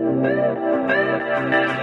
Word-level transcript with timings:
Thank 0.00 1.70
you. 1.70 1.77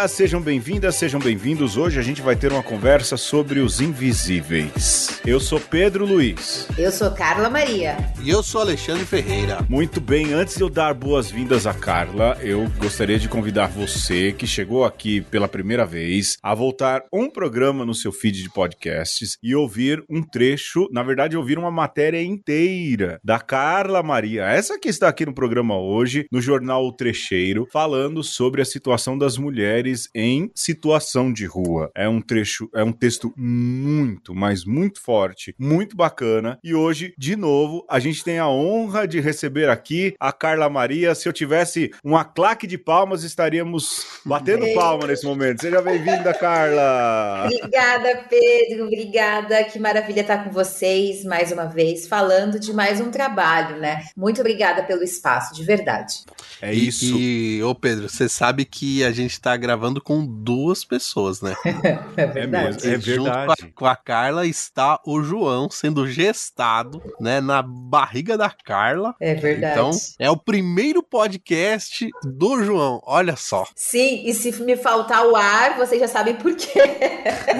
Olá, 0.00 0.08
sejam 0.08 0.40
bem-vindas, 0.40 0.94
sejam 0.94 1.20
bem-vindos. 1.20 1.76
Hoje 1.76 2.00
a 2.00 2.02
gente 2.02 2.22
vai 2.22 2.34
ter 2.34 2.50
uma 2.50 2.62
conversa 2.62 3.18
sobre 3.18 3.60
os 3.60 3.82
invisíveis. 3.82 5.20
Eu 5.26 5.38
sou 5.38 5.60
Pedro 5.60 6.06
Luiz. 6.06 6.66
Eu 6.78 6.90
sou 6.90 7.10
Carla 7.10 7.50
Maria. 7.50 7.98
E 8.22 8.30
eu 8.30 8.42
sou 8.42 8.62
Alexandre 8.62 9.04
Ferreira. 9.04 9.58
Muito 9.68 10.00
bem, 10.00 10.32
antes 10.32 10.56
de 10.56 10.62
eu 10.62 10.70
dar 10.70 10.94
boas-vindas 10.94 11.66
a 11.66 11.74
Carla, 11.74 12.38
eu 12.40 12.66
gostaria 12.78 13.18
de 13.18 13.28
convidar 13.28 13.66
você 13.66 14.32
que 14.32 14.46
chegou 14.46 14.86
aqui 14.86 15.20
pela 15.20 15.46
primeira 15.46 15.84
vez 15.84 16.38
a 16.42 16.54
voltar 16.54 17.02
um 17.12 17.28
programa 17.28 17.84
no 17.84 17.94
seu 17.94 18.10
feed 18.10 18.42
de 18.42 18.48
podcasts 18.48 19.36
e 19.42 19.54
ouvir 19.54 20.02
um 20.08 20.22
trecho, 20.22 20.88
na 20.90 21.02
verdade, 21.02 21.36
ouvir 21.36 21.58
uma 21.58 21.70
matéria 21.70 22.22
inteira 22.22 23.20
da 23.22 23.38
Carla 23.38 24.02
Maria, 24.02 24.46
essa 24.46 24.78
que 24.78 24.88
está 24.88 25.08
aqui 25.08 25.26
no 25.26 25.34
programa 25.34 25.78
hoje, 25.78 26.26
no 26.32 26.40
jornal 26.40 26.86
O 26.86 26.92
Trecheiro, 26.92 27.68
falando 27.70 28.22
sobre 28.22 28.62
a 28.62 28.64
situação 28.64 29.18
das 29.18 29.36
mulheres 29.36 29.89
mulheres 29.90 30.08
em 30.14 30.50
situação 30.54 31.32
de 31.32 31.44
rua. 31.44 31.90
É 31.94 32.08
um 32.08 32.20
trecho, 32.20 32.68
é 32.74 32.82
um 32.82 32.92
texto 32.92 33.32
muito, 33.36 34.34
mas 34.34 34.64
muito 34.64 35.00
forte, 35.00 35.54
muito 35.58 35.96
bacana. 35.96 36.58
E 36.62 36.74
hoje, 36.74 37.14
de 37.18 37.36
novo, 37.36 37.84
a 37.88 37.98
gente 37.98 38.22
tem 38.22 38.38
a 38.38 38.48
honra 38.48 39.06
de 39.06 39.20
receber 39.20 39.68
aqui 39.68 40.14
a 40.18 40.32
Carla 40.32 40.68
Maria. 40.68 41.14
Se 41.14 41.28
eu 41.28 41.32
tivesse 41.32 41.90
uma 42.04 42.24
claque 42.24 42.66
de 42.66 42.78
palmas, 42.78 43.24
estaríamos 43.24 44.06
batendo 44.24 44.72
palma 44.74 45.06
nesse 45.06 45.24
momento. 45.24 45.60
Seja 45.60 45.82
bem-vinda, 45.82 46.32
Carla. 46.34 47.46
Obrigada, 47.46 48.24
Pedro. 48.28 48.86
Obrigada. 48.86 49.64
Que 49.64 49.78
maravilha 49.78 50.20
estar 50.20 50.44
com 50.44 50.50
vocês 50.50 51.24
mais 51.24 51.50
uma 51.52 51.66
vez, 51.66 52.06
falando 52.06 52.58
de 52.58 52.72
mais 52.72 53.00
um 53.00 53.10
trabalho, 53.10 53.78
né? 53.78 54.04
Muito 54.16 54.40
obrigada 54.40 54.82
pelo 54.82 55.02
espaço, 55.02 55.54
de 55.54 55.64
verdade. 55.64 56.20
É 56.60 56.72
isso. 56.72 57.18
E, 57.18 57.56
e 57.58 57.62
ô 57.62 57.74
Pedro, 57.74 58.08
você 58.08 58.28
sabe 58.28 58.64
que 58.64 59.02
a 59.04 59.10
gente 59.10 59.32
está 59.32 59.56
gravando 59.56 59.79
com 60.02 60.26
duas 60.26 60.84
pessoas, 60.84 61.40
né? 61.40 61.54
é 62.16 62.26
verdade. 62.26 62.86
É, 62.86 62.94
é 62.94 62.98
verdade. 62.98 63.14
Junto 63.14 63.30
com 63.30 63.52
a, 63.52 63.56
com 63.74 63.86
a, 63.86 63.96
Carla 63.96 64.46
está 64.46 65.00
o 65.06 65.22
João 65.22 65.70
sendo 65.70 66.06
gestado, 66.06 67.02
né, 67.20 67.40
na 67.40 67.62
barriga 67.62 68.36
da 68.36 68.50
Carla. 68.50 69.14
É 69.20 69.34
verdade. 69.34 69.72
Então, 69.72 69.90
é 70.18 70.30
o 70.30 70.36
primeiro 70.36 71.02
podcast 71.02 72.08
do 72.24 72.62
João, 72.62 73.00
olha 73.04 73.36
só. 73.36 73.66
Sim, 73.74 74.22
e 74.24 74.34
se 74.34 74.52
me 74.62 74.76
faltar 74.76 75.26
o 75.26 75.36
ar, 75.36 75.76
vocês 75.76 76.00
já 76.00 76.08
sabem 76.08 76.34
por 76.34 76.54
quê. 76.54 76.80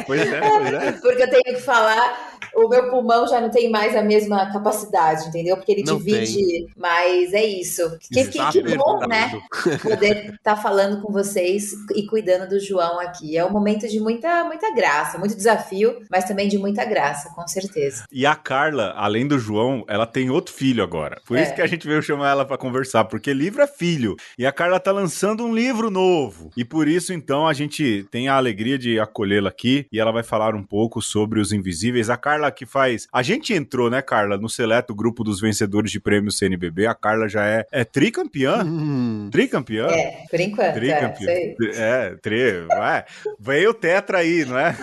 Pois 0.07 0.21
é, 0.21 0.41
pois 0.41 0.73
é. 0.73 0.93
Porque 1.01 1.23
eu 1.23 1.31
tenho 1.31 1.57
que 1.57 1.63
falar 1.63 2.40
o 2.55 2.69
meu 2.69 2.91
pulmão 2.91 3.27
já 3.27 3.41
não 3.41 3.51
tem 3.51 3.71
mais 3.71 3.97
a 3.97 4.03
mesma 4.03 4.53
capacidade, 4.53 5.29
entendeu? 5.29 5.57
Porque 5.57 5.73
ele 5.73 5.85
não 5.85 5.99
divide, 5.99 6.35
tem. 6.35 6.69
mas 6.77 7.33
é 7.33 7.45
isso. 7.45 7.99
Que, 8.01 8.25
que, 8.27 8.51
que 8.51 8.77
bom, 8.77 9.01
né? 9.07 9.41
Poder 9.83 10.35
estar 10.35 10.57
tá 10.57 10.57
falando 10.57 11.01
com 11.03 11.13
vocês 11.13 11.73
e 11.95 12.07
cuidando 12.07 12.49
do 12.49 12.61
João 12.61 13.01
aqui. 13.01 13.37
É 13.37 13.45
um 13.45 13.51
momento 13.51 13.89
de 13.89 14.01
muita, 14.01 14.45
muita 14.45 14.75
graça, 14.75 15.19
muito 15.19 15.37
desafio, 15.37 16.03
mas 16.11 16.25
também 16.25 16.49
de 16.49 16.59
muita 16.59 16.85
graça, 16.85 17.31
com 17.35 17.47
certeza. 17.47 18.05
E 18.11 18.27
a 18.27 18.35
Carla, 18.35 18.93
além 18.97 19.27
do 19.27 19.39
João, 19.39 19.85
ela 19.89 20.07
tem 20.07 20.31
outro 20.31 20.53
filho 20.53 20.83
agora. 20.83 21.21
Por 21.27 21.37
é. 21.37 21.43
isso 21.43 21.55
que 21.55 21.63
a 21.63 21.67
gente 21.67 21.87
veio 21.87 22.03
chamar 22.03 22.31
ela 22.31 22.45
para 22.45 22.59
conversar, 22.59 23.05
porque 23.05 23.33
livro 23.33 23.63
é 23.63 23.67
filho. 23.67 24.17
E 24.39 24.47
a 24.47 24.53
Carla 24.53 24.81
tá 24.81 24.93
lançando 24.93 25.45
um 25.45 25.55
livro 25.55 25.91
novo. 25.91 26.51
E 26.57 26.65
por 26.65 26.89
isso, 26.89 27.13
então, 27.13 27.47
a 27.47 27.53
gente 27.53 28.07
tem 28.11 28.29
a 28.29 28.37
alegria 28.37 28.79
de 28.79 28.99
acolhê-la 28.99 29.49
aqui 29.49 29.87
e 29.93 29.99
ela 29.99 30.13
vai 30.13 30.23
falar 30.23 30.55
um 30.55 30.63
pouco 30.63 31.01
sobre 31.01 31.41
os 31.41 31.53
invisíveis. 31.53 32.11
A 32.11 32.17
Carla 32.17 32.40
Carla 32.41 32.51
que 32.51 32.65
faz. 32.65 33.07
A 33.13 33.23
gente 33.23 33.53
entrou, 33.53 33.91
né, 33.91 34.01
Carla, 34.01 34.39
no 34.39 34.49
seleto 34.49 34.95
grupo 34.95 35.23
dos 35.23 35.41
vencedores 35.41 35.91
de 35.91 36.01
prêmio 36.01 36.33
CNBB. 36.33 36.87
A 36.87 36.95
Carla 36.95 37.29
já 37.29 37.45
é, 37.47 37.67
é 37.71 37.85
tricampeã. 37.85 38.65
Hum. 38.65 39.29
Tricampeã? 39.31 39.87
É, 39.89 40.25
por 40.31 40.41
enquanto. 40.41 40.75
Tricampeã. 40.75 41.29
É, 41.29 41.55
é 41.75 42.17
tri. 42.17 42.39
É. 42.73 43.05
Veio 43.39 43.71
o 43.71 43.75
Tetra 43.75 44.19
aí, 44.19 44.45
não 44.47 44.57
é? 44.59 44.75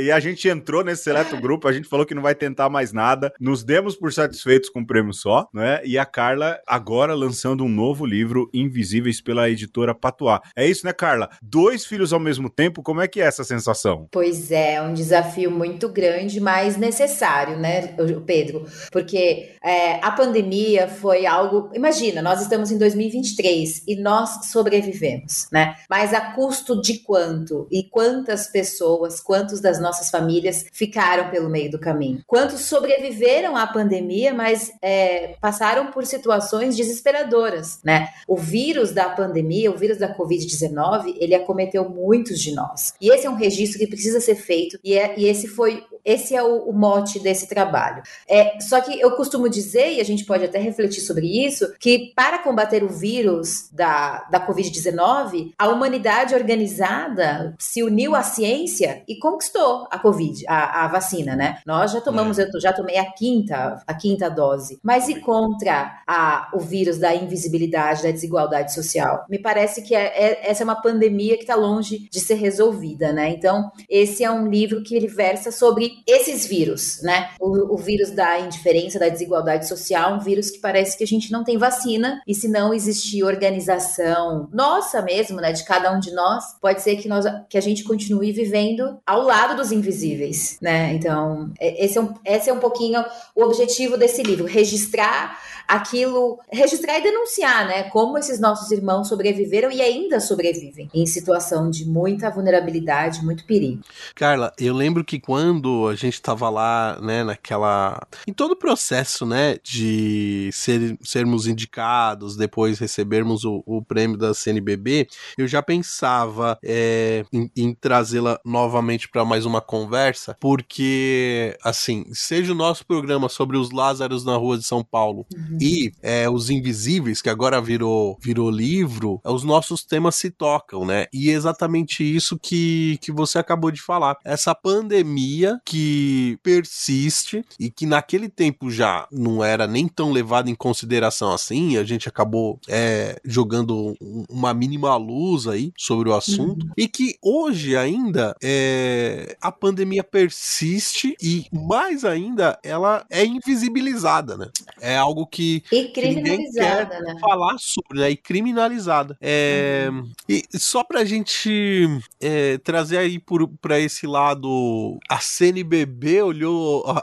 E 0.00 0.10
a 0.10 0.18
gente 0.18 0.48
entrou 0.48 0.82
nesse 0.82 1.04
seleto 1.04 1.36
grupo, 1.36 1.68
a 1.68 1.72
gente 1.72 1.88
falou 1.88 2.04
que 2.04 2.14
não 2.14 2.22
vai 2.22 2.34
tentar 2.34 2.68
mais 2.68 2.92
nada. 2.92 3.32
Nos 3.40 3.62
demos 3.62 3.94
por 3.94 4.12
satisfeitos 4.12 4.68
com 4.68 4.80
o 4.80 4.86
prêmio 4.86 5.12
só, 5.12 5.48
não 5.52 5.62
é? 5.62 5.82
E 5.84 5.96
a 5.96 6.04
Carla 6.04 6.58
agora 6.66 7.14
lançando 7.14 7.64
um 7.64 7.68
novo 7.68 8.04
livro, 8.04 8.50
Invisíveis, 8.52 9.20
pela 9.20 9.48
editora 9.48 9.94
Patuá. 9.94 10.42
É 10.56 10.66
isso, 10.66 10.84
né, 10.84 10.92
Carla? 10.92 11.30
Dois 11.40 11.86
filhos 11.86 12.12
ao 12.12 12.20
mesmo 12.20 12.50
tempo, 12.50 12.82
como 12.82 13.00
é 13.00 13.06
que 13.06 13.20
é 13.20 13.24
essa 13.24 13.44
sensação? 13.44 14.08
Pois 14.10 14.50
é, 14.50 14.74
é 14.74 14.82
um 14.82 14.92
desafio 14.92 15.50
muito 15.50 15.88
grande, 15.88 16.40
mas 16.40 16.76
necessário 16.76 16.95
necessário, 16.96 17.58
né, 17.58 17.94
Pedro? 18.24 18.66
Porque 18.90 19.50
é, 19.62 19.94
a 20.02 20.10
pandemia 20.10 20.88
foi 20.88 21.26
algo. 21.26 21.70
Imagina, 21.74 22.22
nós 22.22 22.40
estamos 22.40 22.70
em 22.70 22.78
2023 22.78 23.82
e 23.86 23.96
nós 23.96 24.46
sobrevivemos, 24.46 25.46
né? 25.52 25.76
Mas 25.90 26.14
a 26.14 26.32
custo 26.32 26.80
de 26.80 27.00
quanto? 27.00 27.68
E 27.70 27.84
quantas 27.84 28.48
pessoas, 28.48 29.20
quantos 29.20 29.60
das 29.60 29.78
nossas 29.78 30.10
famílias 30.10 30.66
ficaram 30.72 31.30
pelo 31.30 31.50
meio 31.50 31.70
do 31.70 31.78
caminho? 31.78 32.22
Quantos 32.26 32.62
sobreviveram 32.62 33.56
à 33.56 33.66
pandemia, 33.66 34.32
mas 34.32 34.72
é, 34.80 35.36
passaram 35.40 35.90
por 35.90 36.06
situações 36.06 36.76
desesperadoras, 36.76 37.80
né? 37.84 38.08
O 38.26 38.36
vírus 38.36 38.92
da 38.92 39.10
pandemia, 39.10 39.70
o 39.70 39.76
vírus 39.76 39.98
da 39.98 40.16
Covid-19, 40.16 41.16
ele 41.18 41.34
acometeu 41.34 41.88
muitos 41.88 42.40
de 42.40 42.54
nós. 42.54 42.94
E 43.00 43.10
esse 43.10 43.26
é 43.26 43.30
um 43.30 43.36
registro 43.36 43.78
que 43.78 43.86
precisa 43.86 44.20
ser 44.20 44.36
feito, 44.36 44.78
e, 44.82 44.94
é, 44.94 45.14
e 45.18 45.26
esse 45.26 45.46
foi 45.46 45.84
esse 46.06 46.36
é 46.36 46.42
o, 46.42 46.68
o, 46.68 46.72
mote 46.86 47.18
desse 47.18 47.48
trabalho. 47.48 48.02
É, 48.28 48.58
só 48.60 48.80
que 48.80 49.00
eu 49.00 49.10
costumo 49.12 49.48
dizer, 49.48 49.94
e 49.94 50.00
a 50.00 50.04
gente 50.04 50.24
pode 50.24 50.44
até 50.44 50.58
refletir 50.58 51.00
sobre 51.00 51.44
isso, 51.44 51.72
que 51.80 52.12
para 52.14 52.38
combater 52.38 52.84
o 52.84 52.88
vírus 52.88 53.68
da, 53.72 54.24
da 54.30 54.46
Covid-19, 54.46 55.52
a 55.58 55.68
humanidade 55.68 56.34
organizada 56.34 57.54
se 57.58 57.82
uniu 57.82 58.14
à 58.14 58.22
ciência 58.22 59.02
e 59.08 59.18
conquistou 59.18 59.88
a 59.90 59.98
Covid, 59.98 60.44
a, 60.48 60.84
a 60.84 60.88
vacina, 60.88 61.34
né? 61.34 61.58
Nós 61.66 61.92
já 61.92 62.00
tomamos, 62.00 62.38
é. 62.38 62.48
eu 62.52 62.60
já 62.60 62.72
tomei 62.72 62.98
a 62.98 63.12
quinta, 63.12 63.82
a 63.86 63.94
quinta 63.94 64.30
dose. 64.30 64.78
Mas 64.82 65.08
e 65.08 65.20
contra 65.20 66.00
a, 66.06 66.50
o 66.54 66.60
vírus 66.60 66.98
da 66.98 67.14
invisibilidade, 67.14 68.02
da 68.02 68.10
desigualdade 68.10 68.72
social? 68.72 69.24
Me 69.28 69.38
parece 69.38 69.82
que 69.82 69.94
é, 69.94 70.04
é, 70.06 70.50
essa 70.50 70.62
é 70.62 70.64
uma 70.64 70.80
pandemia 70.80 71.36
que 71.36 71.42
está 71.42 71.56
longe 71.56 72.08
de 72.10 72.20
ser 72.20 72.34
resolvida, 72.34 73.12
né? 73.12 73.30
Então, 73.30 73.70
esse 73.88 74.22
é 74.22 74.30
um 74.30 74.48
livro 74.48 74.82
que 74.82 74.94
ele 74.94 75.08
versa 75.08 75.50
sobre 75.50 75.96
esses 76.06 76.46
vírus, 76.46 76.75
né? 77.02 77.30
O, 77.40 77.74
o, 77.74 77.76
vírus 77.76 78.10
da 78.10 78.38
indiferença, 78.40 78.98
da 78.98 79.08
desigualdade 79.08 79.68
social, 79.68 80.14
um 80.14 80.20
vírus 80.20 80.50
que 80.50 80.58
parece 80.58 80.96
que 80.96 81.04
a 81.04 81.06
gente 81.06 81.30
não 81.30 81.44
tem 81.44 81.58
vacina 81.58 82.20
e 82.26 82.34
se 82.34 82.48
não 82.48 82.72
existir 82.74 83.22
organização 83.22 84.48
nossa 84.52 85.02
mesmo, 85.02 85.40
né, 85.40 85.52
de 85.52 85.64
cada 85.64 85.92
um 85.92 86.00
de 86.00 86.12
nós, 86.12 86.44
pode 86.60 86.82
ser 86.82 86.96
que 86.96 87.08
nós 87.08 87.24
que 87.48 87.58
a 87.58 87.60
gente 87.60 87.84
continue 87.84 88.32
vivendo 88.32 88.98
ao 89.06 89.22
lado 89.22 89.56
dos 89.56 89.72
invisíveis, 89.72 90.58
né? 90.60 90.92
Então, 90.94 91.50
é, 91.60 91.84
esse 91.84 91.98
é 91.98 92.00
um, 92.00 92.14
esse 92.24 92.50
é 92.50 92.52
um 92.52 92.58
pouquinho 92.58 93.04
o 93.34 93.42
objetivo 93.42 93.96
desse 93.96 94.22
livro, 94.22 94.46
registrar 94.46 95.38
aquilo, 95.66 96.38
registrar 96.50 96.98
e 96.98 97.02
denunciar, 97.02 97.66
né? 97.66 97.84
Como 97.84 98.16
esses 98.16 98.38
nossos 98.38 98.70
irmãos 98.70 99.08
sobreviveram 99.08 99.70
e 99.70 99.80
ainda 99.80 100.20
sobrevivem 100.20 100.88
em 100.94 101.06
situação 101.06 101.70
de 101.70 101.84
muita 101.84 102.30
vulnerabilidade, 102.30 103.24
muito 103.24 103.44
perigo. 103.44 103.82
Carla, 104.14 104.52
eu 104.58 104.74
lembro 104.74 105.04
que 105.04 105.18
quando 105.18 105.88
a 105.88 105.94
gente 105.94 106.14
estava 106.14 106.48
lá, 106.48 106.65
né, 107.02 107.24
naquela. 107.24 108.00
em 108.26 108.32
todo 108.32 108.52
o 108.52 108.56
processo, 108.56 109.26
né, 109.26 109.56
de 109.62 110.50
ser, 110.52 110.96
sermos 111.02 111.46
indicados, 111.46 112.36
depois 112.36 112.78
recebermos 112.78 113.44
o, 113.44 113.62
o 113.66 113.82
prêmio 113.82 114.16
da 114.16 114.32
CNBB, 114.32 115.08
eu 115.36 115.46
já 115.46 115.62
pensava 115.62 116.58
é, 116.64 117.24
em, 117.32 117.50
em 117.56 117.74
trazê-la 117.74 118.38
novamente 118.44 119.08
para 119.08 119.24
mais 119.24 119.44
uma 119.44 119.60
conversa, 119.60 120.36
porque, 120.40 121.56
assim, 121.62 122.04
seja 122.12 122.52
o 122.52 122.56
nosso 122.56 122.86
programa 122.86 123.28
sobre 123.28 123.56
os 123.56 123.70
Lázaros 123.70 124.24
na 124.24 124.36
rua 124.36 124.56
de 124.56 124.64
São 124.64 124.82
Paulo. 124.82 125.26
Uhum 125.34 125.56
e 125.60 125.92
é, 126.02 126.28
Os 126.28 126.50
Invisíveis, 126.50 127.20
que 127.20 127.28
agora 127.28 127.60
virou, 127.60 128.16
virou 128.20 128.50
livro, 128.50 129.20
os 129.24 129.42
nossos 129.42 129.84
temas 129.84 130.14
se 130.16 130.30
tocam, 130.30 130.84
né? 130.84 131.06
E 131.12 131.30
é 131.30 131.32
exatamente 131.32 132.04
isso 132.04 132.38
que, 132.38 132.98
que 133.00 133.12
você 133.12 133.38
acabou 133.38 133.70
de 133.70 133.80
falar. 133.80 134.16
Essa 134.24 134.54
pandemia 134.54 135.60
que 135.64 136.38
persiste 136.60 137.44
e 137.58 137.70
que 137.70 137.86
naquele 137.86 138.28
tempo 138.28 138.70
já 138.70 139.06
não 139.10 139.42
era 139.42 139.66
nem 139.66 139.86
tão 139.86 140.12
levada 140.12 140.50
em 140.50 140.54
consideração 140.54 141.32
assim, 141.32 141.76
a 141.76 141.84
gente 141.84 142.08
acabou 142.08 142.58
é, 142.68 143.20
jogando 143.24 143.94
uma 144.28 144.54
mínima 144.54 144.96
luz 144.96 145.46
aí 145.46 145.72
sobre 145.76 146.08
o 146.08 146.14
assunto, 146.14 146.66
uhum. 146.66 146.72
e 146.76 146.88
que 146.88 147.16
hoje 147.22 147.76
ainda 147.76 148.34
é, 148.42 149.36
a 149.40 149.52
pandemia 149.52 150.02
persiste 150.02 151.14
e 151.22 151.46
mais 151.52 152.04
ainda 152.04 152.58
ela 152.62 153.04
é 153.10 153.24
invisibilizada, 153.24 154.36
né? 154.36 154.48
é 154.80 154.96
algo 154.96 155.26
que, 155.26 155.62
e 155.72 155.84
que 155.86 156.00
ninguém 156.00 156.50
quer 156.52 156.88
né? 156.88 157.16
falar 157.20 157.56
sobre, 157.58 158.00
né? 158.00 158.10
E 158.10 158.16
criminalizada. 158.16 159.16
É, 159.20 159.88
uhum. 159.90 160.10
E 160.28 160.44
só 160.54 160.84
pra 160.84 161.04
gente 161.04 161.86
é, 162.20 162.58
trazer 162.58 162.98
aí 162.98 163.20
para 163.60 163.80
esse 163.80 164.06
lado, 164.06 164.98
a 165.08 165.18
CNBB 165.18 166.22
olhou 166.22 166.45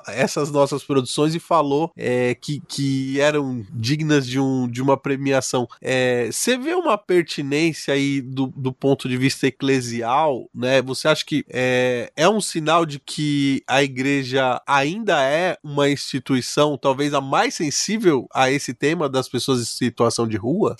essas 0.08 0.52
nossas 0.52 0.84
produções 0.84 1.36
e 1.36 1.40
falou 1.40 1.92
é, 1.98 2.36
que, 2.36 2.62
que 2.68 3.20
eram 3.20 3.66
dignas 3.72 4.28
de, 4.28 4.40
um, 4.40 4.68
de 4.68 4.82
uma 4.82 4.98
premiação. 4.98 5.68
É, 5.82 6.30
você 6.32 6.58
vê 6.58 6.74
uma 6.74 6.98
pertinência 6.98 7.94
aí 7.94 8.22
do, 8.22 8.48
do 8.48 8.72
ponto 8.72 9.08
de 9.08 9.18
vista 9.18 9.48
eclesial, 9.48 10.50
né? 10.54 10.82
Você 10.82 11.08
acha 11.08 11.26
que 11.26 11.46
é, 11.50 12.12
é 12.16 12.28
um 12.28 12.42
sinal 12.42 12.86
de 12.86 13.00
que 13.00 13.64
a 13.68 13.84
igreja 13.84 14.62
ainda 14.68 15.22
é 15.24 15.58
uma 15.64 15.90
instituição, 15.90 16.78
talvez 16.78 17.14
a 17.14 17.22
mais 17.22 17.56
sensível 17.56 18.28
a 18.34 18.52
esse 18.52 18.74
tema 18.74 19.08
das 19.10 19.28
pessoas 19.28 19.62
em 19.62 19.66
situação 19.66 20.28
de 20.28 20.38
rua? 20.38 20.76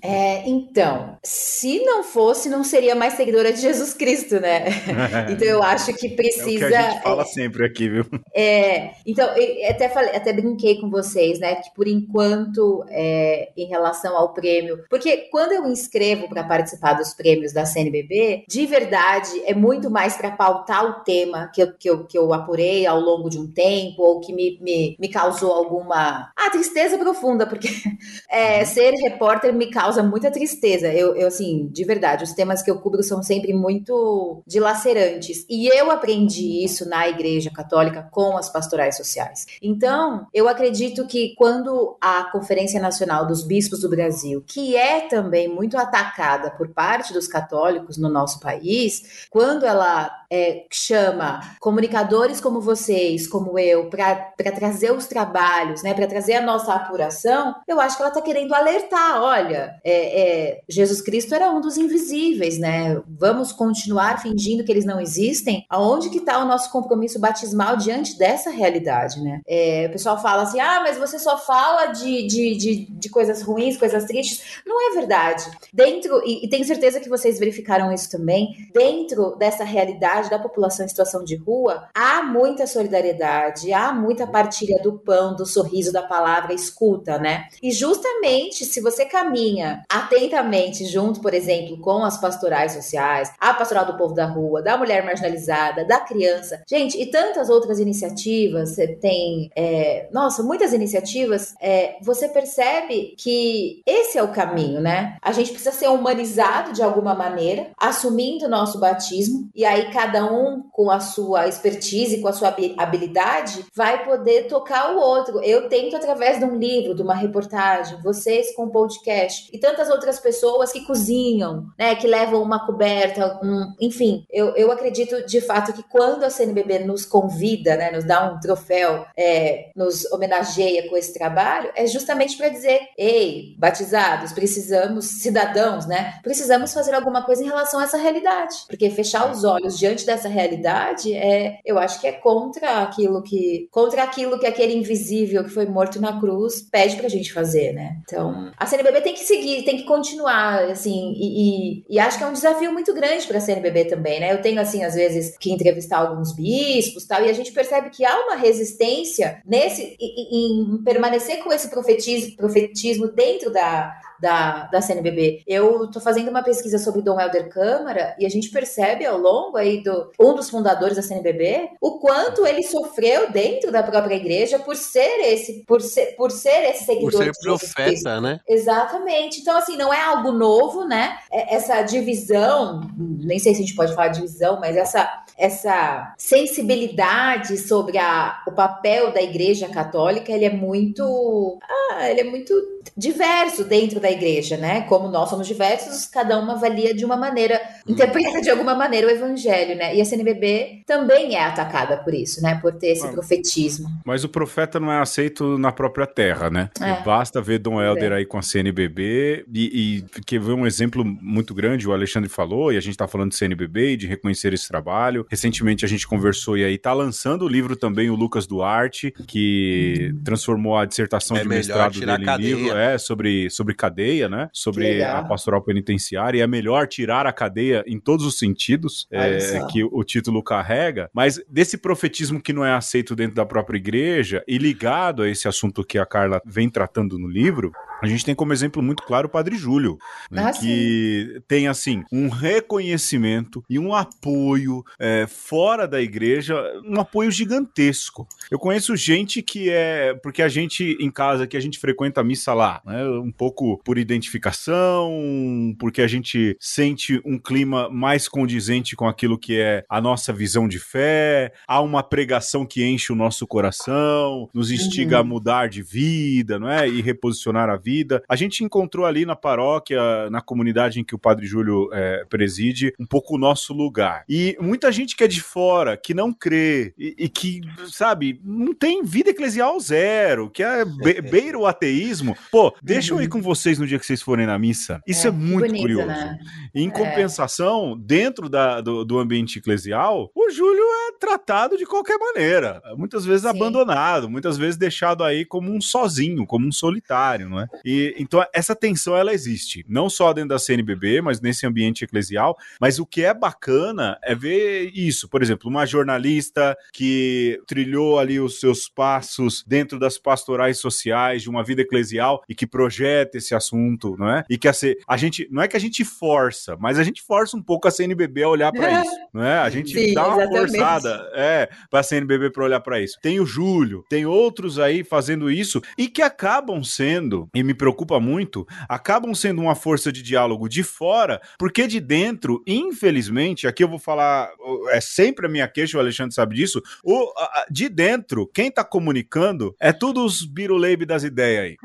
É, 0.00 0.48
então, 0.48 1.18
se 1.22 1.84
não 1.84 2.02
fosse, 2.02 2.48
não 2.48 2.64
seria 2.64 2.94
mais 2.94 3.14
seguidora 3.14 3.52
de 3.52 3.60
Jesus 3.60 3.92
Cristo, 3.92 4.40
né? 4.40 4.64
então 5.30 5.46
eu 5.46 5.62
acho 5.62 5.92
que 5.94 6.10
precisa. 6.10 6.64
É 6.64 6.68
o 6.68 6.70
que 6.70 6.74
a 6.74 6.90
gente 6.90 7.02
fala 7.02 7.22
é, 7.22 7.26
sempre 7.26 7.66
aqui, 7.66 7.83
viu? 7.88 8.04
É, 8.34 8.92
então, 9.06 9.28
até, 9.68 9.88
falei, 9.88 10.14
até 10.14 10.32
brinquei 10.32 10.80
com 10.80 10.90
vocês, 10.90 11.38
né? 11.38 11.56
Que 11.56 11.74
por 11.74 11.86
enquanto, 11.86 12.84
é, 12.88 13.50
em 13.56 13.66
relação 13.66 14.16
ao 14.16 14.32
prêmio, 14.32 14.84
porque 14.88 15.28
quando 15.30 15.52
eu 15.52 15.66
inscrevo 15.66 16.28
para 16.28 16.44
participar 16.44 16.94
dos 16.94 17.14
prêmios 17.14 17.52
da 17.52 17.64
CNBB, 17.64 18.44
de 18.48 18.66
verdade 18.66 19.30
é 19.46 19.54
muito 19.54 19.90
mais 19.90 20.16
para 20.16 20.30
pautar 20.30 20.84
o 20.84 21.04
tema 21.04 21.50
que 21.54 21.62
eu, 21.62 21.72
que, 21.72 21.88
eu, 21.88 22.04
que 22.04 22.18
eu 22.18 22.32
apurei 22.32 22.86
ao 22.86 23.00
longo 23.00 23.28
de 23.28 23.38
um 23.38 23.46
tempo, 23.46 24.02
ou 24.02 24.20
que 24.20 24.32
me, 24.32 24.58
me, 24.60 24.96
me 24.98 25.08
causou 25.08 25.52
alguma. 25.52 26.32
Ah, 26.36 26.50
tristeza 26.50 26.98
profunda, 26.98 27.46
porque 27.46 27.68
é, 28.30 28.60
uhum. 28.60 28.66
ser 28.66 28.90
repórter 28.94 29.52
me 29.52 29.70
causa 29.70 30.02
muita 30.02 30.30
tristeza. 30.30 30.92
Eu, 30.92 31.14
eu, 31.14 31.28
assim, 31.28 31.68
de 31.68 31.84
verdade, 31.84 32.24
os 32.24 32.32
temas 32.32 32.62
que 32.62 32.70
eu 32.70 32.78
cubro 32.78 33.02
são 33.02 33.22
sempre 33.22 33.52
muito 33.52 34.42
dilacerantes. 34.46 35.44
E 35.48 35.68
eu 35.68 35.90
aprendi 35.90 36.64
isso 36.64 36.88
na 36.88 37.08
Igreja 37.08 37.50
Católica 37.50 37.73
com 38.10 38.36
as 38.36 38.48
pastorais 38.48 38.96
sociais. 38.96 39.46
Então, 39.62 40.26
eu 40.32 40.48
acredito 40.48 41.06
que 41.06 41.34
quando 41.36 41.96
a 42.00 42.24
Conferência 42.24 42.80
Nacional 42.80 43.26
dos 43.26 43.42
Bispos 43.42 43.80
do 43.80 43.88
Brasil, 43.88 44.44
que 44.46 44.76
é 44.76 45.08
também 45.08 45.48
muito 45.48 45.76
atacada 45.76 46.50
por 46.50 46.68
parte 46.68 47.12
dos 47.12 47.26
católicos 47.26 47.98
no 47.98 48.08
nosso 48.08 48.40
país, 48.40 49.26
quando 49.30 49.64
ela 49.64 50.10
é, 50.34 50.66
chama 50.72 51.40
comunicadores 51.60 52.40
como 52.40 52.60
vocês, 52.60 53.28
como 53.28 53.56
eu, 53.56 53.88
para 53.88 54.32
trazer 54.36 54.90
os 54.92 55.06
trabalhos, 55.06 55.82
né, 55.84 55.94
para 55.94 56.08
trazer 56.08 56.34
a 56.34 56.42
nossa 56.42 56.74
apuração, 56.74 57.54
eu 57.68 57.80
acho 57.80 57.96
que 57.96 58.02
ela 58.02 58.10
está 58.10 58.20
querendo 58.20 58.52
alertar, 58.52 59.22
olha, 59.22 59.76
é, 59.84 60.22
é, 60.22 60.60
Jesus 60.68 61.00
Cristo 61.00 61.34
era 61.34 61.50
um 61.50 61.60
dos 61.60 61.76
invisíveis, 61.76 62.58
né? 62.58 63.00
Vamos 63.08 63.52
continuar 63.52 64.20
fingindo 64.20 64.64
que 64.64 64.72
eles 64.72 64.84
não 64.84 65.00
existem? 65.00 65.64
Aonde 65.70 66.10
que 66.10 66.18
está 66.18 66.38
o 66.38 66.46
nosso 66.46 66.70
compromisso 66.72 67.20
batismal 67.20 67.76
diante 67.76 68.18
dessa 68.18 68.50
realidade, 68.50 69.20
né? 69.22 69.40
É, 69.46 69.86
o 69.88 69.92
pessoal 69.92 70.20
fala 70.20 70.42
assim, 70.42 70.58
ah, 70.58 70.80
mas 70.82 70.98
você 70.98 71.18
só 71.18 71.38
fala 71.38 71.86
de, 71.86 72.26
de, 72.26 72.56
de, 72.56 72.86
de 72.90 73.08
coisas 73.08 73.42
ruins, 73.42 73.76
coisas 73.76 74.04
tristes. 74.04 74.62
Não 74.66 74.90
é 74.90 74.94
verdade. 74.94 75.44
Dentro, 75.72 76.20
e, 76.24 76.44
e 76.44 76.48
tenho 76.48 76.64
certeza 76.64 77.00
que 77.00 77.08
vocês 77.08 77.38
verificaram 77.38 77.92
isso 77.92 78.10
também, 78.10 78.68
dentro 78.72 79.36
dessa 79.36 79.64
realidade 79.64 80.23
da 80.30 80.38
população 80.38 80.84
em 80.84 80.88
situação 80.88 81.24
de 81.24 81.36
rua, 81.36 81.88
há 81.94 82.22
muita 82.22 82.66
solidariedade, 82.66 83.72
há 83.72 83.92
muita 83.92 84.26
partilha 84.26 84.82
do 84.82 84.98
pão, 84.98 85.34
do 85.34 85.46
sorriso, 85.46 85.92
da 85.92 86.02
palavra, 86.02 86.52
escuta, 86.52 87.18
né? 87.18 87.46
E 87.62 87.70
justamente 87.70 88.64
se 88.64 88.80
você 88.80 89.04
caminha 89.04 89.82
atentamente 89.88 90.84
junto, 90.86 91.20
por 91.20 91.34
exemplo, 91.34 91.78
com 91.80 92.04
as 92.04 92.18
pastorais 92.20 92.72
sociais, 92.72 93.32
a 93.38 93.54
pastoral 93.54 93.86
do 93.86 93.96
povo 93.96 94.14
da 94.14 94.26
rua, 94.26 94.62
da 94.62 94.76
mulher 94.76 95.04
marginalizada, 95.04 95.84
da 95.84 96.00
criança, 96.00 96.62
gente, 96.68 97.00
e 97.00 97.06
tantas 97.06 97.48
outras 97.48 97.78
iniciativas, 97.78 98.70
você 98.70 98.88
tem, 98.88 99.50
é, 99.56 100.08
nossa, 100.12 100.42
muitas 100.42 100.72
iniciativas, 100.72 101.54
é, 101.60 101.96
você 102.02 102.28
percebe 102.28 103.14
que 103.18 103.82
esse 103.86 104.18
é 104.18 104.22
o 104.22 104.32
caminho, 104.32 104.80
né? 104.80 105.16
A 105.22 105.32
gente 105.32 105.50
precisa 105.50 105.72
ser 105.72 105.88
humanizado 105.88 106.72
de 106.72 106.82
alguma 106.82 107.14
maneira, 107.14 107.70
assumindo 107.78 108.46
o 108.46 108.48
nosso 108.48 108.78
batismo, 108.78 109.48
e 109.54 109.64
aí 109.64 109.90
cada 109.90 110.03
um 110.12 110.62
com 110.70 110.90
a 110.90 111.00
sua 111.00 111.46
expertise, 111.48 112.20
com 112.20 112.28
a 112.28 112.32
sua 112.32 112.54
habilidade, 112.76 113.64
vai 113.74 114.04
poder 114.04 114.46
tocar 114.48 114.94
o 114.94 114.98
outro. 114.98 115.42
Eu 115.42 115.68
tento 115.68 115.96
através 115.96 116.38
de 116.38 116.44
um 116.44 116.56
livro, 116.56 116.94
de 116.94 117.02
uma 117.02 117.14
reportagem, 117.14 118.00
vocês 118.02 118.54
com 118.54 118.68
podcast, 118.68 119.48
e 119.52 119.58
tantas 119.58 119.88
outras 119.88 120.18
pessoas 120.18 120.72
que 120.72 120.84
cozinham, 120.84 121.66
né, 121.78 121.94
que 121.94 122.06
levam 122.06 122.42
uma 122.42 122.66
coberta, 122.66 123.38
um, 123.42 123.72
enfim, 123.80 124.26
eu, 124.30 124.48
eu 124.56 124.72
acredito 124.72 125.24
de 125.26 125.40
fato 125.40 125.72
que 125.72 125.82
quando 125.84 126.24
a 126.24 126.30
CNBB 126.30 126.80
nos 126.80 127.06
convida, 127.06 127.76
né, 127.76 127.92
nos 127.92 128.04
dá 128.04 128.32
um 128.32 128.40
troféu, 128.40 129.06
é, 129.16 129.70
nos 129.76 130.10
homenageia 130.10 130.88
com 130.88 130.96
esse 130.96 131.14
trabalho, 131.14 131.70
é 131.76 131.86
justamente 131.86 132.36
para 132.36 132.48
dizer, 132.48 132.80
ei, 132.98 133.54
batizados, 133.58 134.32
precisamos, 134.32 135.04
cidadãos, 135.22 135.86
né, 135.86 136.18
precisamos 136.22 136.74
fazer 136.74 136.94
alguma 136.94 137.22
coisa 137.22 137.42
em 137.42 137.46
relação 137.46 137.78
a 137.78 137.84
essa 137.84 137.96
realidade, 137.96 138.56
porque 138.66 138.90
fechar 138.90 139.30
os 139.30 139.44
olhos 139.44 139.78
diante 139.78 139.93
dessa 140.02 140.28
realidade 140.28 141.12
é, 141.12 141.58
eu 141.64 141.78
acho 141.78 142.00
que 142.00 142.06
é 142.06 142.12
contra 142.12 142.82
aquilo 142.82 143.22
que, 143.22 143.68
contra 143.70 144.02
aquilo 144.02 144.38
que 144.38 144.46
aquele 144.46 144.74
invisível 144.74 145.44
que 145.44 145.50
foi 145.50 145.66
morto 145.66 146.00
na 146.00 146.18
cruz 146.18 146.62
pede 146.62 146.96
pra 146.96 147.08
gente 147.08 147.30
fazer, 147.30 147.74
né? 147.74 147.98
Então, 148.04 148.50
a 148.56 148.64
CNBB 148.64 149.02
tem 149.02 149.12
que 149.12 149.20
se 149.20 149.34
seguir, 149.34 149.64
tem 149.64 149.76
que 149.76 149.84
continuar, 149.84 150.64
assim, 150.70 151.12
e, 151.16 151.80
e, 151.80 151.84
e 151.88 151.98
acho 151.98 152.18
que 152.18 152.24
é 152.24 152.26
um 152.26 152.32
desafio 152.32 152.72
muito 152.72 152.94
grande 152.94 153.26
para 153.26 153.38
a 153.38 153.40
CNBB 153.40 153.86
também, 153.86 154.20
né? 154.20 154.32
Eu 154.32 154.40
tenho, 154.40 154.60
assim, 154.60 154.84
às 154.84 154.94
vezes, 154.94 155.36
que 155.38 155.52
entrevistar 155.52 155.98
alguns 155.98 156.34
bispos 156.34 157.06
tal, 157.06 157.22
e 157.22 157.30
a 157.30 157.32
gente 157.32 157.52
percebe 157.52 157.90
que 157.90 158.04
há 158.04 158.26
uma 158.26 158.36
resistência 158.36 159.42
nesse, 159.44 159.96
em, 160.00 160.74
em 160.74 160.82
permanecer 160.82 161.42
com 161.42 161.52
esse 161.52 161.68
profetismo, 161.68 162.36
profetismo 162.36 163.08
dentro 163.08 163.52
da, 163.52 163.92
da, 164.20 164.66
da 164.66 164.80
CNBB. 164.80 165.42
Eu 165.46 165.90
tô 165.90 166.00
fazendo 166.00 166.28
uma 166.28 166.42
pesquisa 166.42 166.78
sobre 166.78 167.02
Dom 167.02 167.20
Helder 167.20 167.48
Câmara 167.48 168.14
e 168.18 168.26
a 168.26 168.28
gente 168.28 168.50
percebe 168.50 169.04
ao 169.04 169.18
longo 169.18 169.56
aí 169.56 169.82
do 169.82 170.10
um 170.18 170.34
dos 170.34 170.50
fundadores 170.50 170.96
da 170.96 171.02
CNBB 171.02 171.70
o 171.80 171.98
quanto 171.98 172.46
ele 172.46 172.62
sofreu 172.62 173.30
dentro 173.30 173.70
da 173.70 173.82
própria 173.82 174.14
igreja 174.14 174.58
por 174.58 174.76
ser 174.76 175.20
esse, 175.20 175.64
por 175.66 175.80
ser, 175.80 176.14
por 176.16 176.30
ser 176.30 176.70
esse 176.70 176.84
seguidor. 176.84 177.10
Por 177.10 177.24
ser 177.24 177.32
profeta, 177.40 178.20
né? 178.20 178.40
Exatamente. 178.48 179.40
Então, 179.40 179.56
assim, 179.56 179.76
não 179.76 179.92
é 179.92 180.00
algo 180.00 180.32
novo, 180.32 180.84
né? 180.84 181.18
É, 181.30 181.54
essa 181.54 181.82
divisão, 181.82 182.80
nem 182.96 183.38
sei 183.38 183.54
se 183.54 183.62
a 183.62 183.64
gente 183.66 183.76
pode 183.76 183.94
falar 183.94 184.08
divisão, 184.08 184.58
mas 184.60 184.76
essa 184.76 185.24
essa 185.36 186.14
sensibilidade 186.16 187.58
sobre 187.58 187.98
a, 187.98 188.42
o 188.46 188.52
papel 188.52 189.12
da 189.12 189.20
Igreja 189.20 189.68
Católica, 189.68 190.32
ele 190.32 190.44
é 190.44 190.52
muito, 190.52 191.58
ah, 191.90 192.08
ele 192.08 192.20
é 192.20 192.24
muito 192.24 192.54
diverso 192.96 193.64
dentro 193.64 194.00
da 194.00 194.10
igreja, 194.10 194.56
né? 194.56 194.82
Como 194.82 195.08
nós 195.08 195.30
somos 195.30 195.46
diversos, 195.46 196.06
cada 196.06 196.38
um 196.38 196.50
avalia 196.50 196.94
de 196.94 197.04
uma 197.04 197.16
maneira, 197.16 197.60
interpreta 197.86 198.40
de 198.40 198.50
alguma 198.50 198.74
maneira 198.74 199.06
o 199.06 199.10
evangelho, 199.10 199.76
né? 199.76 199.94
E 199.94 200.00
a 200.00 200.04
CNBB 200.04 200.82
também 200.86 201.36
é 201.36 201.44
atacada 201.44 201.96
por 201.98 202.14
isso, 202.14 202.42
né? 202.42 202.58
Por 202.60 202.72
ter 202.72 202.88
esse 202.88 203.08
profetismo. 203.08 203.88
Mas 204.04 204.24
o 204.24 204.28
profeta 204.28 204.78
não 204.78 204.90
é 204.90 205.00
aceito 205.00 205.58
na 205.58 205.72
própria 205.72 206.06
terra, 206.06 206.50
né? 206.50 206.70
É. 206.80 207.02
Basta 207.02 207.40
ver 207.40 207.58
Dom 207.58 207.80
Helder 207.80 208.12
é. 208.12 208.16
aí 208.16 208.26
com 208.26 208.38
a 208.38 208.42
CNBB 208.42 209.44
e, 209.52 210.04
e 210.06 210.20
que 210.22 210.38
ver 210.38 210.52
um 210.52 210.66
exemplo 210.66 211.04
muito 211.04 211.54
grande, 211.54 211.88
o 211.88 211.92
Alexandre 211.92 212.28
falou, 212.28 212.72
e 212.72 212.76
a 212.76 212.80
gente 212.80 212.96
tá 212.96 213.06
falando 213.06 213.30
de 213.30 213.36
CNBB 213.36 213.92
e 213.92 213.96
de 213.96 214.06
reconhecer 214.06 214.52
esse 214.52 214.68
trabalho. 214.68 215.26
Recentemente 215.28 215.84
a 215.84 215.88
gente 215.88 216.06
conversou 216.06 216.56
e 216.56 216.64
aí 216.64 216.78
tá 216.78 216.92
lançando 216.92 217.44
o 217.44 217.48
livro 217.48 217.76
também 217.76 218.10
o 218.10 218.14
Lucas 218.14 218.46
Duarte, 218.46 219.12
que 219.26 220.12
hum. 220.12 220.20
transformou 220.24 220.76
a 220.76 220.84
dissertação 220.84 221.36
é 221.36 221.42
de 221.42 221.48
mestrado 221.48 221.98
dele 221.98 222.30
em 222.30 222.36
livro, 222.36 222.73
é, 222.74 222.98
sobre, 222.98 223.48
sobre 223.50 223.74
cadeia, 223.74 224.28
né? 224.28 224.48
Sobre 224.52 225.02
a 225.02 225.22
pastoral 225.22 225.62
penitenciária. 225.62 226.38
E 226.38 226.40
é 226.42 226.46
melhor 226.46 226.86
tirar 226.86 227.26
a 227.26 227.32
cadeia 227.32 227.82
em 227.86 227.98
todos 227.98 228.26
os 228.26 228.38
sentidos 228.38 229.06
é, 229.10 229.38
que 229.70 229.82
o 229.82 230.04
título 230.04 230.42
carrega. 230.42 231.10
Mas 231.12 231.40
desse 231.48 231.78
profetismo 231.78 232.40
que 232.40 232.52
não 232.52 232.64
é 232.64 232.72
aceito 232.72 233.16
dentro 233.16 233.34
da 233.34 233.46
própria 233.46 233.78
igreja 233.78 234.44
e 234.46 234.58
ligado 234.58 235.22
a 235.22 235.28
esse 235.28 235.48
assunto 235.48 235.84
que 235.84 235.98
a 235.98 236.06
Carla 236.06 236.40
vem 236.44 236.68
tratando 236.68 237.18
no 237.18 237.28
livro, 237.28 237.72
a 238.02 238.06
gente 238.06 238.24
tem 238.24 238.34
como 238.34 238.52
exemplo 238.52 238.82
muito 238.82 239.02
claro 239.04 239.26
o 239.26 239.30
Padre 239.30 239.56
Júlio, 239.56 239.96
né, 240.30 240.44
ah, 240.46 240.52
que 240.52 241.32
sim. 241.34 241.40
tem 241.48 241.68
assim 241.68 242.02
um 242.12 242.28
reconhecimento 242.28 243.64
e 243.70 243.78
um 243.78 243.94
apoio 243.94 244.84
é, 244.98 245.14
é, 245.14 245.26
fora 245.26 245.86
da 245.86 246.00
igreja 246.00 246.56
um 246.84 247.00
apoio 247.00 247.30
gigantesco. 247.30 248.26
Eu 248.50 248.58
conheço 248.58 248.96
gente 248.96 249.42
que 249.42 249.70
é. 249.70 250.14
Porque 250.22 250.42
a 250.42 250.48
gente, 250.48 250.96
em 251.00 251.10
casa, 251.10 251.46
que 251.46 251.56
a 251.56 251.60
gente 251.60 251.78
frequenta 251.78 252.20
a 252.20 252.24
missa 252.24 252.52
lá, 252.52 252.63
né? 252.84 253.04
Um 253.08 253.32
pouco 253.32 253.80
por 253.84 253.98
identificação, 253.98 255.74
porque 255.78 256.02
a 256.02 256.06
gente 256.06 256.56
sente 256.60 257.20
um 257.24 257.38
clima 257.38 257.88
mais 257.90 258.28
condizente 258.28 258.96
com 258.96 259.06
aquilo 259.06 259.38
que 259.38 259.58
é 259.58 259.84
a 259.88 260.00
nossa 260.00 260.32
visão 260.32 260.68
de 260.68 260.78
fé, 260.78 261.52
há 261.66 261.80
uma 261.80 262.02
pregação 262.02 262.64
que 262.66 262.84
enche 262.84 263.12
o 263.12 263.16
nosso 263.16 263.46
coração, 263.46 264.48
nos 264.54 264.70
instiga 264.70 265.16
uhum. 265.16 265.20
a 265.20 265.24
mudar 265.24 265.68
de 265.68 265.82
vida, 265.82 266.58
não 266.58 266.68
é? 266.68 266.88
E 266.88 267.00
reposicionar 267.00 267.68
a 267.68 267.76
vida. 267.76 268.22
A 268.28 268.36
gente 268.36 268.64
encontrou 268.64 269.06
ali 269.06 269.26
na 269.26 269.36
paróquia, 269.36 270.30
na 270.30 270.40
comunidade 270.40 271.00
em 271.00 271.04
que 271.04 271.14
o 271.14 271.18
Padre 271.18 271.46
Júlio 271.46 271.88
é, 271.92 272.24
preside, 272.28 272.92
um 272.98 273.06
pouco 273.06 273.34
o 273.34 273.38
nosso 273.38 273.72
lugar. 273.72 274.24
E 274.28 274.56
muita 274.60 274.90
gente 274.90 275.16
que 275.16 275.24
é 275.24 275.28
de 275.28 275.42
fora, 275.42 275.96
que 275.96 276.14
não 276.14 276.32
crê 276.32 276.94
e, 276.98 277.14
e 277.18 277.28
que, 277.28 277.60
sabe, 277.90 278.40
não 278.44 278.74
tem 278.74 279.02
vida 279.02 279.30
eclesial 279.30 279.78
zero, 279.80 280.50
que 280.50 280.62
é 280.62 280.84
be 280.84 281.20
beira 281.30 281.58
o 281.58 281.66
ateísmo. 281.66 282.36
Pô, 282.54 282.72
deixa 282.80 283.12
eu 283.12 283.20
ir 283.20 283.24
uhum. 283.24 283.30
com 283.30 283.42
vocês 283.42 283.80
no 283.80 283.86
dia 283.86 283.98
que 283.98 284.06
vocês 284.06 284.22
forem 284.22 284.46
na 284.46 284.56
missa. 284.56 285.02
Isso 285.08 285.26
é, 285.26 285.30
é 285.30 285.32
muito 285.32 285.66
bonito, 285.66 285.80
curioso. 285.80 286.06
Né? 286.06 286.38
Em 286.72 286.86
é. 286.86 286.90
compensação, 286.92 287.98
dentro 287.98 288.48
da, 288.48 288.80
do, 288.80 289.04
do, 289.04 289.18
ambiente 289.18 289.58
eclesial, 289.58 290.30
o 290.32 290.50
Júlio 290.50 290.84
é 291.08 291.18
tratado 291.18 291.76
de 291.76 291.84
qualquer 291.84 292.16
maneira. 292.16 292.80
Muitas 292.96 293.24
vezes 293.24 293.42
Sim. 293.42 293.48
abandonado, 293.48 294.30
muitas 294.30 294.56
vezes 294.56 294.76
deixado 294.76 295.24
aí 295.24 295.44
como 295.44 295.74
um 295.74 295.80
sozinho, 295.80 296.46
como 296.46 296.68
um 296.68 296.70
solitário, 296.70 297.48
não 297.48 297.58
é? 297.58 297.66
E, 297.84 298.14
então, 298.18 298.46
essa 298.54 298.76
tensão, 298.76 299.16
ela 299.16 299.34
existe. 299.34 299.84
Não 299.88 300.08
só 300.08 300.32
dentro 300.32 300.50
da 300.50 300.58
CNBB, 300.60 301.22
mas 301.22 301.40
nesse 301.40 301.66
ambiente 301.66 302.04
eclesial. 302.04 302.56
Mas 302.80 303.00
o 303.00 303.06
que 303.06 303.24
é 303.24 303.34
bacana 303.34 304.16
é 304.22 304.32
ver 304.32 304.92
isso. 304.94 305.28
Por 305.28 305.42
exemplo, 305.42 305.68
uma 305.68 305.86
jornalista 305.86 306.76
que 306.92 307.60
trilhou 307.66 308.16
ali 308.16 308.38
os 308.38 308.60
seus 308.60 308.88
passos 308.88 309.64
dentro 309.66 309.98
das 309.98 310.18
pastorais 310.18 310.78
sociais 310.78 311.42
de 311.42 311.50
uma 311.50 311.64
vida 311.64 311.82
eclesial 311.82 312.43
e 312.48 312.54
que 312.54 312.66
projeta 312.66 313.38
esse 313.38 313.54
assunto, 313.54 314.16
não 314.18 314.28
é? 314.28 314.44
E 314.48 314.58
que 314.58 314.68
a, 314.68 314.72
a 315.08 315.16
gente, 315.16 315.48
não 315.50 315.62
é 315.62 315.68
que 315.68 315.76
a 315.76 315.80
gente 315.80 316.04
força, 316.04 316.76
mas 316.78 316.98
a 316.98 317.02
gente 317.02 317.22
força 317.22 317.56
um 317.56 317.62
pouco 317.62 317.88
a 317.88 317.90
CNBB 317.90 318.42
a 318.42 318.48
olhar 318.48 318.72
para 318.72 318.90
isso, 319.02 319.16
não 319.32 319.42
é? 319.42 319.58
A 319.58 319.70
gente 319.70 319.92
Sim, 319.92 320.14
dá 320.14 320.28
uma 320.28 320.42
exatamente. 320.42 320.70
forçada, 320.70 321.30
é, 321.34 321.68
para 321.90 322.00
a 322.00 322.02
CNBB 322.02 322.50
para 322.50 322.64
olhar 322.64 322.80
para 322.80 323.00
isso. 323.00 323.18
Tem 323.22 323.40
o 323.40 323.46
Júlio, 323.46 324.04
tem 324.08 324.26
outros 324.26 324.78
aí 324.78 325.04
fazendo 325.04 325.50
isso 325.50 325.80
e 325.96 326.08
que 326.08 326.22
acabam 326.22 326.82
sendo, 326.82 327.48
e 327.54 327.62
me 327.62 327.74
preocupa 327.74 328.20
muito, 328.20 328.66
acabam 328.88 329.34
sendo 329.34 329.60
uma 329.62 329.74
força 329.74 330.12
de 330.12 330.22
diálogo 330.22 330.68
de 330.68 330.82
fora, 330.82 331.40
porque 331.58 331.86
de 331.86 332.00
dentro, 332.00 332.62
infelizmente, 332.66 333.66
aqui 333.66 333.82
eu 333.82 333.88
vou 333.88 333.98
falar, 333.98 334.50
é 334.90 335.00
sempre 335.00 335.46
a 335.46 335.48
minha 335.48 335.68
queixa, 335.68 335.96
o 335.96 336.00
Alexandre 336.00 336.34
sabe 336.34 336.56
disso, 336.56 336.82
o, 337.02 337.32
a, 337.36 337.66
de 337.70 337.88
dentro, 337.88 338.46
quem 338.52 338.70
tá 338.70 338.84
comunicando 338.84 339.74
é 339.80 339.92
tudo 339.92 340.24
os 340.24 340.44
biruleibe 340.44 341.06
das 341.06 341.24
ideias 341.24 341.64
aí, 341.64 341.76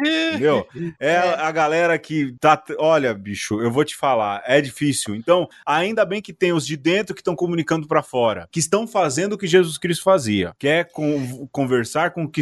entendeu? 0.49 0.67
É, 0.99 1.13
é 1.13 1.19
a 1.19 1.51
galera 1.51 1.97
que 1.97 2.35
tá, 2.39 2.61
olha, 2.77 3.13
bicho, 3.13 3.61
eu 3.61 3.71
vou 3.71 3.85
te 3.85 3.95
falar, 3.95 4.43
é 4.45 4.59
difícil. 4.59 5.15
Então, 5.15 5.47
ainda 5.65 6.03
bem 6.03 6.21
que 6.21 6.33
tem 6.33 6.51
os 6.51 6.65
de 6.65 6.75
dentro 6.75 7.13
que 7.13 7.21
estão 7.21 7.35
comunicando 7.35 7.87
para 7.87 8.01
fora, 8.01 8.47
que 8.51 8.59
estão 8.59 8.87
fazendo 8.87 9.33
o 9.33 9.37
que 9.37 9.47
Jesus 9.47 9.77
Cristo 9.77 10.03
fazia, 10.03 10.53
que 10.57 10.67
é 10.67 10.83
com, 10.83 11.47
conversar 11.51 12.11
com, 12.11 12.27
que, 12.27 12.41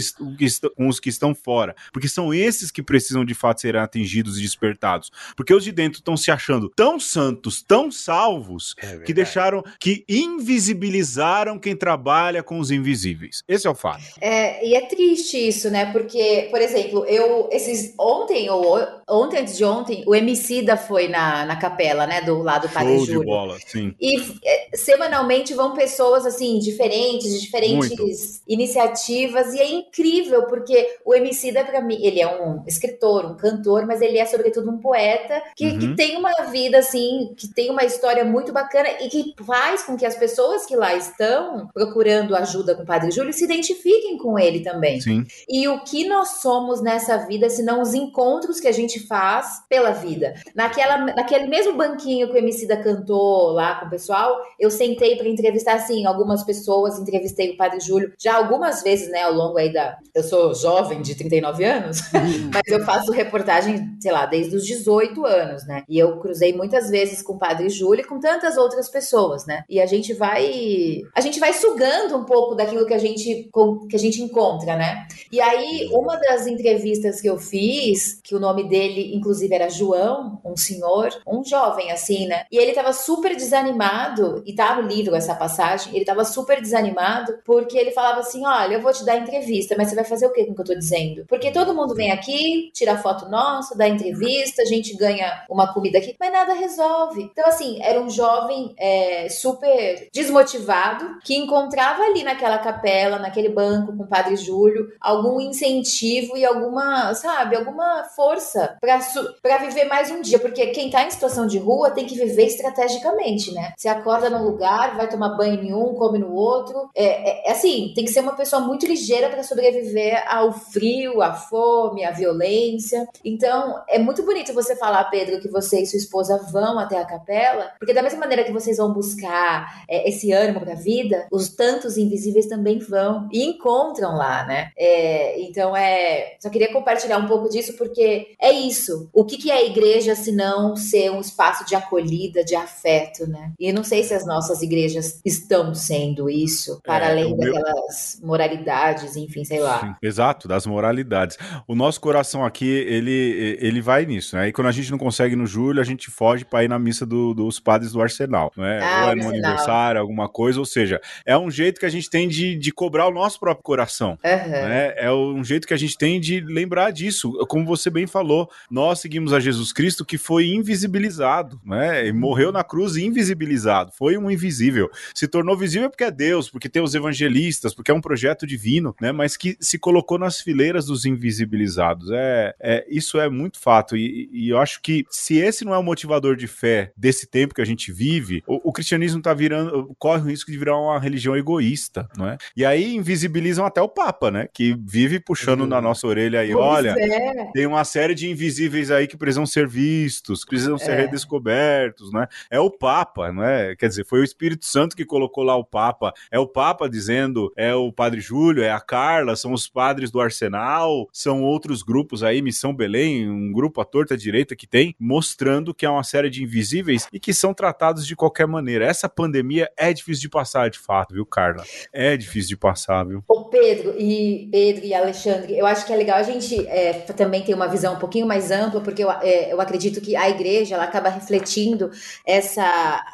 com 0.76 0.88
os 0.88 1.00
que 1.00 1.10
estão 1.10 1.36
fora, 1.36 1.76
porque 1.92 2.08
são 2.08 2.34
esses 2.34 2.72
que 2.72 2.82
precisam 2.82 3.24
de 3.24 3.34
fato 3.34 3.62
serem 3.62 3.82
atingidos 3.82 4.38
e 4.38 4.42
despertados, 4.42 5.12
porque 5.36 5.54
os 5.54 5.64
de 5.64 5.72
dentro 5.72 6.00
estão 6.00 6.18
se 6.18 6.32
achando 6.32 6.72
tão 6.76 7.00
santos, 7.00 7.62
tão 7.62 7.92
salvos, 7.92 8.76
é 8.82 8.98
que 9.00 9.14
deixaram, 9.14 9.64
que 9.80 10.04
invisibilizaram 10.08 11.60
quem 11.60 11.76
trabalha 11.76 12.42
com 12.42 12.60
os 12.60 12.72
invisíveis. 12.72 13.44
Esse 13.48 13.68
é 13.68 13.70
o 13.70 13.76
fato. 13.76 14.04
É, 14.20 14.66
e 14.66 14.76
é 14.76 14.86
triste 14.88 15.38
isso, 15.38 15.70
né? 15.70 15.92
Porque, 15.92 16.48
por 16.50 16.62
exemplo, 16.62 17.06
eu 17.06 17.50
esses 17.52 17.94
ontem 17.98 18.50
ou 18.50 18.78
ontem 19.10 19.40
antes 19.40 19.58
de 19.58 19.64
ontem, 19.64 20.04
o 20.06 20.14
MC 20.14 20.62
da 20.62 20.76
foi 20.76 21.08
na, 21.08 21.46
na 21.46 21.56
capela, 21.56 22.06
né, 22.06 22.22
do 22.22 22.42
lado 22.42 22.68
do 22.68 22.74
Padre 22.74 22.96
Show 22.98 23.06
Júlio. 23.06 23.20
de 23.22 23.26
bola, 23.26 23.58
sim. 23.66 23.96
E 24.00 24.20
é, 24.44 24.70
semanalmente 24.76 25.54
vão 25.54 25.74
pessoas 25.74 26.26
assim 26.26 26.60
diferentes, 26.60 27.34
de 27.34 27.42
diferentes 27.42 27.90
Muito. 27.90 28.06
iniciativas 28.48 29.54
e 29.54 29.60
é 29.60 29.70
incrível 29.70 30.44
porque 30.48 30.98
o 31.06 31.14
MC 31.14 31.52
da 31.52 31.64
para 31.64 31.82
mim, 31.82 31.98
ele 32.02 32.22
é 32.22 32.42
um 32.42 32.64
escritor, 32.66 33.26
um 33.26 33.36
cantor, 33.36 33.86
mas 33.86 34.02
ele 34.02 34.18
é 34.18 34.26
sobretudo 34.26 34.70
um 34.70 34.78
poeta 34.78 35.42
que, 35.56 35.66
uhum. 35.66 35.80
que 35.80 35.96
tem 35.96 36.18
uma 36.18 36.32
vida 36.50 36.78
assim, 36.78 37.34
que 37.36 37.48
tem 37.48 37.70
uma 37.70 37.84
história 37.84 38.24
muito 38.24 38.52
bacana 38.54 38.90
e 39.02 39.10
que 39.10 39.34
faz 39.46 39.84
com 39.84 39.98
que 39.98 40.06
as 40.06 40.16
pessoas 40.16 40.66
que 40.66 40.76
lá 40.76 40.96
estão 40.96 41.68
procurando 41.74 42.36
ajuda 42.36 42.76
com 42.76 42.84
o 42.84 42.86
Padre 42.86 43.12
Júlio 43.12 43.34
se 43.34 43.44
identifiquem 43.44 44.18
com 44.18 44.38
ele 44.40 44.62
também. 44.62 45.02
Sim. 45.02 45.26
E 45.48 45.68
o 45.68 45.84
que 45.84 46.08
nós 46.08 46.42
somos 46.42 46.82
nessa 46.82 47.18
vida, 47.18 47.50
se 47.50 47.64
não 47.64 47.82
os 47.82 47.94
encontros 47.94 48.60
que 48.60 48.68
a 48.68 48.72
gente 48.72 48.97
faz 49.00 49.64
pela 49.70 49.92
vida. 49.92 50.34
Naquela, 50.56 50.98
naquele 50.98 51.48
mesmo 51.48 51.76
banquinho 51.76 52.28
que 52.28 52.34
o 52.34 52.38
MC 52.38 52.68
da 52.68 52.78
cantou 52.78 53.52
lá 53.52 53.76
com 53.76 53.88
o 53.88 53.90
pessoal, 53.90 54.38
eu 54.60 54.70
sentei 54.70 55.16
para 55.16 55.28
entrevistar, 55.28 55.76
assim, 55.76 56.06
algumas 56.06 56.44
pessoas, 56.44 57.00
entrevistei 57.00 57.52
o 57.52 57.58
Padre 57.58 57.80
Júlio 57.80 58.14
já 58.20 58.36
algumas 58.36 58.84
vezes, 58.84 59.10
né, 59.10 59.24
ao 59.24 59.34
longo 59.34 59.58
aí 59.58 59.72
da... 59.72 59.98
Eu 60.14 60.24
sou 60.24 60.54
jovem, 60.54 61.02
de 61.02 61.16
39 61.16 61.64
anos, 61.64 62.02
mas 62.54 62.64
eu 62.68 62.84
faço 62.86 63.12
reportagem, 63.12 63.96
sei 64.00 64.12
lá, 64.12 64.26
desde 64.26 64.56
os 64.56 64.66
18 64.66 65.26
anos, 65.26 65.66
né? 65.66 65.84
E 65.88 65.98
eu 65.98 66.18
cruzei 66.20 66.54
muitas 66.54 66.90
vezes 66.90 67.22
com 67.22 67.34
o 67.34 67.40
Padre 67.40 67.70
Júlio 67.70 68.02
e 68.02 68.08
com 68.08 68.20
tantas 68.20 68.58
outras 68.58 68.90
pessoas, 68.90 69.46
né? 69.46 69.64
E 69.70 69.80
a 69.80 69.86
gente 69.86 70.14
vai... 70.14 71.02
A 71.16 71.22
gente 71.22 71.40
vai 71.40 71.54
sugando 71.54 72.16
um 72.16 72.24
pouco 72.24 72.56
daquilo 72.56 72.86
que 72.86 72.94
a 72.94 72.98
gente, 72.98 73.50
que 73.90 73.96
a 73.96 74.00
gente 74.00 74.22
encontra, 74.22 74.76
né? 74.76 75.08
E 75.32 75.40
aí, 75.40 75.90
uma 75.92 76.18
das 76.18 76.48
entrevistas 76.48 77.22
que 77.22 77.30
eu 77.30 77.38
fiz, 77.38 78.20
que 78.24 78.36
o 78.36 78.40
nome 78.40 78.68
dele, 78.68 78.87
inclusive, 78.88 79.54
era 79.54 79.70
João, 79.70 80.40
um 80.44 80.56
senhor, 80.56 81.10
um 81.26 81.44
jovem 81.44 81.92
assim, 81.92 82.28
né? 82.28 82.46
E 82.52 82.58
ele 82.58 82.74
tava 82.74 82.94
super 82.94 83.36
desanimado, 83.36 84.44
e 84.46 84.54
tá 84.54 84.76
no 84.76 84.88
livro 84.88 85.16
essa 85.16 85.36
passagem, 85.36 85.96
ele 85.96 86.06
tava 86.06 86.24
super 86.24 86.62
desanimado 86.62 87.40
porque 87.46 87.78
ele 87.78 87.92
falava 87.92 88.20
assim: 88.20 88.46
olha, 88.46 88.76
eu 88.76 88.82
vou 88.82 88.94
te 88.94 89.06
dar 89.06 89.18
entrevista, 89.18 89.76
mas 89.78 89.90
você 89.90 89.96
vai 89.96 90.06
fazer 90.06 90.26
o 90.28 90.34
que 90.34 90.46
com 90.46 90.52
o 90.52 90.56
que 90.56 90.62
eu 90.62 90.66
tô 90.66 90.76
dizendo? 90.76 91.26
Porque 91.28 91.52
todo 91.52 91.74
mundo 91.74 91.96
vem 91.96 92.12
aqui, 92.12 92.72
tira 92.74 92.98
foto 92.98 93.30
nossa, 93.30 93.78
dá 93.78 93.88
entrevista, 93.88 94.62
a 94.62 94.66
gente 94.66 94.96
ganha 94.96 95.46
uma 95.50 95.74
comida 95.74 95.98
aqui, 95.98 96.16
mas 96.20 96.32
nada 96.32 96.54
resolve. 96.54 97.24
Então, 97.24 97.48
assim, 97.48 97.80
era 97.82 98.00
um 98.00 98.10
jovem 98.10 98.74
é, 98.78 99.30
super 99.30 100.10
desmotivado 100.14 101.20
que 101.24 101.36
encontrava 101.36 102.04
ali 102.04 102.24
naquela 102.24 102.58
capela, 102.58 103.20
naquele 103.20 103.50
banco 103.50 103.96
com 103.96 104.04
o 104.04 104.08
padre 104.08 104.36
Júlio, 104.36 104.88
algum 105.00 105.40
incentivo 105.40 106.38
e 106.38 106.46
alguma, 106.46 107.14
sabe, 107.14 107.56
alguma 107.56 108.04
força 108.16 108.77
para 108.80 109.58
viver 109.58 109.86
mais 109.86 110.12
um 110.12 110.22
dia, 110.22 110.40
porque 110.40 110.68
quem 110.68 110.90
tá 110.90 111.06
em 111.06 111.12
situação 111.12 111.48
de 111.48 111.58
rua 111.58 111.92
tem 111.92 112.06
que 112.06 112.16
viver 112.16 112.46
estrategicamente, 112.46 113.54
né? 113.54 113.74
Você 113.78 113.88
acorda 113.88 114.30
num 114.30 114.44
lugar, 114.44 114.96
vai 114.96 115.10
tomar 115.10 115.36
banho 115.36 115.64
em 115.64 115.74
um, 115.74 115.94
come 115.94 116.20
no 116.20 116.34
outro. 116.34 116.90
É, 116.96 117.06
é, 117.06 117.50
é 117.50 117.52
assim, 117.52 117.92
tem 117.96 118.06
que 118.06 118.12
ser 118.12 118.22
uma 118.22 118.36
pessoa 118.36 118.62
muito 118.62 118.86
ligeira 118.86 119.30
para 119.30 119.44
sobreviver 119.44 120.24
ao 120.28 120.52
frio, 120.52 121.22
à 121.22 121.34
fome, 121.34 122.06
à 122.06 122.12
violência. 122.12 123.08
Então, 123.24 123.82
é 123.88 124.00
muito 124.00 124.24
bonito 124.24 124.54
você 124.54 124.76
falar, 124.76 125.04
Pedro, 125.06 125.40
que 125.40 125.50
você 125.50 125.82
e 125.82 125.86
sua 125.86 125.98
esposa 125.98 126.38
vão 126.52 126.80
até 126.80 127.00
a 127.00 127.06
capela, 127.06 127.72
porque 127.80 127.94
da 127.94 128.02
mesma 128.02 128.20
maneira 128.20 128.44
que 128.44 128.52
vocês 128.52 128.78
vão 128.78 128.94
buscar 128.94 129.84
é, 129.90 130.08
esse 130.10 130.32
ânimo 130.32 130.60
para 130.60 130.74
a 130.74 130.76
vida, 130.76 131.28
os 131.32 131.50
tantos 131.50 131.98
invisíveis 131.98 132.46
também 132.46 132.80
vão 132.80 133.28
e 133.32 133.44
encontram 133.44 134.16
lá, 134.16 134.46
né? 134.46 134.72
É, 134.78 135.42
então, 135.42 135.76
é. 135.76 136.36
Só 136.40 136.50
queria 136.50 136.72
compartilhar 136.72 137.18
um 137.18 137.28
pouco 137.28 137.50
disso, 137.50 137.74
porque 137.78 138.36
é 138.40 138.52
isso. 138.52 138.67
O 139.14 139.26
que, 139.26 139.38
que 139.38 139.52
é 139.52 139.56
a 139.56 139.66
igreja 139.66 140.16
se 140.16 140.32
não 140.32 140.76
ser 140.76 141.12
um 141.12 141.20
espaço 141.20 141.66
de 141.66 141.76
acolhida, 141.76 142.44
de 142.44 142.56
afeto, 142.56 143.28
né? 143.28 143.52
E 143.60 143.72
não 143.72 143.84
sei 143.84 144.04
se 144.04 144.14
as 144.14 144.26
nossas 144.26 144.62
igrejas 144.62 145.20
estão 145.26 145.74
sendo 145.74 146.30
isso, 146.30 146.80
para 146.84 147.06
é, 147.06 147.12
além 147.12 147.36
daquelas 147.36 148.18
meu... 148.20 148.28
moralidades, 148.28 149.16
enfim, 149.16 149.44
sei 149.44 149.60
lá. 149.60 149.80
Sim, 149.80 149.96
exato, 150.02 150.48
das 150.48 150.66
moralidades. 150.66 151.38
O 151.68 151.76
nosso 151.76 152.00
coração 152.00 152.46
aqui, 152.46 152.68
ele, 152.68 153.58
ele 153.60 153.82
vai 153.82 154.06
nisso, 154.06 154.36
né? 154.36 154.48
E 154.48 154.52
quando 154.52 154.68
a 154.68 154.72
gente 154.72 154.92
não 154.92 154.98
consegue 154.98 155.36
no 155.36 155.46
julho, 155.46 155.82
a 155.82 155.86
gente 155.86 156.10
foge 156.10 156.46
para 156.46 156.64
ir 156.64 156.68
na 156.68 156.80
missa 156.80 157.06
do, 157.06 157.34
dos 157.34 157.60
padres 157.60 157.92
do 157.92 158.02
Arsenal, 158.02 158.52
não 158.56 158.66
é? 158.66 158.84
Ah, 158.84 159.06
ou 159.06 159.12
é 159.12 159.16
no 159.16 159.30
aniversário, 159.30 160.00
alguma 160.00 160.30
coisa, 160.30 160.60
ou 160.60 160.66
seja, 160.66 161.02
é 161.26 161.38
um 161.38 161.50
jeito 161.50 161.80
que 161.80 161.86
a 161.86 161.90
gente 161.90 162.10
tem 162.10 162.28
de, 162.28 162.56
de 162.56 162.72
cobrar 162.72 163.08
o 163.08 163.12
nosso 163.12 163.40
próprio 163.40 163.64
coração. 163.64 164.18
Uhum. 164.24 164.50
Né? 164.50 164.94
É 164.98 165.12
um 165.12 165.44
jeito 165.44 165.68
que 165.68 165.74
a 165.74 165.78
gente 165.78 165.98
tem 165.98 166.20
de 166.20 166.40
lembrar 166.42 166.92
disso. 166.92 167.32
Como 167.48 167.66
você 167.66 167.90
bem 167.90 168.08
falou, 168.08 168.50
nós 168.70 169.00
seguimos 169.00 169.34
a 169.34 169.40
Jesus 169.40 169.72
Cristo 169.72 170.06
que 170.06 170.18
foi 170.18 170.48
invisibilizado, 170.48 171.60
né? 171.66 172.08
E 172.08 172.12
morreu 172.12 172.52
na 172.52 172.64
cruz 172.64 172.96
invisibilizado, 172.96 173.92
foi 173.92 174.18
um 174.18 174.30
invisível. 174.30 174.90
Se 175.14 175.28
tornou 175.28 175.58
visível 175.58 175.90
porque 175.90 176.04
é 176.04 176.12
Deus, 176.12 176.50
porque 176.50 176.70
tem 176.70 176.82
os 176.82 176.96
evangelistas, 176.96 177.74
porque 177.74 177.92
é 177.92 177.94
um 177.94 178.02
projeto 178.02 178.46
divino, 178.46 178.96
né? 179.02 179.12
Mas 179.12 179.38
que 179.38 179.58
se 179.60 179.78
colocou 179.78 180.18
nas 180.18 180.42
fileiras 180.42 180.86
dos 180.86 181.06
invisibilizados. 181.06 182.10
É, 182.12 182.56
é 182.60 182.86
isso 182.90 183.20
é 183.20 183.30
muito 183.30 183.60
fato. 183.60 183.96
E, 183.96 184.30
e 184.32 184.50
eu 184.50 184.60
acho 184.60 184.82
que 184.82 185.06
se 185.10 185.38
esse 185.38 185.66
não 185.66 185.74
é 185.74 185.78
o 185.78 185.84
motivador 185.84 186.36
de 186.36 186.48
fé 186.48 186.92
desse 186.96 187.28
tempo 187.28 187.54
que 187.54 187.62
a 187.62 187.66
gente 187.66 187.92
vive, 187.92 188.44
o, 188.48 188.70
o 188.70 188.74
cristianismo 188.74 189.22
tá 189.22 189.34
virando, 189.34 189.96
corre 189.98 190.22
o 190.22 190.26
risco 190.26 190.52
de 190.52 190.58
virar 190.58 190.78
uma 190.78 191.00
religião 191.00 191.36
egoísta, 191.36 192.08
não 192.18 192.28
é? 192.28 192.38
E 192.56 192.66
aí 192.66 192.96
invisibilizam 192.96 193.66
até 193.66 193.82
o 193.82 193.90
Papa, 193.90 194.32
né? 194.32 194.48
Que 194.54 194.78
vive 194.86 195.20
puxando 195.20 195.62
uhum. 195.62 195.68
na 195.68 195.82
nossa 195.82 196.08
orelha 196.08 196.40
aí, 196.40 196.52
pois 196.52 196.66
olha, 196.66 196.96
é. 196.98 197.52
tem 197.54 197.66
uma 197.66 197.84
série 197.84 198.16
de 198.16 198.30
invisíveis 198.38 198.92
aí 198.92 199.08
que 199.08 199.18
precisam 199.18 199.46
ser 199.46 199.68
vistos, 199.68 200.44
que 200.44 200.52
precisam 200.52 200.78
ser 200.78 200.92
é. 200.92 200.96
redescobertos, 201.02 202.12
né? 202.12 202.28
É 202.50 202.60
o 202.60 202.70
Papa, 202.70 203.32
não 203.32 203.44
é? 203.44 203.76
Quer 203.76 203.88
dizer, 203.88 204.06
foi 204.06 204.20
o 204.22 204.24
Espírito 204.24 204.66
Santo 204.66 204.96
que 204.96 205.04
colocou 205.04 205.44
lá 205.44 205.56
o 205.56 205.66
Papa. 205.66 206.14
É 206.32 206.38
o 206.38 206.48
Papa 206.48 206.88
dizendo, 206.88 207.52
é 207.58 207.74
o 207.74 207.92
Padre 207.92 208.22
Júlio, 208.22 208.64
é 208.64 208.72
a 208.72 208.80
Carla, 208.80 209.36
são 209.36 209.52
os 209.52 209.68
padres 209.68 210.12
do 210.12 210.22
Arsenal, 210.22 211.08
são 211.12 211.42
outros 211.42 211.82
grupos 211.82 212.24
aí, 212.24 212.42
Missão 212.42 212.74
Belém, 212.74 213.30
um 213.30 213.52
grupo 213.52 213.82
à 213.82 213.86
torta 213.86 214.16
direita 214.16 214.56
que 214.56 214.68
tem, 214.68 214.96
mostrando 215.00 215.74
que 215.74 215.86
é 215.86 215.90
uma 215.90 216.04
série 216.04 216.30
de 216.30 216.44
invisíveis 216.44 217.08
e 217.12 217.20
que 217.20 217.34
são 217.34 217.54
tratados 217.54 218.06
de 218.06 218.16
qualquer 218.16 218.46
maneira. 218.46 218.86
Essa 218.86 219.10
pandemia 219.10 219.70
é 219.76 219.92
difícil 219.92 220.22
de 220.22 220.30
passar, 220.30 220.70
de 220.70 220.78
fato, 220.78 221.14
viu, 221.14 221.26
Carla? 221.26 221.64
É 221.92 222.16
difícil 222.16 222.50
de 222.50 222.58
passar, 222.58 223.04
viu? 223.04 223.24
O 223.28 223.46
Pedro 223.46 223.96
e 223.98 224.48
Pedro 224.52 224.86
e 224.86 224.94
Alexandre, 224.94 225.58
eu 225.58 225.66
acho 225.66 225.86
que 225.86 225.94
é 225.94 225.96
legal 225.96 226.18
a 226.18 226.24
gente 226.24 226.68
é, 226.68 226.94
também 226.94 227.42
ter 227.42 227.54
uma 227.54 227.68
visão 227.68 227.96
um 227.96 228.00
pouquinho 228.00 228.27
mais 228.28 228.52
ampla, 228.52 228.82
porque 228.82 229.04
eu, 229.04 229.10
é, 229.10 229.52
eu 229.52 229.60
acredito 229.60 230.02
que 230.02 230.16
a 230.16 230.30
igreja 230.30 230.76
ela 230.76 230.84
acaba 230.84 231.10
refletindo 231.10 231.90
essa 232.26 232.64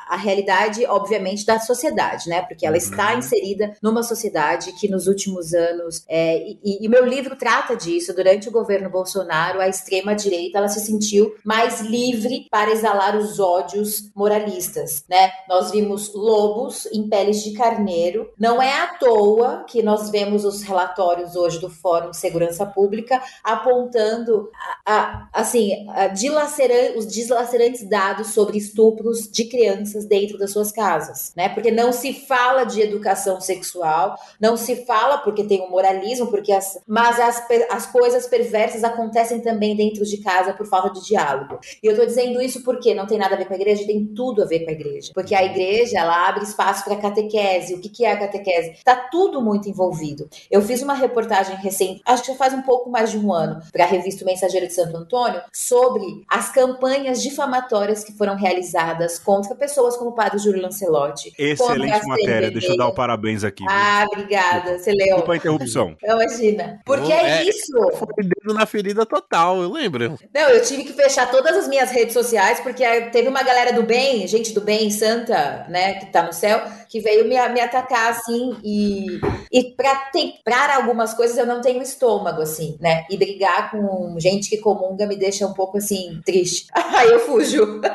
a 0.07 0.17
realidade, 0.17 0.85
obviamente, 0.85 1.45
da 1.45 1.59
sociedade, 1.59 2.27
né? 2.29 2.41
Porque 2.41 2.65
ela 2.65 2.77
está 2.77 3.13
uhum. 3.13 3.19
inserida 3.19 3.75
numa 3.81 4.03
sociedade 4.03 4.73
que 4.73 4.89
nos 4.89 5.07
últimos 5.07 5.53
anos 5.53 6.03
é, 6.07 6.37
e, 6.63 6.85
e 6.85 6.89
meu 6.89 7.05
livro 7.05 7.35
trata 7.35 7.75
disso. 7.75 8.13
Durante 8.13 8.47
o 8.47 8.51
governo 8.51 8.89
Bolsonaro, 8.89 9.59
a 9.59 9.67
extrema 9.67 10.15
direita 10.15 10.57
ela 10.57 10.67
se 10.67 10.79
sentiu 10.79 11.35
mais 11.43 11.81
livre 11.81 12.47
para 12.49 12.71
exalar 12.71 13.15
os 13.15 13.39
ódios 13.39 14.11
moralistas, 14.15 15.03
né? 15.09 15.31
Nós 15.47 15.71
vimos 15.71 16.13
lobos 16.13 16.87
em 16.87 17.07
peles 17.07 17.43
de 17.43 17.53
carneiro. 17.53 18.29
Não 18.37 18.61
é 18.61 18.71
à 18.81 18.87
toa 18.87 19.65
que 19.67 19.81
nós 19.81 20.09
vemos 20.09 20.45
os 20.45 20.63
relatórios 20.63 21.35
hoje 21.35 21.59
do 21.59 21.69
Fórum 21.69 22.11
de 22.11 22.17
Segurança 22.17 22.65
Pública 22.65 23.21
apontando 23.43 24.49
a, 24.85 24.93
a, 24.93 25.02
assim 25.31 25.87
a 25.89 26.07
dilaceran 26.07 26.97
os 26.97 27.07
dilacerantes 27.07 27.87
dados 27.87 28.27
sobre 28.27 28.57
estupros 28.57 29.29
de 29.31 29.45
crianças 29.45 30.05
dentro 30.05 30.37
das 30.37 30.51
suas 30.51 30.71
casas, 30.71 31.33
né? 31.35 31.49
Porque 31.49 31.71
não 31.71 31.91
se 31.91 32.13
fala 32.13 32.63
de 32.63 32.81
educação 32.81 33.39
sexual, 33.39 34.17
não 34.39 34.57
se 34.57 34.85
fala 34.85 35.17
porque 35.17 35.43
tem 35.43 35.61
o 35.61 35.69
moralismo, 35.69 36.27
porque 36.27 36.51
as, 36.51 36.79
mas 36.87 37.19
as, 37.19 37.43
as 37.69 37.85
coisas 37.87 38.27
perversas 38.27 38.83
acontecem 38.83 39.39
também 39.39 39.75
dentro 39.75 40.05
de 40.05 40.17
casa 40.17 40.53
por 40.53 40.65
falta 40.65 40.99
de 40.99 41.05
diálogo. 41.05 41.59
E 41.81 41.87
eu 41.87 41.95
tô 41.95 42.05
dizendo 42.05 42.41
isso 42.41 42.63
porque 42.63 42.93
não 42.93 43.05
tem 43.05 43.17
nada 43.17 43.35
a 43.35 43.37
ver 43.37 43.45
com 43.45 43.53
a 43.53 43.57
igreja, 43.57 43.85
tem 43.85 44.05
tudo 44.05 44.43
a 44.43 44.45
ver 44.45 44.61
com 44.61 44.69
a 44.69 44.73
igreja. 44.73 45.11
Porque 45.13 45.35
a 45.35 45.43
igreja, 45.43 45.99
ela 45.99 46.27
abre 46.27 46.43
espaço 46.43 46.83
para 46.83 46.95
catequese. 46.95 47.73
O 47.73 47.79
que, 47.79 47.89
que 47.89 48.05
é 48.05 48.11
a 48.11 48.19
catequese? 48.19 48.77
Tá 48.83 48.95
tudo 48.95 49.41
muito 49.41 49.69
envolvido. 49.69 50.29
Eu 50.49 50.61
fiz 50.61 50.81
uma 50.81 50.93
reportagem 50.93 51.55
recente, 51.57 52.01
acho 52.05 52.23
que 52.23 52.31
já 52.31 52.37
faz 52.37 52.53
um 52.53 52.61
pouco 52.61 52.89
mais 52.89 53.11
de 53.11 53.17
um 53.17 53.33
ano, 53.33 53.61
para 53.71 53.83
a 53.83 53.87
revista 53.87 54.25
Mensageiro 54.25 54.67
de 54.67 54.73
Santo 54.73 54.92
Antônio, 54.97 55.41
sobre 55.51 56.03
as 56.29 56.49
campanhas 56.51 57.21
difamatórias 57.21 58.03
que 58.03 58.13
foram 58.13 58.35
realizadas 58.35 59.19
contra 59.19 59.55
pessoas 59.55 59.97
como 59.97 60.11
o 60.11 60.15
padre 60.15 60.39
Júlio 60.39 60.61
Lancelotti. 60.61 61.33
Excelente 61.37 62.05
matéria, 62.07 62.51
deixa 62.51 62.71
eu 62.71 62.77
dar 62.77 62.87
o 62.87 62.93
parabéns 62.93 63.43
aqui. 63.43 63.63
Ah, 63.67 64.05
obrigada, 64.11 64.77
você 64.77 64.91
leu. 64.91 65.07
Desculpa 65.07 65.33
a 65.33 65.35
interrupção. 65.37 65.97
Imagina. 66.03 66.81
Porque 66.85 67.11
é, 67.11 67.39
é 67.39 67.43
isso. 67.43 67.73
Foi 67.93 68.23
dedo 68.23 68.53
na 68.53 68.65
ferida 68.65 69.05
total, 69.05 69.61
eu 69.61 69.71
lembro. 69.71 70.17
Não, 70.33 70.49
eu 70.49 70.63
tive 70.63 70.83
que 70.83 70.93
fechar 70.93 71.29
todas 71.29 71.55
as 71.55 71.67
minhas 71.67 71.91
redes 71.91 72.13
sociais, 72.13 72.59
porque 72.59 72.83
teve 73.11 73.27
uma 73.27 73.43
galera 73.43 73.73
do 73.73 73.83
bem, 73.83 74.25
gente 74.27 74.53
do 74.53 74.61
bem, 74.61 74.89
santa, 74.91 75.65
né, 75.69 75.95
que 75.95 76.07
tá 76.07 76.23
no 76.23 76.33
céu, 76.33 76.61
que 76.93 76.99
veio 76.99 77.27
me, 77.27 77.35
me 77.49 77.59
atacar, 77.59 78.11
assim, 78.11 78.55
e, 78.63 79.19
e 79.51 79.75
temprar 80.11 80.69
algumas 80.69 81.11
coisas 81.15 81.35
eu 81.35 81.45
não 81.47 81.59
tenho 81.59 81.81
estômago, 81.81 82.39
assim, 82.39 82.77
né, 82.79 83.03
e 83.09 83.17
brigar 83.17 83.71
com 83.71 84.15
gente 84.19 84.47
que 84.47 84.59
comunga 84.59 85.07
me 85.07 85.15
deixa 85.15 85.47
um 85.47 85.53
pouco, 85.53 85.79
assim, 85.79 86.21
triste. 86.23 86.67
Aí 86.71 87.09
eu 87.09 87.19
fujo. 87.21 87.81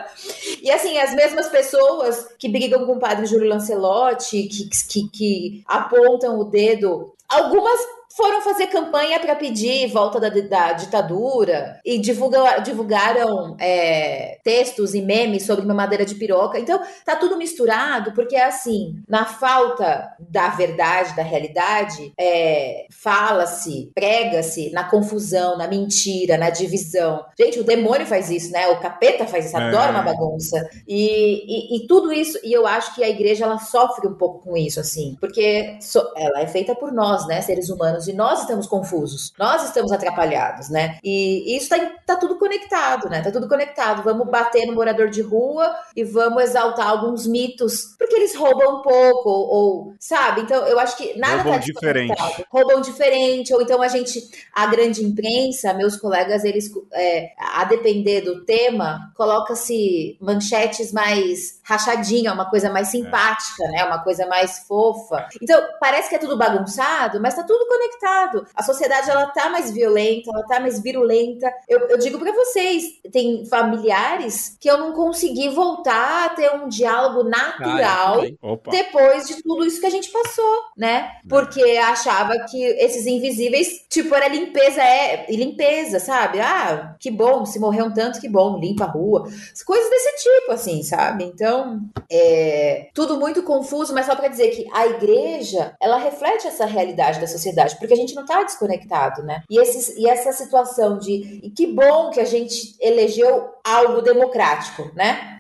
E, 0.61 0.71
assim, 0.73 0.99
as 0.99 1.15
mesmas 1.15 1.49
pessoas 1.49 2.31
que 2.37 2.49
brigam 2.49 2.85
com 2.85 2.95
o 2.95 2.99
padre 2.99 3.27
Júlio 3.27 3.49
Lancelotti, 3.49 4.43
que, 4.43 4.69
que, 4.69 5.09
que 5.09 5.65
apontam 5.69 6.39
o 6.41 6.45
dedo 6.45 7.15
algumas 7.29 7.79
foram 8.19 8.43
fazer 8.43 8.67
campanha 8.67 9.21
para 9.21 9.37
pedir 9.37 9.87
volta 9.93 10.19
da, 10.19 10.29
da 10.29 10.73
ditadura 10.73 11.79
e 11.85 12.01
divulga, 12.01 12.59
divulgaram 12.59 13.57
é, 13.61 14.41
textos 14.43 14.93
e 14.93 15.01
memes 15.01 15.47
sobre 15.47 15.65
mamadeira 15.65 16.05
de 16.05 16.17
piroca. 16.17 16.59
Então, 16.59 16.81
tá 17.05 17.15
tudo 17.15 17.37
misturado, 17.37 18.11
porque 18.15 18.35
é 18.35 18.45
assim, 18.45 18.97
na 19.09 19.25
falta 19.25 20.09
da 20.19 20.49
verdade, 20.49 21.15
da 21.15 21.23
realidade, 21.23 22.13
é, 22.19 22.87
fala-se, 22.91 23.93
prega-se 23.95 24.71
na 24.71 24.83
confusão, 24.83 25.57
na 25.57 25.69
mentira, 25.69 26.37
na 26.37 26.51
divisão. 26.51 27.25
Gente, 27.39 27.61
o 27.61 27.65
demônio 27.65 28.05
faz 28.05 28.31
isso, 28.31 28.51
né? 28.51 28.67
O 28.67 28.81
capeta 28.81 29.29
faz 29.29 29.47
isso, 29.47 29.57
é. 29.57 29.63
adora 29.63 29.93
uma 29.93 30.03
bagunça. 30.03 30.69
E, 30.89 31.45
e, 31.47 31.77
e, 31.77 31.87
tudo 31.87 32.13
isso, 32.13 32.37
e 32.43 32.53
eu 32.53 32.67
acho 32.67 32.97
que 32.97 33.05
a 33.05 33.09
igreja 33.09 33.45
ela 33.45 33.61
sofre 33.61 34.09
um 34.09 34.15
pouco 34.15 34.41
com 34.41 34.57
isso, 34.57 34.81
assim, 34.81 35.17
porque 35.21 35.79
so, 35.81 36.01
ela 36.17 36.41
é 36.41 36.49
feita 36.49 36.75
por 36.75 36.91
nós, 36.91 37.25
né, 37.29 37.41
seres 37.43 37.69
humanos 37.69 38.08
e 38.09 38.13
nós 38.13 38.41
estamos 38.41 38.67
confusos, 38.67 39.33
nós 39.39 39.65
estamos 39.65 39.93
atrapalhados, 39.93 40.69
né? 40.69 40.99
E 41.05 41.57
isso 41.57 41.69
tá, 41.69 41.79
tá 42.07 42.17
tudo 42.17 42.39
conectado, 42.39 43.09
né? 43.09 43.23
Tá 43.23 43.31
tudo 43.31 43.49
conectado. 43.49 44.03
Vamos 44.03 44.29
bater 44.29 44.67
no 44.67 44.75
morador 44.75 45.11
de 45.11 45.21
rua 45.21 45.75
e 45.95 46.05
vamos 46.05 46.43
exaltar 46.43 46.89
alguns 46.89 47.27
mitos, 47.27 47.97
porque 47.99 48.17
eles 48.17 48.35
roubam 48.35 48.79
um 48.79 48.83
pouco, 48.83 49.29
ou, 49.29 49.49
ou 49.49 49.95
sabe? 49.99 50.43
Então, 50.43 50.67
eu 50.67 50.79
acho 50.79 50.97
que 50.97 51.19
nada 51.19 51.43
roubam 51.43 51.53
tá 51.53 51.59
diferente. 51.59 52.47
Roubam 52.51 52.81
diferente, 52.81 53.55
ou 53.55 53.63
então 53.63 53.83
a 53.83 53.89
gente, 53.89 54.21
a 54.55 54.67
grande 54.67 55.05
imprensa, 55.05 55.75
meus 55.75 55.97
colegas, 55.97 56.45
eles, 56.45 56.71
é, 56.93 57.33
a 57.39 57.65
depender 57.65 58.23
do 58.23 58.45
tema, 58.45 59.13
coloca-se 59.17 60.17
manchetes 60.21 60.93
mais 60.93 61.61
rachadinha, 61.63 62.33
uma 62.33 62.49
coisa 62.49 62.71
mais 62.71 62.89
simpática, 62.89 63.65
é. 63.65 63.71
né? 63.73 63.85
Uma 63.85 64.03
coisa 64.03 64.27
mais 64.27 64.61
fofa. 64.67 65.29
Então, 65.43 65.61
parece 65.81 66.09
que 66.09 66.15
é 66.15 66.19
tudo 66.19 66.37
bagunçado, 66.37 67.21
mas 67.21 67.35
tá 67.35 67.43
tudo 67.43 67.67
conectado 67.67 67.98
conectado. 67.99 68.47
A 68.55 68.63
sociedade 68.63 69.11
ela 69.11 69.27
tá 69.27 69.51
mais 69.51 69.71
violenta, 69.71 70.31
ela 70.33 70.45
tá 70.45 70.61
mais 70.61 70.81
virulenta. 70.81 71.53
Eu, 71.69 71.81
eu 71.89 71.99
digo 71.99 72.19
para 72.19 72.33
vocês, 72.33 72.85
tem 73.13 73.45
familiares 73.47 74.57
que 74.61 74.71
eu 74.71 74.79
não 74.79 74.93
consegui 74.93 75.49
voltar 75.49 76.27
a 76.27 76.29
ter 76.31 76.51
um 76.55 76.69
diálogo 76.69 77.29
natural 77.29 78.23
ah, 78.23 78.71
depois 78.71 79.27
de 79.27 79.43
tudo 79.43 79.67
isso 79.67 79.81
que 79.81 79.87
a 79.87 79.91
gente 79.91 80.11
passou, 80.11 80.63
né? 80.77 81.11
Porque 81.29 81.63
achava 81.79 82.39
que 82.51 82.63
esses 82.63 83.07
invisíveis, 83.07 83.85
tipo, 83.89 84.15
era 84.15 84.29
limpeza, 84.29 84.83
é 84.83 85.27
limpeza, 85.31 85.99
sabe? 85.99 86.41
Ah, 86.41 86.95
que 86.99 87.11
bom, 87.11 87.45
se 87.45 87.59
morreu 87.59 87.87
um 87.87 87.93
tanto, 87.93 88.21
que 88.21 88.29
bom, 88.29 88.59
limpa 88.59 88.85
a 88.85 88.89
rua. 88.89 89.29
Coisas 89.67 89.91
desse 89.91 90.23
tipo, 90.23 90.53
assim, 90.53 90.83
sabe? 90.83 91.25
Então, 91.25 91.81
é 92.11 92.89
tudo 92.95 93.19
muito 93.19 93.43
confuso, 93.43 93.93
mas 93.93 94.07
só 94.07 94.15
para 94.15 94.29
dizer 94.29 94.49
que 94.49 94.67
a 94.73 94.87
igreja, 94.87 95.75
ela 95.81 95.99
reflete 95.99 96.47
essa 96.47 96.65
realidade 96.65 97.21
da 97.21 97.27
sociedade 97.27 97.77
porque 97.89 97.95
a 97.95 97.97
gente 97.97 98.15
não 98.15 98.23
está 98.23 98.43
desconectado, 98.43 99.23
né? 99.23 99.43
E, 99.49 99.59
esses, 99.59 99.97
e 99.97 100.07
essa 100.07 100.31
situação 100.33 100.99
de. 100.99 101.41
E 101.43 101.51
que 101.51 101.67
bom 101.67 102.11
que 102.11 102.21
a 102.21 102.25
gente 102.25 102.77
elegeu 102.79 103.49
algo 103.65 104.03
democrático, 104.03 104.91
né? 104.95 105.39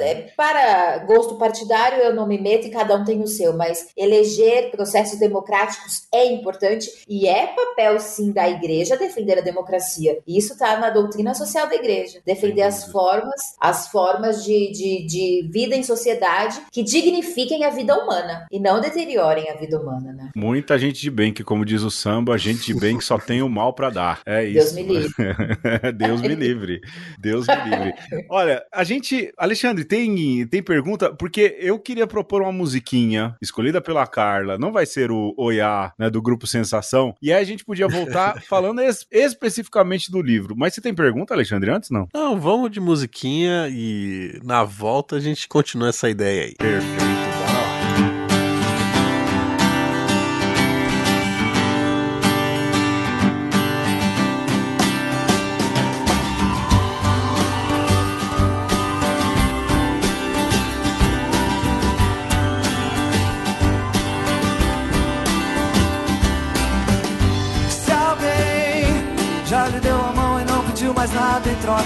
É, 0.00 0.32
para 0.36 0.98
gosto 0.98 1.36
partidário, 1.36 1.98
eu 1.98 2.14
não 2.14 2.26
me 2.26 2.40
meto 2.40 2.66
e 2.66 2.70
cada 2.70 2.96
um 2.96 3.04
tem 3.04 3.20
o 3.20 3.26
seu, 3.26 3.56
mas 3.56 3.88
eleger 3.96 4.70
processos 4.70 5.18
democráticos 5.18 6.06
é 6.12 6.26
importante 6.26 6.90
e 7.08 7.28
é 7.28 7.48
papel, 7.48 7.98
sim, 8.00 8.32
da 8.32 8.48
igreja 8.48 8.96
defender 8.96 9.38
a 9.38 9.42
democracia. 9.42 10.18
Isso 10.26 10.54
está 10.54 10.78
na 10.78 10.90
doutrina 10.90 11.34
social 11.34 11.68
da 11.68 11.74
igreja. 11.74 12.20
Defender 12.24 12.62
as 12.62 12.90
formas, 12.90 13.54
as 13.60 13.88
formas 13.88 14.44
de, 14.44 14.72
de, 14.72 15.06
de 15.06 15.48
vida 15.52 15.76
em 15.76 15.82
sociedade 15.82 16.60
que 16.72 16.82
dignifiquem 16.82 17.64
a 17.64 17.70
vida 17.70 17.94
humana 17.96 18.46
e 18.50 18.58
não 18.58 18.80
deteriorem 18.80 19.50
a 19.50 19.54
vida 19.54 19.80
humana, 19.80 20.12
né? 20.12 20.30
Muita 20.34 20.78
gente 20.78 21.00
de 21.00 21.10
bem 21.10 21.32
que, 21.32 21.44
como 21.44 21.64
diz 21.64 21.73
o 21.82 21.90
samba, 21.90 22.38
gente 22.38 22.66
de 22.66 22.78
bem 22.78 22.98
que 22.98 23.04
só 23.04 23.18
tem 23.18 23.42
o 23.42 23.48
mal 23.48 23.72
para 23.72 23.90
dar. 23.90 24.20
É 24.26 24.44
isso. 24.44 24.54
Deus 24.54 24.72
me 24.74 24.82
livre. 24.82 25.14
Deus 25.96 26.20
me 26.20 26.34
livre. 26.34 26.80
Deus 27.18 27.46
me 27.46 27.54
livre. 27.54 27.94
Olha, 28.28 28.62
a 28.72 28.84
gente. 28.84 29.32
Alexandre, 29.36 29.84
tem, 29.84 30.46
tem 30.46 30.62
pergunta? 30.62 31.14
Porque 31.14 31.56
eu 31.58 31.78
queria 31.78 32.06
propor 32.06 32.42
uma 32.42 32.52
musiquinha 32.52 33.36
escolhida 33.40 33.80
pela 33.80 34.06
Carla. 34.06 34.58
Não 34.58 34.72
vai 34.72 34.86
ser 34.86 35.10
o 35.10 35.34
Oiá, 35.36 35.92
né, 35.98 36.10
do 36.10 36.22
grupo 36.22 36.46
Sensação. 36.46 37.14
E 37.20 37.32
aí 37.32 37.40
a 37.40 37.46
gente 37.46 37.64
podia 37.64 37.88
voltar 37.88 38.42
falando 38.48 38.80
es 38.80 39.06
especificamente 39.10 40.10
do 40.10 40.20
livro. 40.20 40.54
Mas 40.56 40.74
você 40.74 40.80
tem 40.80 40.94
pergunta, 40.94 41.34
Alexandre, 41.34 41.70
antes 41.70 41.90
não? 41.90 42.08
Não, 42.12 42.40
vamos 42.40 42.70
de 42.70 42.80
musiquinha 42.80 43.68
e 43.70 44.38
na 44.42 44.64
volta 44.64 45.16
a 45.16 45.20
gente 45.20 45.48
continua 45.48 45.88
essa 45.88 46.08
ideia 46.08 46.44
aí. 46.44 46.54
Perfeito. 46.54 47.23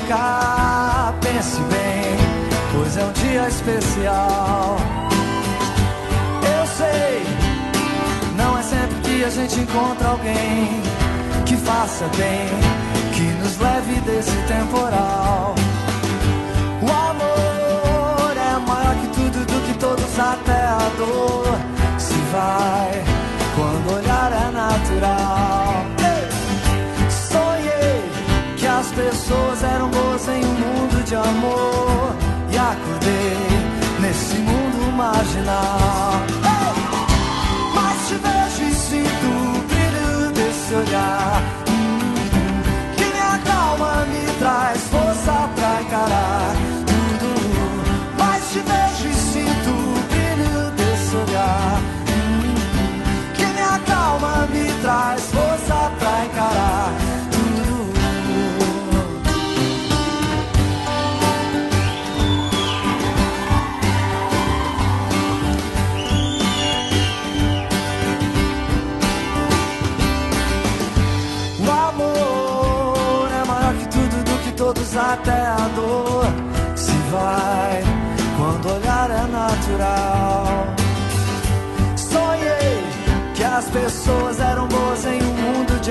ficar, 0.08 1.14
pense 1.20 1.60
bem, 1.60 2.16
pois 2.72 2.96
é 2.96 3.04
um 3.04 3.12
dia 3.12 3.46
especial. 3.46 4.78
Eu 6.58 6.66
sei, 6.66 7.22
não 8.34 8.58
é 8.58 8.62
sempre 8.62 8.96
que 9.02 9.24
a 9.24 9.28
gente 9.28 9.60
encontra 9.60 10.08
alguém 10.08 10.80
que 11.44 11.56
faça 11.56 12.06
bem, 12.16 12.48
que 13.14 13.22
nos 13.42 13.58
leve 13.58 14.00
desse 14.00 14.37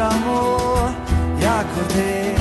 amor 0.07 0.91
e 1.39 1.45
acordei. 1.45 2.36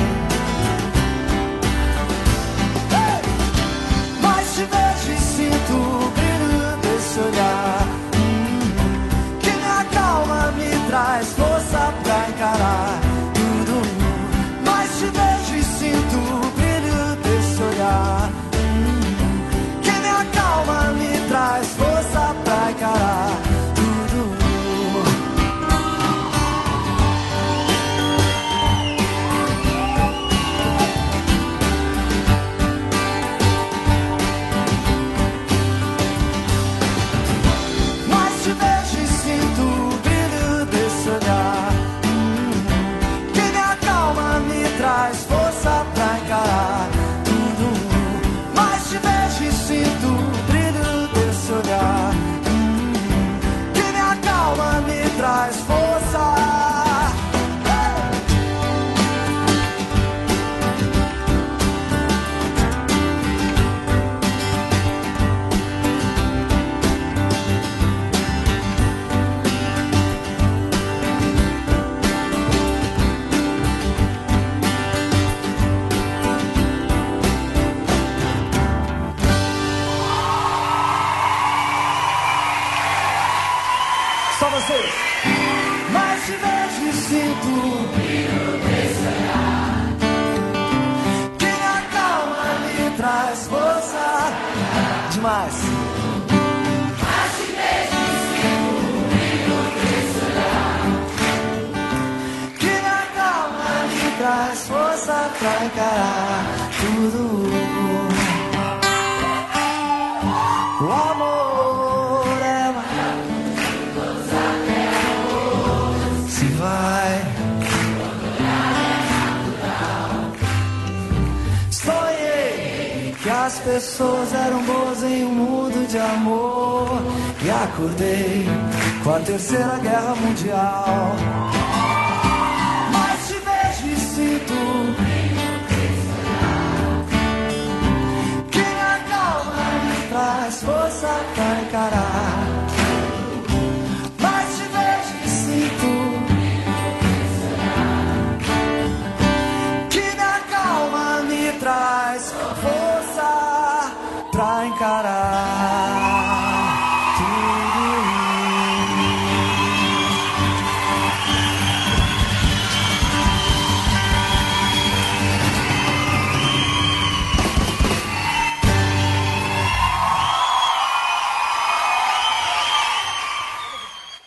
yourself. 129.37 129.66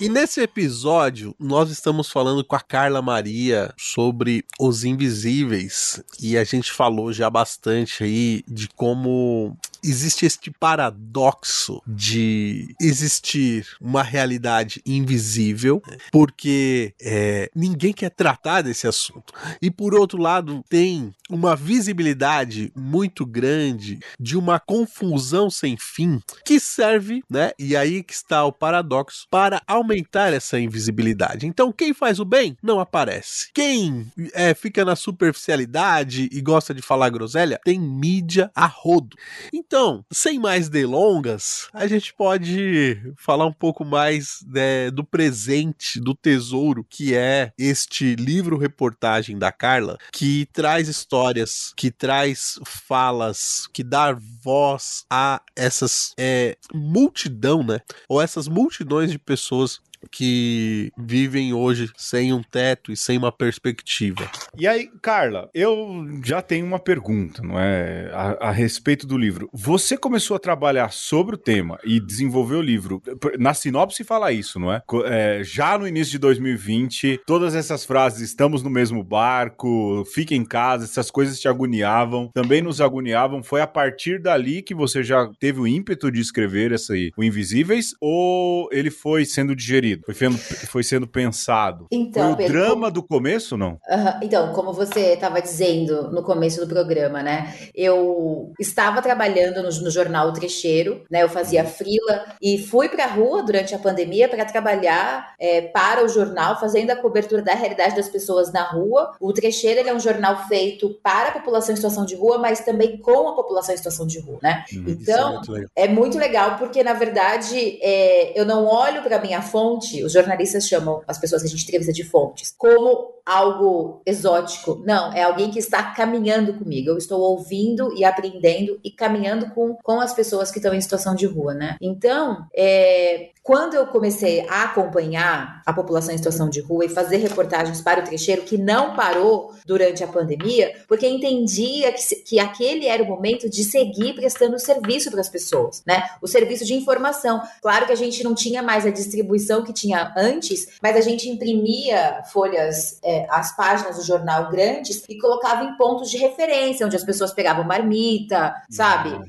Nesse 0.09 0.41
episódio, 0.41 1.35
nós 1.39 1.69
estamos 1.69 2.09
falando 2.09 2.43
com 2.43 2.55
a 2.55 2.59
Carla 2.59 2.99
Maria 2.99 3.71
sobre 3.77 4.43
Os 4.59 4.83
Invisíveis. 4.83 6.01
E 6.19 6.35
a 6.35 6.43
gente 6.43 6.71
falou 6.71 7.13
já 7.13 7.29
bastante 7.29 8.03
aí 8.03 8.43
de 8.47 8.67
como 8.69 9.55
existe 9.83 10.25
este 10.25 10.51
paradoxo 10.51 11.81
de 11.87 12.75
existir 12.81 13.65
uma 13.79 14.03
realidade 14.03 14.81
invisível, 14.85 15.81
porque 16.11 16.93
é, 17.01 17.49
ninguém 17.55 17.93
quer 17.93 18.09
tratar 18.09 18.61
desse 18.61 18.87
assunto. 18.87 19.33
E 19.61 19.69
por 19.69 19.93
outro 19.93 20.21
lado, 20.21 20.63
tem 20.69 21.13
uma 21.29 21.55
visibilidade 21.55 22.71
muito 22.75 23.25
grande 23.25 23.99
de 24.19 24.37
uma 24.37 24.59
confusão 24.59 25.49
sem 25.49 25.77
fim 25.77 26.19
que 26.43 26.59
serve, 26.59 27.23
né? 27.29 27.51
E 27.59 27.75
aí 27.75 28.03
que 28.03 28.13
está 28.13 28.43
o 28.45 28.51
paradoxo 28.51 29.27
para 29.29 29.61
aumentar 29.67 30.33
essa 30.33 30.59
invisibilidade. 30.59 31.45
Então, 31.45 31.71
quem 31.71 31.93
faz 31.93 32.19
o 32.19 32.25
bem 32.25 32.57
não 32.61 32.79
aparece. 32.79 33.49
Quem 33.53 34.11
é, 34.33 34.53
fica 34.53 34.83
na 34.83 34.95
superficialidade 34.95 36.29
e 36.31 36.41
gosta 36.41 36.73
de 36.73 36.81
falar 36.81 37.09
groselha 37.09 37.59
tem 37.63 37.79
mídia 37.79 38.51
a 38.55 38.65
rodo. 38.65 39.15
Então, 39.53 39.68
sem 40.11 40.39
mais 40.39 40.67
delongas, 40.67 41.69
a 41.73 41.87
gente 41.87 42.13
pode 42.13 43.13
falar 43.17 43.45
um 43.45 43.53
pouco 43.53 43.85
mais 43.85 44.43
né, 44.47 44.89
do 44.89 45.03
presente, 45.03 45.99
do 45.99 46.15
tesouro 46.15 46.85
que 46.89 47.15
é 47.15 47.51
este 47.57 48.15
livro 48.15 48.57
reportagem 48.57 49.37
da 49.37 49.51
Carla, 49.51 49.97
que 50.11 50.47
traz 50.51 50.87
histórias, 50.87 51.73
que 51.75 51.91
traz 51.91 52.59
falas, 52.65 53.67
que 53.71 53.83
dá 53.83 54.17
voz 54.41 55.05
a 55.09 55.41
essas 55.55 56.13
é, 56.17 56.57
multidão, 56.73 57.63
né? 57.63 57.79
Ou 58.07 58.21
essas 58.21 58.47
multidões 58.47 59.11
de 59.11 59.19
pessoas 59.19 59.79
que 60.11 60.91
vivem 60.97 61.53
hoje 61.53 61.89
sem 61.97 62.33
um 62.33 62.41
teto 62.41 62.91
e 62.91 62.97
sem 62.97 63.17
uma 63.17 63.31
perspectiva. 63.31 64.29
E 64.57 64.67
aí, 64.67 64.89
Carla, 65.01 65.49
eu 65.53 66.05
já 66.23 66.41
tenho 66.41 66.65
uma 66.65 66.79
pergunta, 66.79 67.41
não 67.41 67.59
é? 67.59 68.09
A, 68.13 68.49
a, 68.49 68.51
respeito 68.51 69.05
do 69.05 69.17
livro. 69.17 69.49
Você 69.53 69.97
começou 69.97 70.35
a 70.35 70.39
trabalhar 70.39 70.91
sobre 70.91 71.35
o 71.35 71.37
tema 71.37 71.79
e 71.83 71.99
desenvolveu 71.99 72.59
o 72.59 72.61
livro. 72.61 73.01
Na 73.37 73.53
sinopse 73.53 74.03
fala 74.03 74.31
isso, 74.31 74.59
não 74.59 74.71
é? 74.71 74.81
é? 75.05 75.41
Já 75.43 75.77
no 75.77 75.87
início 75.87 76.11
de 76.11 76.19
2020, 76.19 77.21
todas 77.25 77.55
essas 77.55 77.85
frases, 77.85 78.21
estamos 78.21 78.63
no 78.63 78.69
mesmo 78.69 79.03
barco, 79.03 80.03
fique 80.13 80.35
em 80.35 80.45
casa, 80.45 80.85
essas 80.85 81.11
coisas 81.11 81.39
te 81.39 81.47
agoniavam, 81.47 82.29
também 82.33 82.61
nos 82.61 82.81
agoniavam. 82.81 83.43
Foi 83.43 83.61
a 83.61 83.67
partir 83.67 84.21
dali 84.21 84.61
que 84.61 84.75
você 84.75 85.03
já 85.03 85.29
teve 85.39 85.59
o 85.59 85.67
ímpeto 85.67 86.11
de 86.11 86.19
escrever 86.19 86.71
essa 86.71 86.93
aí, 86.93 87.11
o 87.17 87.23
Invisíveis, 87.23 87.93
ou 87.99 88.69
ele 88.71 88.89
foi 88.89 89.25
sendo 89.25 89.55
digerido? 89.55 89.88
Foi 90.05 90.13
sendo, 90.13 90.37
foi 90.37 90.83
sendo 90.83 91.07
pensado. 91.07 91.87
Então, 91.91 92.23
foi 92.23 92.33
o 92.33 92.37
Pedro, 92.37 92.53
drama 92.53 92.91
do 92.91 93.03
começo, 93.03 93.57
não? 93.57 93.73
Uh, 93.73 94.19
então, 94.21 94.53
como 94.53 94.73
você 94.73 95.13
estava 95.13 95.41
dizendo 95.41 96.11
no 96.11 96.23
começo 96.23 96.59
do 96.59 96.67
programa, 96.67 97.21
né? 97.23 97.53
Eu 97.73 98.53
estava 98.59 99.01
trabalhando 99.01 99.63
no, 99.63 99.69
no 99.69 99.91
jornal 99.91 100.31
Trecheiro, 100.33 101.03
né? 101.09 101.23
Eu 101.23 101.29
fazia 101.29 101.63
uhum. 101.63 101.69
frila 101.69 102.25
e 102.41 102.57
fui 102.57 102.89
para 102.89 103.05
a 103.05 103.07
rua 103.07 103.43
durante 103.43 103.73
a 103.73 103.79
pandemia 103.79 104.27
para 104.27 104.45
trabalhar 104.45 105.33
é, 105.39 105.61
para 105.61 106.03
o 106.03 106.07
jornal, 106.07 106.59
fazendo 106.59 106.91
a 106.91 106.95
cobertura 106.95 107.41
da 107.41 107.53
realidade 107.53 107.95
das 107.95 108.09
pessoas 108.09 108.51
na 108.51 108.63
rua. 108.63 109.11
O 109.19 109.33
Trecheiro 109.33 109.87
é 109.87 109.93
um 109.93 109.99
jornal 109.99 110.47
feito 110.47 110.89
para 111.01 111.29
a 111.29 111.31
população 111.31 111.73
em 111.73 111.75
situação 111.75 112.05
de 112.05 112.15
rua, 112.15 112.37
mas 112.37 112.59
também 112.61 112.97
com 112.97 113.29
a 113.29 113.35
população 113.35 113.73
em 113.73 113.77
situação 113.77 114.05
de 114.05 114.19
rua, 114.19 114.39
né? 114.41 114.63
Hum, 114.73 114.85
então, 114.87 115.29
é 115.29 115.33
muito, 115.33 115.71
é 115.75 115.87
muito 115.87 116.17
legal 116.17 116.57
porque, 116.57 116.83
na 116.83 116.93
verdade, 116.93 117.79
é, 117.81 118.39
eu 118.39 118.45
não 118.45 118.65
olho 118.65 119.01
para 119.01 119.19
minha 119.19 119.41
fonte 119.41 119.78
fonte, 119.79 120.03
os 120.03 120.13
jornalistas 120.13 120.67
chamam 120.67 121.01
as 121.07 121.17
pessoas 121.17 121.41
que 121.41 121.47
a 121.47 121.51
gente 121.51 121.63
entrevista 121.63 121.93
de 121.93 122.03
fontes, 122.03 122.53
como 122.57 123.13
algo 123.25 124.01
exótico. 124.05 124.81
Não, 124.85 125.13
é 125.13 125.23
alguém 125.23 125.49
que 125.49 125.59
está 125.59 125.83
caminhando 125.93 126.53
comigo. 126.53 126.89
Eu 126.89 126.97
estou 126.97 127.19
ouvindo 127.21 127.93
e 127.95 128.03
aprendendo 128.03 128.79
e 128.83 128.91
caminhando 128.91 129.51
com, 129.51 129.75
com 129.75 129.99
as 129.99 130.13
pessoas 130.13 130.51
que 130.51 130.59
estão 130.59 130.73
em 130.73 130.81
situação 130.81 131.15
de 131.15 131.25
rua, 131.25 131.53
né? 131.53 131.77
Então, 131.81 132.45
é, 132.55 133.29
quando 133.41 133.73
eu 133.73 133.87
comecei 133.87 134.45
a 134.47 134.65
acompanhar 134.65 135.61
a 135.65 135.73
população 135.73 136.13
em 136.13 136.17
situação 136.17 136.49
de 136.49 136.59
rua 136.59 136.85
e 136.85 136.89
fazer 136.89 137.17
reportagens 137.17 137.81
para 137.81 138.01
o 138.01 138.03
trecheiro, 138.03 138.43
que 138.43 138.57
não 138.57 138.95
parou 138.95 139.53
durante 139.65 140.03
a 140.03 140.07
pandemia, 140.07 140.73
porque 140.87 141.07
entendia 141.07 141.91
que, 141.91 142.15
que 142.17 142.39
aquele 142.39 142.87
era 142.87 143.01
o 143.01 143.07
momento 143.07 143.49
de 143.49 143.63
seguir 143.63 144.13
prestando 144.13 144.59
serviço 144.59 145.09
para 145.09 145.21
as 145.21 145.29
pessoas, 145.29 145.81
né? 145.85 146.07
O 146.21 146.27
serviço 146.27 146.65
de 146.65 146.73
informação. 146.73 147.41
Claro 147.61 147.85
que 147.85 147.91
a 147.91 147.95
gente 147.95 148.23
não 148.23 148.35
tinha 148.35 148.61
mais 148.61 148.85
a 148.85 148.89
distribuição 148.89 149.63
que 149.63 149.73
tinha 149.73 150.13
antes, 150.15 150.67
mas 150.81 150.95
a 150.95 151.01
gente 151.01 151.29
imprimia 151.29 152.23
folhas, 152.31 152.99
é, 153.03 153.25
as 153.29 153.55
páginas 153.55 153.97
do 153.97 154.03
jornal 154.03 154.49
grandes 154.49 155.03
e 155.07 155.17
colocava 155.17 155.63
em 155.63 155.75
pontos 155.77 156.09
de 156.09 156.17
referência, 156.17 156.85
onde 156.85 156.95
as 156.95 157.03
pessoas 157.03 157.31
pegavam 157.31 157.63
marmita, 157.63 158.53
sabe? 158.69 159.09
Uhum. 159.09 159.25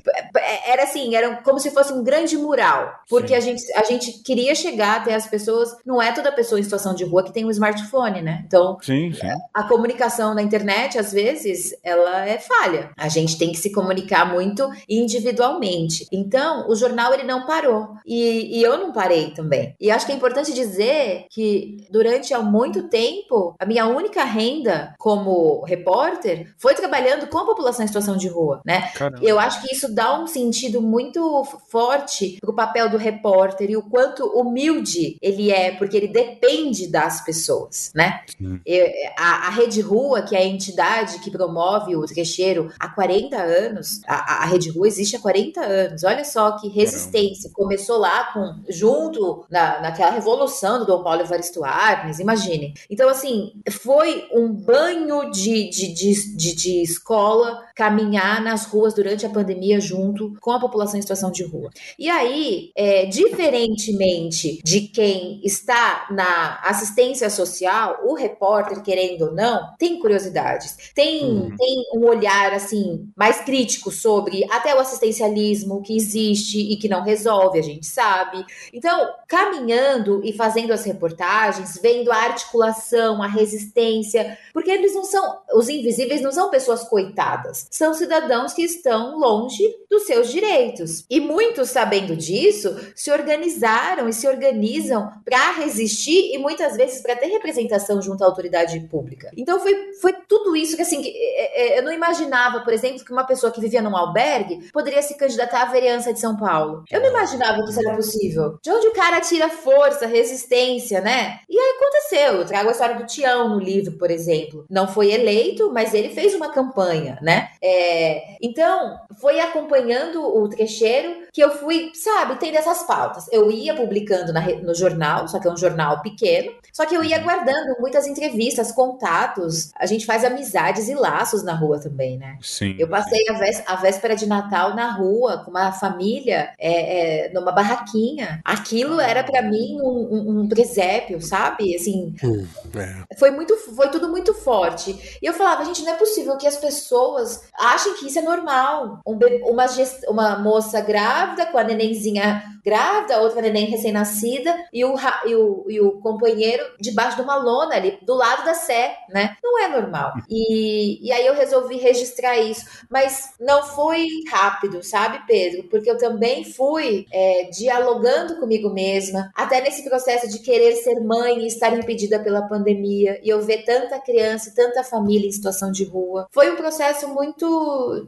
Era 0.67 0.83
assim, 0.83 1.15
era 1.15 1.37
como 1.37 1.59
se 1.59 1.71
fosse 1.71 1.93
um 1.93 2.03
grande 2.03 2.37
mural, 2.37 2.99
porque 3.07 3.33
a 3.33 3.39
gente, 3.39 3.63
a 3.73 3.83
gente 3.83 4.00
queria 4.23 4.55
chegar 4.55 4.97
até 4.97 5.13
as 5.13 5.27
pessoas. 5.27 5.75
Não 5.85 6.01
é 6.01 6.11
toda 6.11 6.31
pessoa 6.31 6.59
em 6.59 6.63
situação 6.63 6.93
de 6.93 7.03
rua 7.03 7.23
que 7.23 7.33
tem 7.33 7.45
um 7.45 7.51
smartphone, 7.51 8.21
né? 8.21 8.43
Então, 8.45 8.77
sim, 8.81 9.11
sim. 9.13 9.27
a 9.53 9.63
comunicação 9.63 10.33
na 10.33 10.41
internet, 10.41 10.97
às 10.97 11.11
vezes, 11.11 11.73
ela 11.83 12.25
é 12.25 12.37
falha. 12.37 12.91
A 12.97 13.07
gente 13.07 13.37
tem 13.37 13.51
que 13.51 13.57
se 13.57 13.71
comunicar 13.71 14.31
muito 14.31 14.69
individualmente. 14.89 16.07
Então, 16.11 16.69
o 16.69 16.75
jornal 16.75 17.13
ele 17.13 17.23
não 17.23 17.45
parou. 17.45 17.95
E, 18.05 18.59
e 18.59 18.63
eu 18.63 18.77
não 18.77 18.91
parei 18.91 19.31
também. 19.31 19.75
E 19.79 19.91
acho 19.91 20.05
que 20.05 20.11
é 20.11 20.15
importante 20.15 20.53
dizer 20.53 21.25
que 21.29 21.85
durante 21.89 22.33
há 22.33 22.41
muito 22.41 22.83
tempo, 22.89 23.55
a 23.59 23.65
minha 23.65 23.85
única 23.87 24.23
renda 24.23 24.95
como 24.97 25.63
repórter 25.63 26.53
foi 26.57 26.73
trabalhando 26.73 27.27
com 27.27 27.37
a 27.37 27.45
população 27.45 27.83
em 27.83 27.87
situação 27.87 28.17
de 28.17 28.27
rua, 28.27 28.61
né? 28.65 28.89
Caramba. 28.93 29.19
Eu 29.21 29.39
acho 29.39 29.61
que 29.61 29.73
isso 29.73 29.93
dá 29.93 30.19
um 30.19 30.27
sentido 30.27 30.81
muito 30.81 31.43
forte 31.69 32.37
pro 32.41 32.55
papel 32.55 32.89
do 32.89 32.97
repórter 32.97 33.69
e 33.69 33.77
o 33.77 33.83
quanto 33.91 34.25
humilde 34.25 35.17
ele 35.21 35.51
é, 35.51 35.71
porque 35.71 35.97
ele 35.97 36.07
depende 36.07 36.87
das 36.87 37.23
pessoas, 37.23 37.91
né? 37.93 38.21
Eu, 38.65 38.87
a, 39.17 39.47
a, 39.47 39.49
Rede 39.49 39.81
Rua, 39.81 40.21
que 40.21 40.35
é 40.35 40.39
a 40.39 40.45
entidade 40.45 41.19
que 41.19 41.29
promove 41.29 41.95
o 41.95 42.05
trecheiro 42.05 42.71
há 42.79 42.87
40 42.89 43.35
anos, 43.37 44.01
a, 44.07 44.43
a 44.43 44.45
Rede 44.45 44.69
Rua 44.69 44.87
existe 44.87 45.15
há 45.15 45.19
40 45.19 45.61
anos. 45.61 46.03
Olha 46.03 46.23
só 46.23 46.57
que 46.57 46.69
resistência. 46.69 47.51
Começou 47.53 47.97
lá 47.97 48.31
com, 48.33 48.55
junto 48.69 49.45
na, 49.49 49.81
naquela 49.81 50.11
revolução 50.11 50.79
do 50.79 50.85
Dom 50.85 51.03
Paulo 51.03 51.21
Evaristo 51.21 51.63
Arnes, 51.63 52.19
imaginem. 52.19 52.73
Então, 52.89 53.09
assim, 53.09 53.51
foi 53.69 54.27
um 54.33 54.51
banho 54.51 55.29
de, 55.31 55.69
de, 55.69 55.93
de, 55.93 56.35
de, 56.37 56.55
de 56.55 56.81
escola 56.81 57.61
caminhar 57.81 58.43
nas 58.43 58.65
ruas 58.65 58.93
durante 58.93 59.25
a 59.25 59.29
pandemia 59.29 59.81
junto 59.81 60.35
com 60.39 60.51
a 60.51 60.59
população 60.59 60.99
em 60.99 61.01
situação 61.01 61.31
de 61.31 61.43
rua. 61.43 61.71
E 61.97 62.07
aí, 62.11 62.71
é, 62.75 63.07
diferentemente 63.07 64.61
de 64.63 64.81
quem 64.81 65.41
está 65.43 66.05
na 66.11 66.59
assistência 66.63 67.27
social, 67.27 68.01
o 68.03 68.13
repórter, 68.13 68.83
querendo 68.83 69.23
ou 69.23 69.31
não, 69.33 69.73
tem 69.79 69.97
curiosidades, 69.97 70.91
tem, 70.93 71.23
uhum. 71.23 71.55
tem 71.57 71.83
um 71.95 72.05
olhar 72.05 72.53
assim 72.53 73.09
mais 73.17 73.41
crítico 73.41 73.89
sobre 73.89 74.45
até 74.51 74.75
o 74.75 74.79
assistencialismo 74.79 75.81
que 75.81 75.97
existe 75.97 76.59
e 76.59 76.77
que 76.77 76.87
não 76.87 77.01
resolve, 77.01 77.57
a 77.57 77.63
gente 77.63 77.87
sabe. 77.87 78.45
Então, 78.71 79.09
caminhando 79.27 80.21
e 80.23 80.33
fazendo 80.33 80.71
as 80.71 80.83
reportagens, 80.83 81.79
vendo 81.81 82.11
a 82.11 82.17
articulação, 82.17 83.23
a 83.23 83.27
resistência, 83.27 84.37
porque 84.53 84.69
eles 84.69 84.93
não 84.93 85.03
são, 85.03 85.39
os 85.55 85.67
invisíveis 85.67 86.21
não 86.21 86.31
são 86.31 86.51
pessoas 86.51 86.83
coitadas 86.83 87.70
são 87.71 87.93
cidadãos 87.93 88.53
que 88.53 88.61
estão 88.61 89.17
longe 89.17 89.63
dos 89.89 90.03
seus 90.03 90.29
direitos. 90.29 91.05
E 91.09 91.21
muitos, 91.21 91.69
sabendo 91.69 92.15
disso, 92.15 92.75
se 92.93 93.09
organizaram 93.09 94.09
e 94.09 94.13
se 94.13 94.27
organizam 94.27 95.09
para 95.23 95.53
resistir 95.53 96.33
e 96.33 96.37
muitas 96.37 96.75
vezes 96.75 97.01
para 97.01 97.15
ter 97.15 97.27
representação 97.27 98.01
junto 98.01 98.23
à 98.23 98.27
autoridade 98.27 98.79
pública. 98.81 99.31
Então 99.37 99.59
foi, 99.59 99.93
foi 100.01 100.13
tudo 100.27 100.55
isso 100.55 100.75
que 100.75 100.81
assim, 100.81 101.01
é, 101.05 101.75
é, 101.75 101.79
eu 101.79 101.83
não 101.83 101.93
imaginava, 101.93 102.59
por 102.59 102.73
exemplo, 102.73 103.03
que 103.03 103.11
uma 103.11 103.25
pessoa 103.25 103.51
que 103.51 103.61
vivia 103.61 103.81
num 103.81 103.95
albergue 103.95 104.69
poderia 104.71 105.01
se 105.01 105.17
candidatar 105.17 105.63
à 105.63 105.71
vereança 105.71 106.13
de 106.13 106.19
São 106.19 106.35
Paulo. 106.35 106.83
Eu 106.91 106.99
não 106.99 107.09
imaginava 107.09 107.63
que 107.63 107.69
isso 107.69 107.79
era 107.79 107.95
possível. 107.95 108.59
De 108.61 108.69
onde 108.69 108.87
o 108.87 108.93
cara 108.93 109.21
tira 109.21 109.47
força, 109.47 110.05
resistência, 110.05 110.99
né? 110.99 111.39
E 111.49 111.57
aí 111.57 111.75
aconteceu. 111.77 112.33
Eu 112.33 112.45
trago 112.45 112.67
a 112.67 112.71
história 112.71 112.95
do 112.95 113.05
Tião 113.05 113.47
no 113.49 113.59
livro, 113.59 113.97
por 113.97 114.11
exemplo. 114.11 114.65
Não 114.69 114.87
foi 114.87 115.11
eleito, 115.11 115.71
mas 115.71 115.93
ele 115.93 116.09
fez 116.09 116.33
uma 116.33 116.51
campanha, 116.51 117.17
né? 117.21 117.49
É, 117.63 118.37
então, 118.41 118.99
foi 119.19 119.39
acompanhando 119.39 120.21
o 120.23 120.49
trecheiro 120.49 121.27
que 121.31 121.41
eu 121.41 121.51
fui, 121.51 121.91
sabe, 121.93 122.35
tendo 122.35 122.57
essas 122.57 122.83
pautas. 122.83 123.27
Eu 123.31 123.51
ia 123.51 123.75
publicando 123.75 124.33
na, 124.33 124.41
no 124.41 124.73
jornal, 124.73 125.27
só 125.27 125.39
que 125.39 125.47
é 125.47 125.51
um 125.51 125.57
jornal 125.57 126.01
pequeno, 126.01 126.53
só 126.73 126.85
que 126.85 126.95
eu 126.95 127.03
ia 127.03 127.17
uhum. 127.17 127.23
guardando 127.23 127.79
muitas 127.79 128.07
entrevistas, 128.07 128.71
contatos. 128.71 129.71
A 129.77 129.85
gente 129.85 130.05
faz 130.05 130.25
amizades 130.25 130.89
e 130.89 130.95
laços 130.95 131.43
na 131.43 131.53
rua 131.53 131.79
também, 131.79 132.17
né? 132.17 132.37
Sim. 132.41 132.75
Eu 132.79 132.87
passei. 132.87 133.21
A, 133.29 133.33
vés, 133.33 133.63
a, 133.67 133.75
véspera 133.75 134.15
de 134.15 134.25
Natal 134.25 134.75
na 134.75 134.91
rua 134.91 135.43
com 135.43 135.51
uma 135.51 135.71
família, 135.71 136.53
é, 136.57 137.27
é, 137.27 137.33
numa 137.33 137.51
barraquinha. 137.51 138.41
Aquilo 138.43 138.99
era 138.99 139.23
para 139.23 139.41
mim 139.41 139.77
um, 139.81 140.07
um, 140.11 140.39
um, 140.41 140.49
presépio, 140.49 141.21
sabe? 141.21 141.75
Assim, 141.75 142.15
hum, 142.23 142.47
é. 142.75 143.15
foi 143.17 143.31
muito, 143.31 143.55
foi 143.57 143.89
tudo 143.89 144.09
muito 144.09 144.33
forte. 144.33 145.19
E 145.21 145.25
eu 145.25 145.33
falava, 145.33 145.65
gente, 145.65 145.83
não 145.83 145.93
é 145.93 145.95
possível 145.95 146.37
que 146.37 146.47
as 146.47 146.57
pessoas 146.57 147.43
achem 147.57 147.93
que 147.95 148.07
isso 148.07 148.19
é 148.19 148.21
normal. 148.21 148.99
Um 149.05 149.19
uma, 149.49 149.65
uma 150.07 150.39
moça 150.39 150.81
grávida 150.81 151.45
com 151.45 151.57
a 151.57 151.63
nenenzinha 151.63 152.43
grávida, 152.63 153.19
outra 153.19 153.41
neném 153.41 153.65
recém-nascida 153.65 154.55
e 154.71 154.85
o, 154.85 154.95
e, 155.25 155.35
o, 155.35 155.65
e 155.67 155.81
o 155.81 155.99
companheiro 155.99 156.63
debaixo 156.79 157.17
de 157.17 157.23
uma 157.23 157.35
lona 157.35 157.75
ali, 157.75 157.97
do 158.03 158.13
lado 158.13 158.45
da 158.45 158.53
Sé, 158.53 158.95
né? 159.09 159.35
Não 159.43 159.59
é 159.59 159.67
normal. 159.67 160.13
E, 160.29 161.05
e 161.05 161.11
aí 161.11 161.25
eu 161.25 161.33
resolvi 161.33 161.77
registrar 161.77 162.37
isso. 162.37 162.65
Mas 162.89 163.31
não 163.39 163.63
foi 163.63 164.07
rápido, 164.29 164.83
sabe, 164.83 165.21
Pedro? 165.25 165.63
Porque 165.69 165.89
eu 165.89 165.97
também 165.97 166.43
fui 166.43 167.05
é, 167.11 167.49
dialogando 167.51 168.39
comigo 168.39 168.69
mesma, 168.69 169.31
até 169.35 169.61
nesse 169.61 169.83
processo 169.87 170.29
de 170.29 170.39
querer 170.39 170.75
ser 170.75 170.99
mãe 170.99 171.39
e 171.39 171.47
estar 171.47 171.73
impedida 171.73 172.19
pela 172.19 172.47
pandemia, 172.47 173.19
e 173.23 173.29
eu 173.29 173.41
ver 173.41 173.63
tanta 173.63 173.99
criança 173.99 174.53
tanta 174.55 174.83
família 174.83 175.27
em 175.27 175.31
situação 175.31 175.71
de 175.71 175.83
rua. 175.83 176.27
Foi 176.31 176.51
um 176.51 176.55
processo 176.55 177.07
muito 177.07 177.40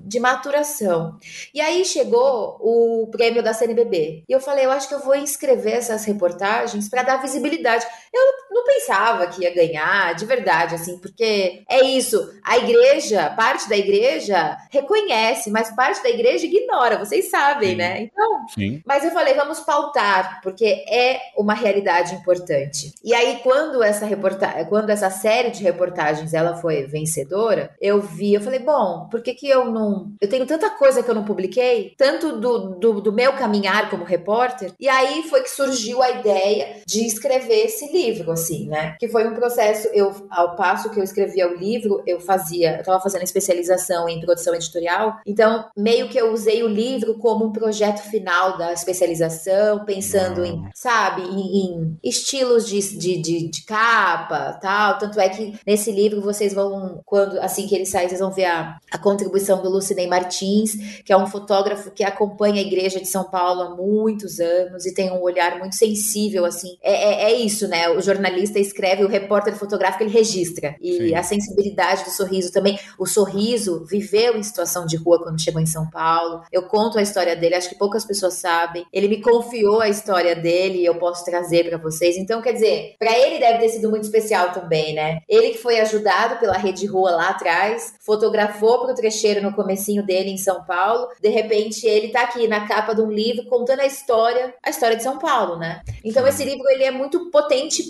de 0.02 0.20
maturação. 0.20 1.18
E 1.54 1.62
aí 1.62 1.86
chegou 1.86 2.58
o 2.60 3.08
prêmio 3.12 3.44
da 3.44 3.54
CNBB. 3.54 4.24
E 4.28 4.32
eu 4.32 4.40
falei, 4.40 4.66
eu 4.66 4.72
acho 4.72 4.88
que 4.88 4.96
eu 4.96 5.00
vou 5.00 5.16
inscrever 5.16 5.74
essas 5.74 6.06
reportagens 6.06 6.90
para 6.90 7.04
dar 7.04 7.22
visibilidade. 7.22 7.86
Eu 8.14 8.22
não 8.52 8.64
pensava 8.64 9.28
que 9.28 9.44
ia 9.44 9.54
ganhar, 9.54 10.14
de 10.16 10.26
verdade, 10.26 10.76
assim, 10.76 10.98
porque 11.00 11.64
é 11.70 11.84
isso. 11.84 12.32
A 12.44 12.58
igreja, 12.58 13.30
parte 13.32 13.68
da 13.68 13.78
igreja 13.78 14.58
reconhece, 14.70 15.50
mas 15.50 15.76
parte 15.76 16.04
da 16.04 16.10
igreja 16.10 16.46
ignora, 16.46 16.98
vocês 16.98 17.30
sabem, 17.30 17.72
Sim. 17.72 17.76
né? 17.76 18.02
Então, 18.02 18.48
Sim. 18.50 18.82
mas 18.86 19.04
eu 19.04 19.12
falei, 19.12 19.34
vamos 19.34 19.60
pautar, 19.62 20.42
porque 20.42 20.66
é 20.88 21.20
uma 21.38 21.54
realidade 21.54 22.14
importante. 22.16 22.94
E 23.04 23.14
aí, 23.14 23.40
quando 23.42 23.82
essa 23.82 24.06
reportagem, 24.06 24.66
quando 24.66 24.90
essa 24.90 25.10
série 25.10 25.50
de 25.50 25.64
reportagens 25.64 26.34
ela 26.34 26.56
foi 26.58 26.84
vencedora, 26.84 27.76
eu 27.82 28.02
vi, 28.02 28.34
eu 28.34 28.42
falei, 28.42 28.60
bom, 28.60 29.08
por 29.10 29.22
que 29.24 29.34
que 29.34 29.50
eu 29.50 29.66
não. 29.66 30.12
Eu 30.22 30.30
tenho 30.30 30.46
tanta 30.46 30.70
coisa 30.70 31.02
que 31.02 31.10
eu 31.10 31.16
não 31.16 31.26
publiquei, 31.26 31.94
tanto 31.98 32.40
do, 32.40 32.76
do, 32.76 33.02
do 33.02 33.12
meu 33.12 33.34
caminhar 33.34 33.90
como 33.90 34.04
repórter, 34.04 34.72
e 34.80 34.88
aí 34.88 35.24
foi 35.24 35.42
que 35.42 35.50
surgiu 35.50 36.02
a 36.02 36.12
ideia 36.12 36.82
de 36.86 37.06
escrever 37.06 37.66
esse 37.66 37.92
livro, 37.92 38.32
assim, 38.32 38.68
né? 38.68 38.96
Que 39.00 39.08
foi 39.08 39.28
um 39.28 39.34
processo, 39.34 39.88
eu, 39.94 40.14
ao 40.30 40.56
passo 40.56 40.90
que 40.90 41.00
eu 41.00 41.04
escrevia 41.04 41.48
o 41.48 41.56
livro, 41.56 42.04
eu 42.06 42.20
fazia, 42.20 42.78
eu 42.78 42.84
tava 42.84 43.00
fazendo 43.00 43.24
especialização 43.24 44.08
em 44.08 44.20
produção 44.22 44.54
editorial, 44.54 45.18
então 45.26 45.66
meio 45.76 46.10
que 46.10 46.18
eu 46.18 46.32
usei 46.32 46.64
o 46.64 46.68
livro 46.68 47.18
como 47.18 47.46
um 47.46 47.52
projeto 47.52 48.02
final 48.10 48.58
da 48.58 48.74
especialização, 48.74 49.86
pensando 49.86 50.44
em, 50.44 50.64
sabe, 50.76 51.22
em, 51.22 51.66
em 51.66 51.98
estilos 52.04 52.68
de, 52.68 52.80
de, 52.98 53.22
de, 53.22 53.50
de, 53.50 53.66
capa, 53.66 54.58
tal. 54.62 54.98
Tanto 54.98 55.20
é 55.20 55.30
que 55.30 55.58
nesse 55.66 55.92
livro 55.92 56.22
vocês 56.22 56.54
vão, 56.54 57.02
quando 57.06 57.40
assim 57.40 57.68
que 57.68 57.76
ele 57.76 57.86
sai, 57.86 58.08
vocês 58.08 58.20
vão 58.20 58.32
ver 58.32 58.46
a, 58.46 58.78
a 58.92 58.98
contribuição 59.14 59.62
do 59.62 59.70
Lucinei 59.70 60.08
Martins, 60.08 61.02
que 61.06 61.14
é 61.14 61.18
um 61.18 61.28
fotógrafo 61.28 61.92
que 61.92 62.04
acompanha 62.04 62.56
a 62.56 62.66
igreja 62.66 63.00
de 63.00 63.08
São 63.08 63.24
Paulo 63.24 63.62
há 63.62 63.76
muitos 63.76 64.40
anos 64.40 64.86
e 64.86 64.94
tem 64.94 65.12
um 65.12 65.22
olhar 65.22 65.60
muito 65.60 65.76
sensível, 65.76 66.46
assim. 66.46 66.78
É, 66.82 66.94
é, 66.94 67.32
é 67.32 67.34
isso, 67.34 67.68
né? 67.68 67.90
O 67.90 68.02
jornalista 68.02 68.60
escreve, 68.60 69.04
o 69.04 69.08
repórter 69.08 69.56
fotográfico 69.56 70.04
ele 70.04 70.12
registra. 70.12 70.76
E 70.82 71.10
Sim. 71.10 71.16
a 71.16 71.24
sensibilidade 71.24 72.04
do 72.04 72.10
sorriso 72.10 72.52
também. 72.52 72.80
O 72.98 73.06
sorriso 73.06 73.86
viveu 73.86 74.36
em 74.36 74.44
situação 74.44 74.86
de 74.86 74.98
rua 74.98 75.22
quando 75.22 75.42
chegou 75.42 75.62
em 75.62 75.66
São 75.66 75.90
Paulo. 75.90 76.42
Eu 76.52 76.64
conto 76.64 76.98
a 76.98 77.02
história 77.02 77.36
dele, 77.36 77.56
acho 77.56 77.70
que 77.70 77.78
poucas 77.78 78.06
pessoas 78.06 78.36
sabem. 78.36 78.86
Ele 78.92 79.08
me 79.08 79.22
confiou 79.22 79.82
a 79.82 79.90
história 79.90 80.36
dele 80.36 80.80
e 80.80 80.86
eu 80.86 80.96
posso 80.96 81.24
trazer 81.24 81.70
para 81.70 81.78
vocês. 81.78 82.18
Então, 82.18 82.42
quer 82.42 82.54
dizer, 82.54 82.96
para 82.98 83.18
ele 83.18 83.40
deve 83.40 83.60
ter 83.60 83.70
sido 83.70 83.90
muito 83.90 84.04
especial 84.04 84.52
também, 84.52 84.94
né? 84.94 85.20
Ele 85.30 85.52
que 85.52 85.58
foi 85.58 85.80
ajudado 85.80 86.40
pela 86.40 86.58
Rede 86.58 86.86
Rua 86.86 87.12
lá 87.12 87.30
atrás, 87.30 87.94
fotografou 88.02 88.86
pro 88.86 88.94
trecheiro 89.04 89.42
no 89.42 89.54
comecinho 89.54 90.06
dele 90.06 90.30
em 90.30 90.38
São 90.38 90.64
Paulo. 90.64 91.10
De 91.22 91.28
repente, 91.28 91.86
ele 91.86 92.08
tá 92.08 92.24
aqui 92.24 92.48
na 92.48 92.66
capa 92.66 92.96
de 92.96 93.02
um 93.02 93.12
livro 93.12 93.46
contando 93.46 93.82
a 93.82 93.86
história, 93.86 94.54
a 94.64 94.70
história 94.70 94.96
de 94.96 95.04
São 95.04 95.20
Paulo, 95.20 95.58
né? 95.58 95.82
Então, 96.04 96.26
esse 96.26 96.46
livro 96.46 96.64
ele 96.70 96.84
é 96.84 96.92
muito 96.92 97.30
potente 97.30 97.84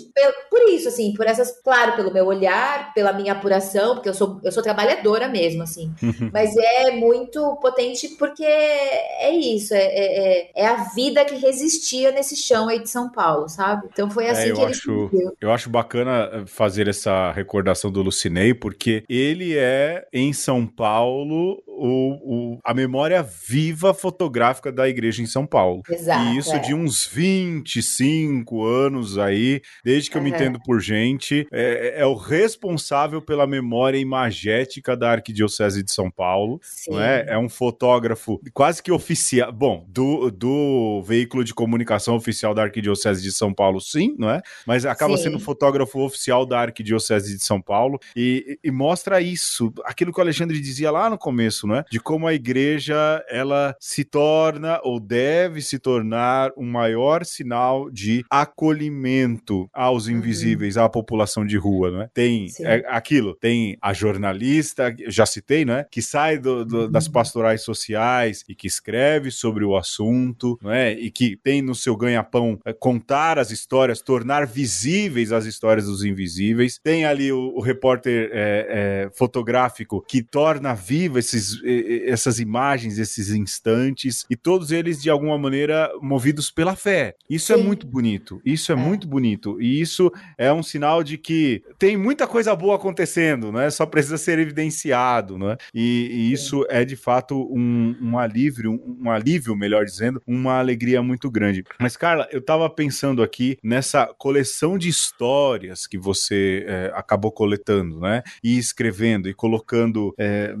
por 0.50 0.68
isso, 0.68 0.88
assim, 0.88 1.14
por 1.14 1.26
essas, 1.26 1.60
claro, 1.62 1.94
pelo 1.94 2.12
meu 2.12 2.26
olhar, 2.26 2.92
pela 2.94 3.12
minha 3.12 3.32
apuração, 3.32 3.94
porque 3.94 4.08
eu 4.08 4.14
sou, 4.14 4.40
eu 4.42 4.50
sou 4.50 4.62
trabalhadora 4.62 5.28
mesmo, 5.28 5.62
assim. 5.62 5.92
Mas 6.32 6.56
é 6.56 6.90
muito 6.90 7.56
potente 7.56 8.08
porque 8.18 8.44
é 8.44 9.30
isso, 9.30 9.74
é, 9.74 9.84
é, 9.84 10.40
é, 10.40 10.50
é, 10.56 10.66
a 10.66 10.84
vida 10.94 11.24
que 11.24 11.36
resistia 11.36 12.10
nesse 12.10 12.36
chão 12.36 12.68
aí 12.68 12.80
de 12.80 12.90
São 12.90 13.10
Paulo, 13.10 13.48
sabe? 13.48 13.88
Então 13.92 14.10
foi 14.10 14.26
é, 14.26 14.30
assim 14.30 14.52
que 14.52 14.60
ele 14.60 14.70
acho, 14.70 15.10
Eu 15.40 15.52
acho 15.52 15.70
bacana 15.70 16.44
fazer 16.46 16.88
essa 16.88 17.30
recordação 17.32 17.90
do 17.90 18.02
Lucinei, 18.02 18.54
porque 18.54 19.04
ele 19.08 19.56
é, 19.56 20.06
em 20.12 20.32
São 20.32 20.66
Paulo, 20.66 21.03
o, 21.06 22.54
o, 22.54 22.58
a 22.64 22.72
memória 22.72 23.22
viva 23.22 23.92
fotográfica 23.92 24.70
da 24.70 24.88
igreja 24.88 25.22
em 25.22 25.26
São 25.26 25.46
Paulo. 25.46 25.82
Exato, 25.88 26.34
e 26.34 26.38
isso 26.38 26.54
é. 26.54 26.58
de 26.58 26.74
uns 26.74 27.06
25 27.06 28.64
anos 28.64 29.18
aí, 29.18 29.60
desde 29.84 30.10
que 30.10 30.16
uhum. 30.16 30.24
eu 30.24 30.30
me 30.30 30.36
entendo 30.36 30.60
por 30.64 30.80
gente, 30.80 31.46
é, 31.52 32.00
é, 32.00 32.06
o 32.06 32.14
responsável 32.14 33.20
pela 33.20 33.46
memória 33.46 33.98
imagética 33.98 34.96
da 34.96 35.10
Arquidiocese 35.10 35.82
de 35.82 35.92
São 35.92 36.10
Paulo. 36.10 36.60
Não 36.88 37.00
é? 37.00 37.26
é 37.28 37.38
um 37.38 37.48
fotógrafo 37.48 38.40
quase 38.52 38.82
que 38.82 38.92
oficial, 38.92 39.52
bom, 39.52 39.84
do, 39.88 40.30
do 40.30 41.02
veículo 41.02 41.44
de 41.44 41.54
comunicação 41.54 42.14
oficial 42.14 42.54
da 42.54 42.62
Arquidiocese 42.62 43.22
de 43.22 43.32
São 43.32 43.52
Paulo, 43.52 43.80
sim, 43.80 44.14
não 44.18 44.30
é? 44.30 44.42
Mas 44.66 44.84
acaba 44.84 45.16
sim. 45.16 45.24
sendo 45.24 45.40
fotógrafo 45.40 46.00
oficial 46.00 46.46
da 46.46 46.60
Arquidiocese 46.60 47.36
de 47.36 47.44
São 47.44 47.60
Paulo 47.60 47.98
e, 48.16 48.58
e 48.62 48.70
mostra 48.70 49.20
isso, 49.20 49.72
aquilo 49.84 50.12
que 50.12 50.18
o 50.18 50.22
Alexandre 50.22 50.60
dizia 50.60 50.90
lá 50.94 51.10
no 51.10 51.18
começo 51.18 51.66
né? 51.66 51.84
De 51.90 51.98
como 51.98 52.26
a 52.26 52.34
igreja 52.34 53.24
ela 53.28 53.74
se 53.80 54.04
torna 54.04 54.80
ou 54.82 55.00
deve 55.00 55.60
se 55.60 55.78
tornar 55.78 56.50
um 56.56 56.64
maior 56.64 57.24
sinal 57.24 57.90
de 57.90 58.24
acolhimento 58.30 59.68
aos 59.72 60.06
uhum. 60.06 60.14
invisíveis, 60.14 60.76
uhum. 60.76 60.84
à 60.84 60.88
população 60.88 61.44
de 61.44 61.56
rua, 61.56 61.90
né? 61.90 62.08
Tem 62.14 62.46
é, 62.60 62.84
aquilo, 62.88 63.34
tem 63.34 63.76
a 63.80 63.92
jornalista, 63.92 64.94
já 65.08 65.26
citei, 65.26 65.64
né? 65.64 65.84
Que 65.90 66.00
sai 66.00 66.38
do, 66.38 66.64
do, 66.64 66.80
uhum. 66.82 66.90
das 66.90 67.08
pastorais 67.08 67.62
sociais 67.62 68.44
e 68.48 68.54
que 68.54 68.66
escreve 68.66 69.30
sobre 69.30 69.64
o 69.64 69.76
assunto, 69.76 70.58
né? 70.62 70.92
E 70.92 71.10
que 71.10 71.36
tem 71.36 71.60
no 71.60 71.74
seu 71.74 71.96
ganha-pão 71.96 72.58
é, 72.64 72.72
contar 72.72 73.38
as 73.38 73.50
histórias, 73.50 74.00
tornar 74.00 74.46
visíveis 74.46 75.32
as 75.32 75.44
histórias 75.44 75.86
dos 75.86 76.04
invisíveis. 76.04 76.78
Tem 76.82 77.04
ali 77.04 77.32
o, 77.32 77.54
o 77.56 77.60
repórter 77.60 78.30
é, 78.32 79.06
é, 79.06 79.10
fotográfico 79.16 80.04
que 80.06 80.22
torna 80.22 80.74
viva 80.84 81.18
esses 81.18 81.60
essas 82.06 82.38
imagens, 82.38 82.98
esses 82.98 83.30
instantes, 83.30 84.24
e 84.28 84.36
todos 84.36 84.70
eles, 84.70 85.02
de 85.02 85.10
alguma 85.10 85.38
maneira, 85.38 85.90
movidos 86.00 86.50
pela 86.50 86.76
fé. 86.76 87.14
Isso 87.28 87.52
é 87.52 87.56
Sim. 87.56 87.62
é 87.62 87.64
muito 87.64 87.86
bonito. 87.86 88.40
Isso 88.44 88.72
é, 88.72 88.74
é, 88.74 88.78
muito 88.78 89.08
bonito. 89.08 89.60
E 89.60 89.80
isso 89.80 90.12
é 90.36 90.52
um 90.52 90.62
sinal 90.62 91.02
de 91.02 91.16
que 91.16 91.62
tem 91.78 91.96
muita 91.96 92.26
coisa 92.26 92.54
boa 92.54 92.76
acontecendo, 92.76 93.50
né? 93.50 93.70
Só 93.70 93.86
precisa 93.86 94.18
ser 94.18 94.38
evidenciado, 94.38 95.38
né? 95.38 95.56
E, 95.72 96.08
e 96.10 96.32
isso 96.32 96.64
é, 96.68 96.84
de 96.84 96.96
fato, 96.96 97.48
um, 97.52 97.96
um 98.00 98.18
alívio, 98.18 98.72
um, 98.72 99.04
um 99.04 99.10
alívio, 99.10 99.56
melhor 99.56 99.84
dizendo, 99.84 100.22
uma 100.26 100.58
alegria 100.58 101.02
muito 101.02 101.30
grande. 101.30 101.64
Mas, 101.80 101.96
Carla, 101.96 102.28
eu 102.30 102.40
tava 102.40 102.68
pensando 102.68 103.22
aqui 103.22 103.58
nessa 103.62 104.06
coleção 104.18 104.76
de 104.78 104.88
histórias 104.88 105.86
que 105.86 105.98
você 105.98 106.64
é, 106.66 106.92
acabou 106.94 107.32
coletando, 107.32 108.00
né? 108.00 108.22
E 108.42 108.58
escrevendo 108.58 109.28
e 109.28 109.34
colocando 109.34 110.14
é, 110.18 110.54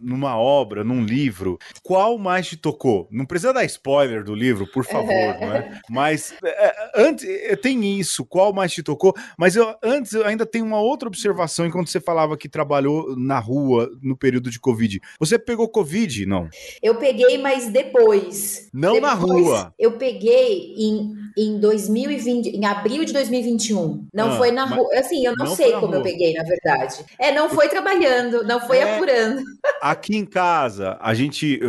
numa 0.00 0.36
obra, 0.36 0.84
num 0.84 1.04
livro, 1.04 1.58
qual 1.82 2.18
mais 2.18 2.46
te 2.46 2.56
tocou? 2.56 3.08
Não 3.10 3.26
precisa 3.26 3.52
dar 3.52 3.64
spoiler 3.64 4.24
do 4.24 4.34
livro, 4.34 4.66
por 4.66 4.84
favor, 4.84 5.08
né? 5.40 5.80
Mas 5.88 6.34
é, 6.44 6.74
antes 6.96 7.24
é, 7.28 7.56
tem 7.56 7.98
isso, 7.98 8.24
qual 8.24 8.52
mais 8.52 8.72
te 8.72 8.82
tocou? 8.82 9.14
Mas 9.36 9.56
eu 9.56 9.74
antes 9.82 10.12
eu 10.12 10.26
ainda 10.26 10.46
tenho 10.46 10.64
uma 10.64 10.80
outra 10.80 11.08
observação 11.08 11.66
enquanto 11.66 11.90
você 11.90 12.00
falava 12.00 12.36
que 12.36 12.48
trabalhou 12.48 13.16
na 13.16 13.38
rua 13.38 13.90
no 14.02 14.16
período 14.16 14.50
de 14.50 14.60
Covid. 14.60 15.00
Você 15.18 15.38
pegou 15.38 15.68
Covid, 15.68 16.26
não? 16.26 16.48
Eu 16.82 16.96
peguei, 16.96 17.38
mas 17.38 17.68
depois. 17.68 18.68
Não 18.72 18.94
depois, 18.94 19.02
na 19.02 19.14
rua. 19.14 19.74
Eu 19.78 19.92
peguei 19.92 20.74
em, 20.76 21.14
em 21.36 21.58
2020, 21.58 22.48
em 22.48 22.64
abril 22.64 23.04
de 23.04 23.12
2021. 23.12 24.06
Não 24.12 24.32
ah, 24.32 24.36
foi 24.36 24.50
na 24.50 24.64
rua. 24.64 24.88
Assim, 24.94 25.24
eu 25.24 25.34
não, 25.36 25.46
não 25.46 25.56
sei 25.56 25.72
como 25.72 25.86
rua. 25.86 25.96
eu 25.96 26.02
peguei, 26.02 26.34
na 26.34 26.44
verdade. 26.44 27.04
É, 27.18 27.32
não 27.32 27.48
foi 27.48 27.68
trabalhando, 27.68 28.44
não 28.44 28.60
foi 28.60 28.78
é, 28.78 28.94
apurando. 28.94 29.41
Aqui 29.80 30.16
em 30.16 30.24
casa, 30.24 30.96
a 31.00 31.12
gente, 31.12 31.60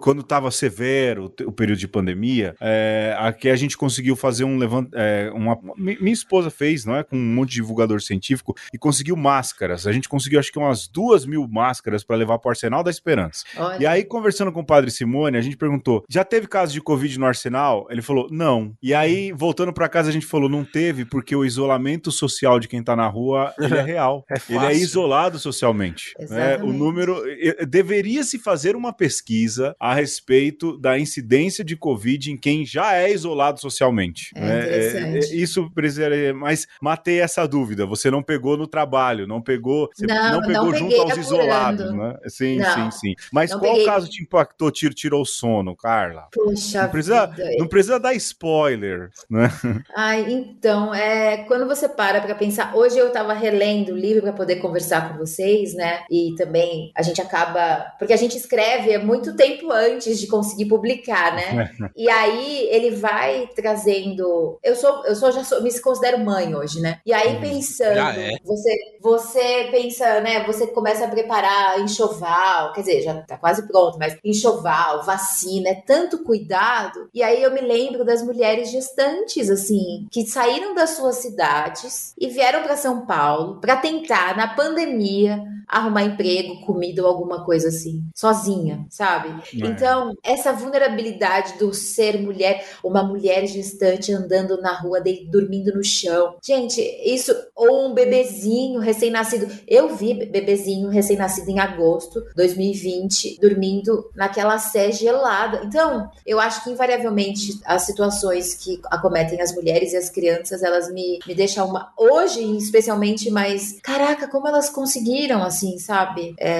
quando 0.00 0.20
estava 0.20 0.50
severo 0.50 1.32
o 1.46 1.52
período 1.52 1.78
de 1.78 1.88
pandemia, 1.88 2.54
é, 2.60 3.14
aqui 3.18 3.50
a 3.50 3.56
gente 3.56 3.76
conseguiu 3.76 4.16
fazer 4.16 4.44
um 4.44 4.56
levant, 4.56 4.88
é, 4.94 5.30
uma, 5.34 5.58
minha 5.76 6.12
esposa 6.12 6.50
fez, 6.50 6.84
não 6.84 6.96
é, 6.96 7.02
com 7.02 7.16
um 7.16 7.34
monte 7.34 7.50
de 7.50 7.56
divulgador 7.56 8.00
científico 8.00 8.54
e 8.72 8.78
conseguiu 8.78 9.16
máscaras. 9.16 9.86
A 9.86 9.92
gente 9.92 10.08
conseguiu 10.08 10.40
acho 10.40 10.50
que 10.50 10.58
umas 10.58 10.88
duas 10.88 11.26
mil 11.26 11.46
máscaras 11.46 12.02
para 12.02 12.16
levar 12.16 12.38
para 12.38 12.48
o 12.48 12.50
Arsenal 12.50 12.82
da 12.82 12.90
Esperança. 12.90 13.44
Olha. 13.56 13.82
E 13.82 13.86
aí 13.86 14.04
conversando 14.04 14.52
com 14.52 14.60
o 14.60 14.66
Padre 14.66 14.90
Simone, 14.90 15.36
a 15.36 15.40
gente 15.40 15.56
perguntou: 15.56 16.04
já 16.08 16.24
teve 16.24 16.46
caso 16.46 16.72
de 16.72 16.80
covid 16.80 17.18
no 17.18 17.26
Arsenal? 17.26 17.86
Ele 17.90 18.02
falou: 18.02 18.28
não. 18.30 18.72
E 18.82 18.94
aí 18.94 19.32
voltando 19.32 19.72
para 19.72 19.88
casa 19.88 20.08
a 20.08 20.12
gente 20.12 20.26
falou: 20.26 20.48
não 20.48 20.64
teve 20.64 21.04
porque 21.04 21.34
o 21.34 21.44
isolamento 21.44 22.10
social 22.10 22.58
de 22.58 22.68
quem 22.68 22.80
está 22.80 22.96
na 22.96 23.06
rua 23.06 23.52
é 23.58 23.66
real. 23.82 24.24
É 24.30 24.34
ele 24.48 24.66
é 24.66 24.74
isolado 24.74 25.38
socialmente. 25.38 26.14
Né? 26.28 26.56
O 26.58 26.72
número 26.84 27.22
deveria 27.68 28.22
se 28.24 28.38
fazer 28.38 28.76
uma 28.76 28.92
pesquisa 28.92 29.74
a 29.80 29.94
respeito 29.94 30.78
da 30.78 30.98
incidência 30.98 31.64
de 31.64 31.76
Covid 31.76 32.30
em 32.30 32.36
quem 32.36 32.64
já 32.64 32.94
é 32.94 33.10
isolado 33.12 33.60
socialmente. 33.60 34.30
É 34.34 34.40
né? 34.40 34.58
interessante. 34.58 35.42
isso 35.42 35.70
precisaria, 35.74 36.34
mas 36.34 36.66
matei 36.80 37.20
essa 37.20 37.46
dúvida. 37.46 37.86
Você 37.86 38.10
não 38.10 38.22
pegou 38.22 38.56
no 38.56 38.66
trabalho, 38.66 39.26
não 39.26 39.40
pegou, 39.42 39.88
você 39.94 40.06
Não, 40.06 40.32
não 40.32 40.40
pegou 40.42 40.70
não 40.70 40.74
junto 40.74 40.94
aos 41.00 41.10
apurando. 41.12 41.20
isolados, 41.20 41.92
né? 41.94 42.16
Sim, 42.28 42.58
Não, 42.58 42.90
sim, 42.90 42.98
sim. 42.98 43.14
Mas 43.32 43.50
qual 43.54 43.72
peguei. 43.72 43.84
caso 43.86 44.08
te 44.08 44.22
impactou, 44.22 44.70
te 44.70 44.88
tirou 44.90 45.22
o 45.22 45.26
sono, 45.26 45.76
Carla? 45.76 46.28
Poxa 46.32 46.82
Não 46.82 46.90
precisa, 46.90 47.26
vida. 47.26 47.50
não 47.58 47.66
precisa 47.66 47.98
dar 48.00 48.14
spoiler, 48.14 49.10
né? 49.30 49.48
Ai, 49.96 50.32
então, 50.32 50.94
é, 50.94 51.44
quando 51.44 51.66
você 51.66 51.88
para 51.88 52.20
para 52.20 52.34
pensar, 52.34 52.74
hoje 52.74 52.98
eu 52.98 53.10
tava 53.10 53.32
relendo 53.32 53.92
o 53.92 53.96
livro 53.96 54.22
para 54.22 54.32
poder 54.32 54.56
conversar 54.56 55.10
com 55.12 55.18
vocês, 55.18 55.74
né? 55.74 56.04
E 56.10 56.34
também 56.36 56.73
a 56.94 57.02
gente 57.02 57.20
acaba, 57.20 57.92
porque 57.98 58.12
a 58.12 58.16
gente 58.16 58.36
escreve 58.36 58.92
é 58.92 58.98
muito 58.98 59.36
tempo 59.36 59.70
antes 59.70 60.18
de 60.18 60.26
conseguir 60.26 60.66
publicar, 60.66 61.34
né? 61.34 61.70
E 61.96 62.08
aí 62.10 62.68
ele 62.70 62.90
vai 62.90 63.48
trazendo, 63.54 64.58
eu 64.62 64.74
sou, 64.74 65.04
eu 65.04 65.14
sou 65.14 65.30
já 65.30 65.44
sou, 65.44 65.62
me 65.62 65.80
considero 65.80 66.18
mãe 66.18 66.54
hoje, 66.54 66.80
né? 66.80 66.98
E 67.06 67.12
aí 67.12 67.38
pensando, 67.40 67.94
Já 67.94 68.14
é. 68.16 68.36
você, 68.44 68.74
você 69.00 69.68
pensa, 69.70 70.20
né? 70.20 70.44
Você 70.44 70.66
começa 70.66 71.04
a 71.04 71.08
preparar 71.08 71.80
enxoval, 71.80 72.72
quer 72.72 72.80
dizer, 72.80 73.02
já 73.02 73.14
tá 73.22 73.36
quase 73.36 73.66
pronto, 73.66 73.98
mas 73.98 74.16
enxoval, 74.24 75.04
vacina, 75.04 75.70
é 75.70 75.74
tanto 75.74 76.24
cuidado. 76.24 77.08
E 77.14 77.22
aí 77.22 77.42
eu 77.42 77.52
me 77.52 77.60
lembro 77.60 78.04
das 78.04 78.22
mulheres 78.22 78.70
gestantes, 78.70 79.50
assim, 79.50 80.06
que 80.10 80.26
saíram 80.26 80.74
das 80.74 80.90
suas 80.90 81.16
cidades 81.16 82.14
e 82.18 82.28
vieram 82.28 82.62
para 82.62 82.76
São 82.76 83.06
Paulo 83.06 83.60
para 83.60 83.76
tentar, 83.76 84.36
na 84.36 84.54
pandemia, 84.54 85.42
arrumar 85.68 86.02
emprego, 86.02 86.60
comida 86.64 87.02
ou 87.02 87.08
alguma 87.08 87.44
coisa 87.44 87.68
assim, 87.68 88.02
sozinha, 88.14 88.86
sabe? 88.90 89.28
É. 89.62 89.66
Então, 89.66 90.12
essa 90.22 90.52
vulnerabilidade 90.52 91.58
do 91.58 91.72
ser 91.72 92.20
mulher, 92.20 92.64
uma 92.82 93.02
mulher 93.02 93.46
gestante 93.46 94.12
andando 94.12 94.60
na 94.60 94.72
rua, 94.72 95.00
de- 95.00 95.26
dormindo 95.30 95.72
no 95.74 95.82
chão. 95.84 96.36
Gente, 96.44 96.80
isso, 97.04 97.32
ou 97.54 97.88
um 97.88 97.94
bebezinho 97.94 98.80
recém-nascido. 98.80 99.46
Eu 99.66 99.94
vi 99.96 100.14
bebezinho 100.26 100.88
recém-nascido 100.88 101.50
em 101.50 101.58
agosto 101.58 102.20
de 102.20 102.34
2020, 102.34 103.38
dormindo 103.40 104.10
naquela 104.14 104.58
sé 104.58 104.90
gelada. 104.92 105.62
Então, 105.64 106.10
eu 106.26 106.38
acho 106.40 106.62
que 106.64 106.70
invariavelmente 106.70 107.60
as 107.64 107.82
situações 107.82 108.54
que 108.54 108.80
acometem 108.90 109.40
as 109.40 109.54
mulheres 109.54 109.92
e 109.92 109.96
as 109.96 110.08
crianças, 110.10 110.62
elas 110.62 110.92
me, 110.92 111.18
me 111.26 111.34
deixam 111.34 111.68
uma. 111.68 111.92
Hoje, 111.98 112.40
especialmente, 112.56 113.30
mais. 113.30 113.80
Caraca, 113.82 114.28
como 114.28 114.46
elas 114.48 114.70
conseguiram, 114.70 115.42
assim, 115.42 115.78
sabe? 115.78 116.34
É, 116.38 116.53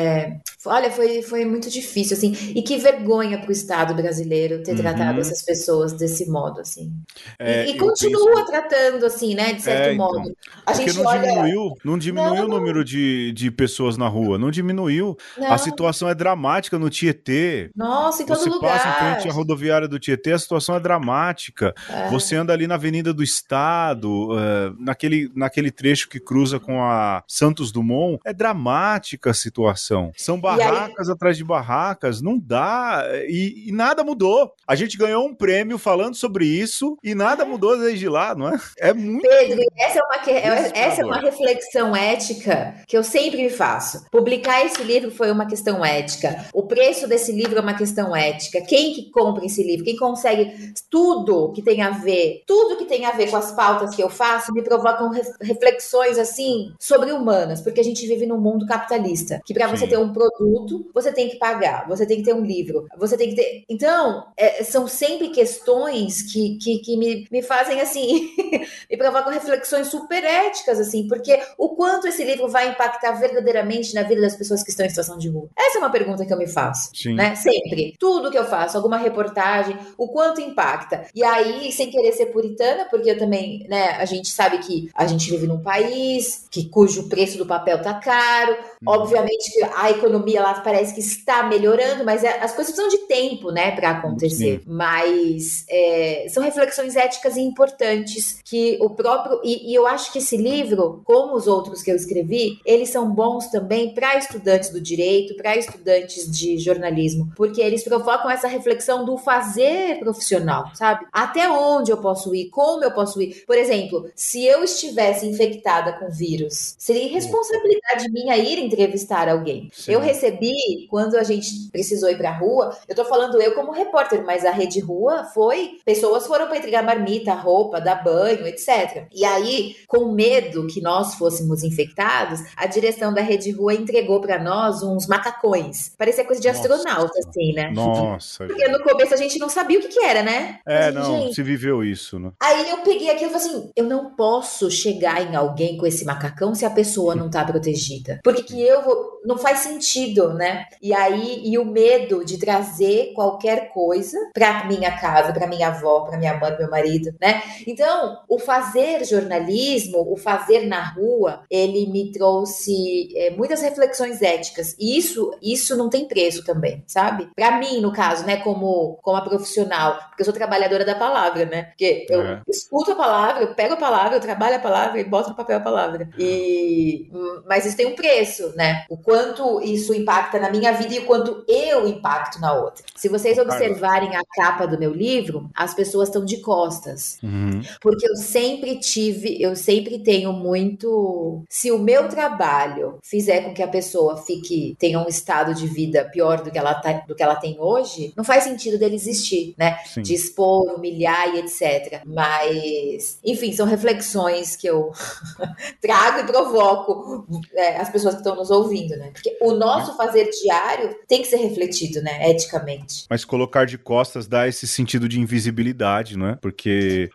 olha, 0.67 0.91
foi, 0.91 1.23
foi 1.23 1.45
muito 1.45 1.69
difícil, 1.71 2.17
assim. 2.17 2.33
E 2.55 2.63
que 2.63 2.77
vergonha 2.79 3.39
pro 3.41 3.53
Estado 3.53 3.95
brasileiro 3.95 4.63
ter 4.63 4.73
Uhum. 4.73 4.79
tratado 4.79 5.21
essas 5.21 5.43
pessoas 5.43 5.93
desse 5.93 6.29
modo, 6.29 6.61
assim. 6.61 6.93
É, 7.39 7.67
e 7.67 7.71
e 7.75 7.79
continua 7.79 8.45
tratando, 8.45 9.05
assim, 9.07 9.35
né? 9.35 9.53
De 9.53 9.63
certo 9.63 9.89
É, 9.89 9.95
então. 9.95 10.07
modo. 10.07 10.37
A 10.67 10.73
Porque 10.73 10.91
gente 10.91 11.03
não 11.03 11.11
olha. 11.11 11.21
diminuiu, 11.23 11.75
não 11.85 11.99
diminuiu 11.99 12.35
Não, 12.35 12.45
o 12.45 12.49
número 12.49 12.85
de, 12.85 13.33
de 13.33 13.51
pessoas 13.51 13.97
na 13.97 14.09
rua, 14.09 14.39
não 14.39 14.51
diminuiu. 14.51 15.17
Não, 15.39 15.53
A 15.53 15.59
situação 15.59 16.09
é 16.09 16.15
dramática 16.15 16.79
no 16.79 16.89
Tietê. 16.91 17.71
Nossa, 17.77 18.23
em 18.23 18.27
todo 18.27 18.39
Você 18.39 18.49
lugar. 18.51 18.73
passa 18.73 18.89
em 18.89 18.93
frente 19.15 19.29
à 19.29 19.33
rodoviária 19.33 19.87
do 19.89 19.99
Tietê, 19.99 20.33
a 20.33 20.39
situação 20.39 20.75
é 20.77 20.81
dramática. 20.81 21.75
É. 21.89 22.09
Você 22.11 22.37
anda 22.37 22.53
ali 22.53 22.67
na 22.67 22.75
Avenida 22.77 23.13
do 23.13 23.23
Estado, 23.23 24.29
eh, 24.39 24.73
naquele, 24.79 25.31
naquele 25.35 25.71
trecho 25.71 26.09
que 26.09 26.19
cruza 26.21 26.59
com 26.59 26.83
a 26.83 27.23
Santos 27.29 27.71
Dumont, 27.71 28.19
é 28.25 28.33
dramática 28.33 29.31
a 29.31 29.35
situação. 29.35 29.84
São 30.17 30.37
aí- 30.37 30.41
barracas 30.41 31.09
atrás 31.09 31.37
de 31.37 31.45
barracas, 31.45 32.21
não 32.23 32.39
dá. 32.39 33.05
E, 33.29 33.69
e 33.69 33.73
nada 33.73 34.03
mudou. 34.05 34.53
A 34.67 34.75
gente 34.75 34.97
ganhou 34.97 35.27
um 35.27 35.35
prêmio 35.35 35.79
falando 35.79 36.15
sobre 36.15 36.47
isso 36.47 36.97
e 37.03 37.15
nada 37.15 37.45
mudou 37.45 37.79
desde 37.79 38.09
lá, 38.09 38.35
não 38.35 38.49
é? 38.49 38.61
É 38.79 38.93
muito. 38.93 39.23
Pedro, 39.29 39.61
essa 39.79 39.99
é, 39.99 40.03
uma, 40.03 40.19
que- 40.19 40.31
essa 40.31 41.03
é 41.03 41.05
uma 41.05 41.19
reflexão 41.21 41.95
ética 41.95 42.75
que 42.87 42.97
eu 42.97 43.05
sempre 43.05 43.43
me 43.43 43.51
faço. 43.51 44.05
Publicar 44.11 44.65
esse 44.65 44.83
livro 44.83 45.11
foi 45.11 45.31
uma 45.31 45.47
questão 45.47 45.85
ética. 45.85 46.47
O 46.53 46.63
preço 46.65 47.07
desse 47.09 47.33
livro 47.33 47.57
é 47.59 47.61
uma 47.61 47.75
questão 47.75 48.15
ética. 48.15 48.61
Quem 48.63 48.93
que 48.95 49.11
compra 49.11 49.45
esse 49.45 49.63
livro? 49.63 49.85
Quem 49.85 49.97
consegue 49.97 50.73
tudo 50.91 51.53
que 51.53 51.63
tem 51.63 51.83
a 51.83 51.91
ver, 51.91 52.43
tudo 52.47 52.77
que 52.77 52.85
tem 52.87 53.05
a 53.05 53.13
ver 53.13 53.31
com 53.31 53.37
as 53.37 53.53
pautas 53.53 53.95
que 53.95 54.03
eu 54.03 54.09
faço 54.09 54.53
me 54.53 54.63
provocam 54.63 55.11
ref- 55.11 55.35
reflexões 55.41 56.19
assim 56.19 56.73
sobre-humanas, 56.79 57.61
porque 57.61 57.81
a 57.81 57.85
gente 57.85 58.07
vive 58.07 58.27
num 58.27 58.39
mundo 58.41 58.67
capitalista, 58.67 59.41
que 59.45 59.53
para 59.55 59.67
você 59.77 59.87
ter 59.87 59.99
um 59.99 60.13
produto, 60.13 60.91
você 60.93 61.13
tem 61.13 61.29
que 61.29 61.37
pagar, 61.37 61.87
você 61.89 62.07
tem 62.07 62.19
que 62.19 62.25
ter 62.25 62.35
um 62.35 62.45
livro, 62.45 62.87
você 62.99 63.17
tem 63.17 63.31
que 63.31 63.37
ter. 63.37 63.65
Então, 63.69 64.27
é, 64.37 64.63
são 64.65 64.87
sempre 64.87 65.29
questões 65.31 66.23
que, 66.23 66.59
que, 66.59 66.79
que 66.79 66.97
me, 66.97 67.27
me 67.31 67.43
fazem 67.43 67.81
assim 67.81 68.31
me 68.91 68.97
provocam 68.97 69.33
reflexões 69.33 69.89
super 69.89 70.23
éticas, 70.25 70.81
assim, 70.81 71.07
porque 71.09 71.41
o 71.59 71.71
quanto 71.71 72.07
esse 72.07 72.25
livro 72.25 72.49
vai 72.49 72.69
impactar 72.69 73.13
verdadeiramente 73.13 73.95
na 73.95 74.03
vida 74.03 74.21
das 74.21 74.37
pessoas 74.37 74.63
que 74.63 74.71
estão 74.71 74.87
em 74.87 74.89
situação 74.89 75.19
de 75.19 75.29
rua? 75.29 75.49
Essa 75.57 75.79
é 75.79 75.81
uma 75.81 75.91
pergunta 75.91 76.25
que 76.25 76.33
eu 76.33 76.39
me 76.39 76.47
faço, 76.47 76.91
Sim. 76.95 77.15
né? 77.15 77.35
Sempre. 77.35 77.95
Tudo 77.99 78.31
que 78.31 78.39
eu 78.39 78.45
faço, 78.45 78.77
alguma 78.77 78.97
reportagem, 78.97 79.77
o 79.97 80.09
quanto 80.09 80.41
impacta. 80.41 81.07
E 81.15 81.23
aí, 81.23 81.71
sem 81.73 81.91
querer 81.91 82.13
ser 82.13 82.27
puritana, 82.27 82.87
porque 82.91 83.11
eu 83.11 83.19
também, 83.19 83.67
né, 83.69 83.91
a 83.93 84.05
gente 84.05 84.29
sabe 84.29 84.59
que 84.59 84.91
a 84.95 85.07
gente 85.07 85.31
vive 85.31 85.47
num 85.47 85.63
país 85.63 86.47
que 86.51 86.69
cujo 86.69 87.09
preço 87.09 87.39
do 87.39 87.47
papel 87.47 87.81
tá 87.83 87.95
caro, 87.95 88.57
Uhum. 88.87 88.93
obviamente 88.93 89.51
que 89.51 89.64
a 89.75 89.91
economia 89.91 90.43
lá 90.43 90.55
parece 90.61 90.95
que 90.95 91.01
está 91.01 91.43
melhorando, 91.45 92.05
mas 92.05 92.23
é- 92.25 92.43
as 92.43 92.55
coisas 92.55 92.75
precisam 92.75 92.89
de 92.89 93.07
tempo, 93.07 93.51
né, 93.51 93.71
para 93.73 93.91
acontecer. 93.91 94.63
Mas 94.67 95.65
é, 95.69 96.27
são 96.29 96.43
reflexões 96.43 96.97
éticas 96.97 97.37
e 97.37 97.41
importantes 97.41 98.39
que 98.45 98.79
o 98.81 98.91
próprio 98.91 99.41
e, 99.45 99.71
e 99.71 99.75
eu 99.75 99.87
acho 99.87 100.13
que 100.13 100.19
esse 100.19 100.37
livro, 100.37 101.03
como 101.05 101.35
os 101.35 101.47
outros 101.47 101.83
que 101.83 101.91
eu 101.91 101.97
escrevi, 101.97 102.59
eles 102.65 102.89
são 102.91 103.11
bons 103.11 103.49
também 103.49 103.95
para 103.95 104.17
estudantes 104.19 104.71
do 104.71 104.81
direito, 104.81 105.37
para 105.37 105.57
estudantes 105.57 106.31
de 106.31 106.59
jornalismo, 106.59 107.31
porque 107.37 107.61
eles 107.61 107.85
provocam 107.85 108.31
essa 108.31 108.49
reflexão 108.49 109.05
do 109.05 109.17
fazer 109.19 109.99
profissional, 109.99 110.71
sabe? 110.75 111.07
Até 111.13 111.49
onde 111.49 111.91
eu 111.91 111.99
posso 111.99 112.35
ir, 112.35 112.49
como 112.51 112.83
eu 112.85 112.93
posso 112.93 113.21
ir. 113.21 113.45
Por 113.47 113.57
exemplo, 113.57 114.09
se 114.15 114.45
eu 114.45 114.63
estivesse 114.65 115.27
infectada 115.27 115.93
com 115.95 116.09
vírus, 116.11 116.75
seria 116.79 117.05
irresponsabilidade 117.05 118.11
minha 118.11 118.37
ir 118.37 118.59
entrevistar 118.59 119.29
alguém. 119.29 119.54
Sim. 119.73 119.93
Eu 119.93 120.01
recebi, 120.01 120.87
quando 120.89 121.17
a 121.17 121.23
gente 121.23 121.69
precisou 121.71 122.11
ir 122.11 122.17
pra 122.17 122.37
rua, 122.37 122.77
eu 122.89 122.95
tô 122.95 123.05
falando 123.05 123.41
eu 123.41 123.55
como 123.55 123.73
repórter, 123.73 124.25
mas 124.25 124.45
a 124.45 124.51
rede 124.51 124.81
rua 124.81 125.25
foi, 125.35 125.79
pessoas 125.85 126.27
foram 126.27 126.47
para 126.47 126.59
entregar 126.59 126.83
marmita, 126.83 127.35
roupa, 127.35 127.81
dar 127.81 128.03
banho, 128.03 128.47
etc. 128.47 129.07
E 129.13 129.25
aí, 129.25 129.77
com 129.87 130.13
medo 130.13 130.67
que 130.67 130.81
nós 130.81 131.15
fôssemos 131.15 131.63
infectados, 131.63 132.41
a 132.57 132.67
direção 132.67 133.13
da 133.13 133.21
rede 133.21 133.51
rua 133.51 133.75
entregou 133.75 134.21
pra 134.21 134.43
nós 134.43 134.83
uns 134.83 135.07
macacões. 135.07 135.93
Parecia 135.99 136.25
coisa 136.25 136.41
de 136.41 136.49
Nossa. 136.49 136.61
astronauta, 136.61 137.19
assim, 137.19 137.53
né? 137.53 137.71
Nossa. 137.71 138.47
Porque 138.47 138.69
no 138.69 138.83
começo 138.83 139.15
a 139.15 139.17
gente 139.17 139.39
não 139.39 139.49
sabia 139.49 139.79
o 139.79 139.83
que, 139.83 139.89
que 139.89 140.01
era, 140.01 140.23
né? 140.23 140.59
É, 140.67 140.91
Mas, 140.91 140.95
não, 140.95 141.21
gente, 141.21 141.35
se 141.35 141.43
viveu 141.43 141.83
isso, 141.83 142.19
né? 142.19 142.33
Aí 142.41 142.71
eu 142.71 142.79
peguei 142.79 143.11
aquilo 143.11 143.31
e 143.31 143.33
falei 143.33 143.49
assim: 143.49 143.71
eu 143.75 143.85
não 143.85 144.15
posso 144.15 144.71
chegar 144.71 145.21
em 145.23 145.35
alguém 145.35 145.77
com 145.77 145.87
esse 145.87 146.05
macacão 146.05 146.55
se 146.55 146.65
a 146.65 146.71
pessoa 146.71 147.15
não 147.15 147.31
tá 147.31 147.45
protegida. 147.45 148.21
Porque 148.23 148.45
que 148.45 148.61
eu 148.63 148.83
vou. 148.83 149.15
Não 149.35 149.39
faz 149.39 149.59
sentido, 149.61 150.33
né? 150.33 150.67
E 150.81 150.95
aí, 150.95 151.43
e 151.45 151.59
o 151.59 151.65
medo 151.65 152.25
de 152.25 152.39
trazer 152.39 153.13
qualquer 153.15 153.69
coisa 153.73 154.17
pra 154.33 154.65
minha 154.65 154.97
casa, 154.97 155.33
pra 155.33 155.47
minha 155.49 155.69
avó, 155.69 156.03
pra 156.03 156.17
minha 156.17 156.39
mãe, 156.39 156.57
meu 156.57 156.71
marido, 156.71 157.13
né? 157.21 157.43
Então, 157.67 158.19
o 158.29 158.39
fazer 158.39 159.05
jornalismo, 159.05 160.07
o 160.09 160.17
fazer 160.17 160.67
na 160.69 160.85
rua, 160.93 161.43
ele 161.51 161.87
me 161.91 162.13
trouxe 162.13 163.09
é, 163.17 163.31
muitas 163.31 163.61
reflexões 163.61 164.23
éticas. 164.23 164.77
E 164.79 164.97
isso, 164.97 165.37
isso 165.43 165.77
não 165.77 165.91
tem 165.91 166.07
preço 166.07 166.45
também, 166.45 166.85
sabe? 166.87 167.29
Pra 167.35 167.59
mim, 167.59 167.81
no 167.81 167.93
caso, 167.93 168.25
né, 168.25 168.37
como, 168.37 168.99
como 169.03 169.17
a 169.17 169.23
profissional, 169.23 169.99
porque 170.11 170.23
eu 170.23 170.27
sou 170.27 170.35
trabalhadora 170.35 170.85
da 170.85 170.95
palavra, 170.95 171.45
né? 171.45 171.63
Porque 171.65 172.07
eu 172.09 172.23
É. 172.23 172.41
escuto 172.49 172.93
a 172.93 172.95
palavra, 172.95 173.43
eu 173.43 173.55
pego 173.55 173.75
a 173.75 173.79
palavra, 173.79 174.17
eu 174.17 174.21
trabalho 174.21 174.57
a 174.57 174.61
palavra 174.61 175.01
e 175.01 175.05
boto 175.05 175.31
no 175.31 175.35
papel 175.37 175.57
a 175.57 175.61
palavra. 175.61 176.09
E, 176.17 177.11
mas 177.49 177.67
isso 177.67 177.77
tem 177.77 177.87
um 177.87 177.97
preço, 177.97 178.53
né? 178.55 178.85
O 178.89 178.97
quanto 178.97 179.24
isso 179.63 179.95
impacta 179.95 180.39
na 180.39 180.51
minha 180.51 180.73
vida 180.73 180.95
e 180.95 180.99
o 181.01 181.07
quanto 181.07 181.45
eu 181.49 181.87
impacto 181.87 182.41
na 182.41 182.53
outra. 182.53 182.85
Se 182.97 183.09
vocês 183.09 183.39
observarem 183.39 184.15
a 184.17 184.23
capa 184.35 184.67
do 184.67 184.79
meu 184.79 184.93
livro, 184.93 185.51
as 185.55 185.75
pessoas 185.75 186.09
estão 186.09 186.25
de 186.25 186.39
costas. 186.39 187.19
Uhum. 187.23 187.63
Porque 187.81 188.09
eu 188.09 188.17
sempre 188.17 188.79
tive, 188.79 189.41
eu 189.41 189.55
sempre 189.57 189.99
tenho 189.99 190.33
muito. 190.33 191.43
Se 191.49 191.71
o 191.71 191.79
meu 191.79 192.09
trabalho 192.09 192.99
fizer 193.03 193.43
com 193.43 193.55
que 193.55 193.63
a 193.63 193.69
pessoa 193.69 194.17
fique, 194.17 194.77
tenha 194.79 194.99
um 194.99 195.09
estado 195.09 195.55
de 195.55 195.67
vida 195.67 196.05
pior 196.05 196.43
do 196.43 196.51
que 196.51 196.59
ela, 196.59 196.75
tá, 196.75 196.93
do 197.07 197.15
que 197.15 197.23
ela 197.23 197.37
tem 197.37 197.57
hoje, 197.59 198.13
não 198.17 198.25
faz 198.25 198.45
sentido 198.45 198.79
dele 198.79 198.95
existir, 198.95 199.55
né? 199.59 199.79
Sim. 199.87 200.03
De 200.03 200.15
expor, 200.15 200.75
humilhar 200.75 201.35
e 201.35 201.41
etc. 201.41 202.03
Mas, 202.05 203.19
enfim, 203.25 203.53
são 203.53 203.67
reflexões 203.67 204.57
que 204.57 204.67
eu 204.67 204.93
trago 205.81 206.21
e 206.21 206.25
provoco 206.25 207.27
é, 207.55 207.77
as 207.77 207.91
pessoas 207.91 208.15
que 208.15 208.21
estão 208.21 208.37
nos 208.37 208.51
ouvindo, 208.51 208.97
né? 208.97 209.13
Porque 209.15 209.37
o 209.41 209.53
nosso 209.53 209.85
nosso 209.85 209.97
fazer 209.97 210.29
diário 210.31 210.97
tem 211.09 211.23
que 211.23 211.29
ser 211.29 211.37
refletido, 211.37 212.03
né, 212.03 212.31
eticamente. 212.31 213.07
Mas 213.09 213.25
colocar 213.25 213.65
de 213.65 213.77
costas 213.77 214.27
dá 214.27 214.49
esse 214.49 214.67
sentido 214.67 215.09
de 215.09 215.21
invisibilidade, 215.21 216.17
não 216.17 216.29
é? 216.29 216.37
Porque 216.37 217.11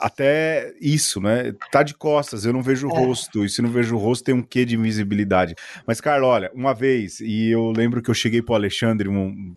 até 0.00 0.72
isso, 0.80 1.20
né? 1.20 1.54
Tá 1.70 1.82
de 1.82 1.94
costas, 1.94 2.44
eu 2.44 2.52
não 2.52 2.62
vejo 2.62 2.88
o 2.88 2.96
é. 2.96 2.98
rosto, 2.98 3.44
e 3.44 3.48
se 3.48 3.62
não 3.62 3.70
vejo 3.70 3.96
o 3.96 3.98
rosto 3.98 4.24
tem 4.24 4.34
um 4.34 4.42
quê 4.42 4.64
de 4.64 4.76
invisibilidade. 4.76 5.54
Mas, 5.86 6.00
Carla, 6.00 6.26
olha, 6.26 6.50
uma 6.54 6.74
vez, 6.74 7.20
e 7.20 7.50
eu 7.50 7.70
lembro 7.70 8.02
que 8.02 8.10
eu 8.10 8.14
cheguei 8.14 8.42
pro 8.42 8.54
Alexandre, 8.54 9.08
um, 9.08 9.54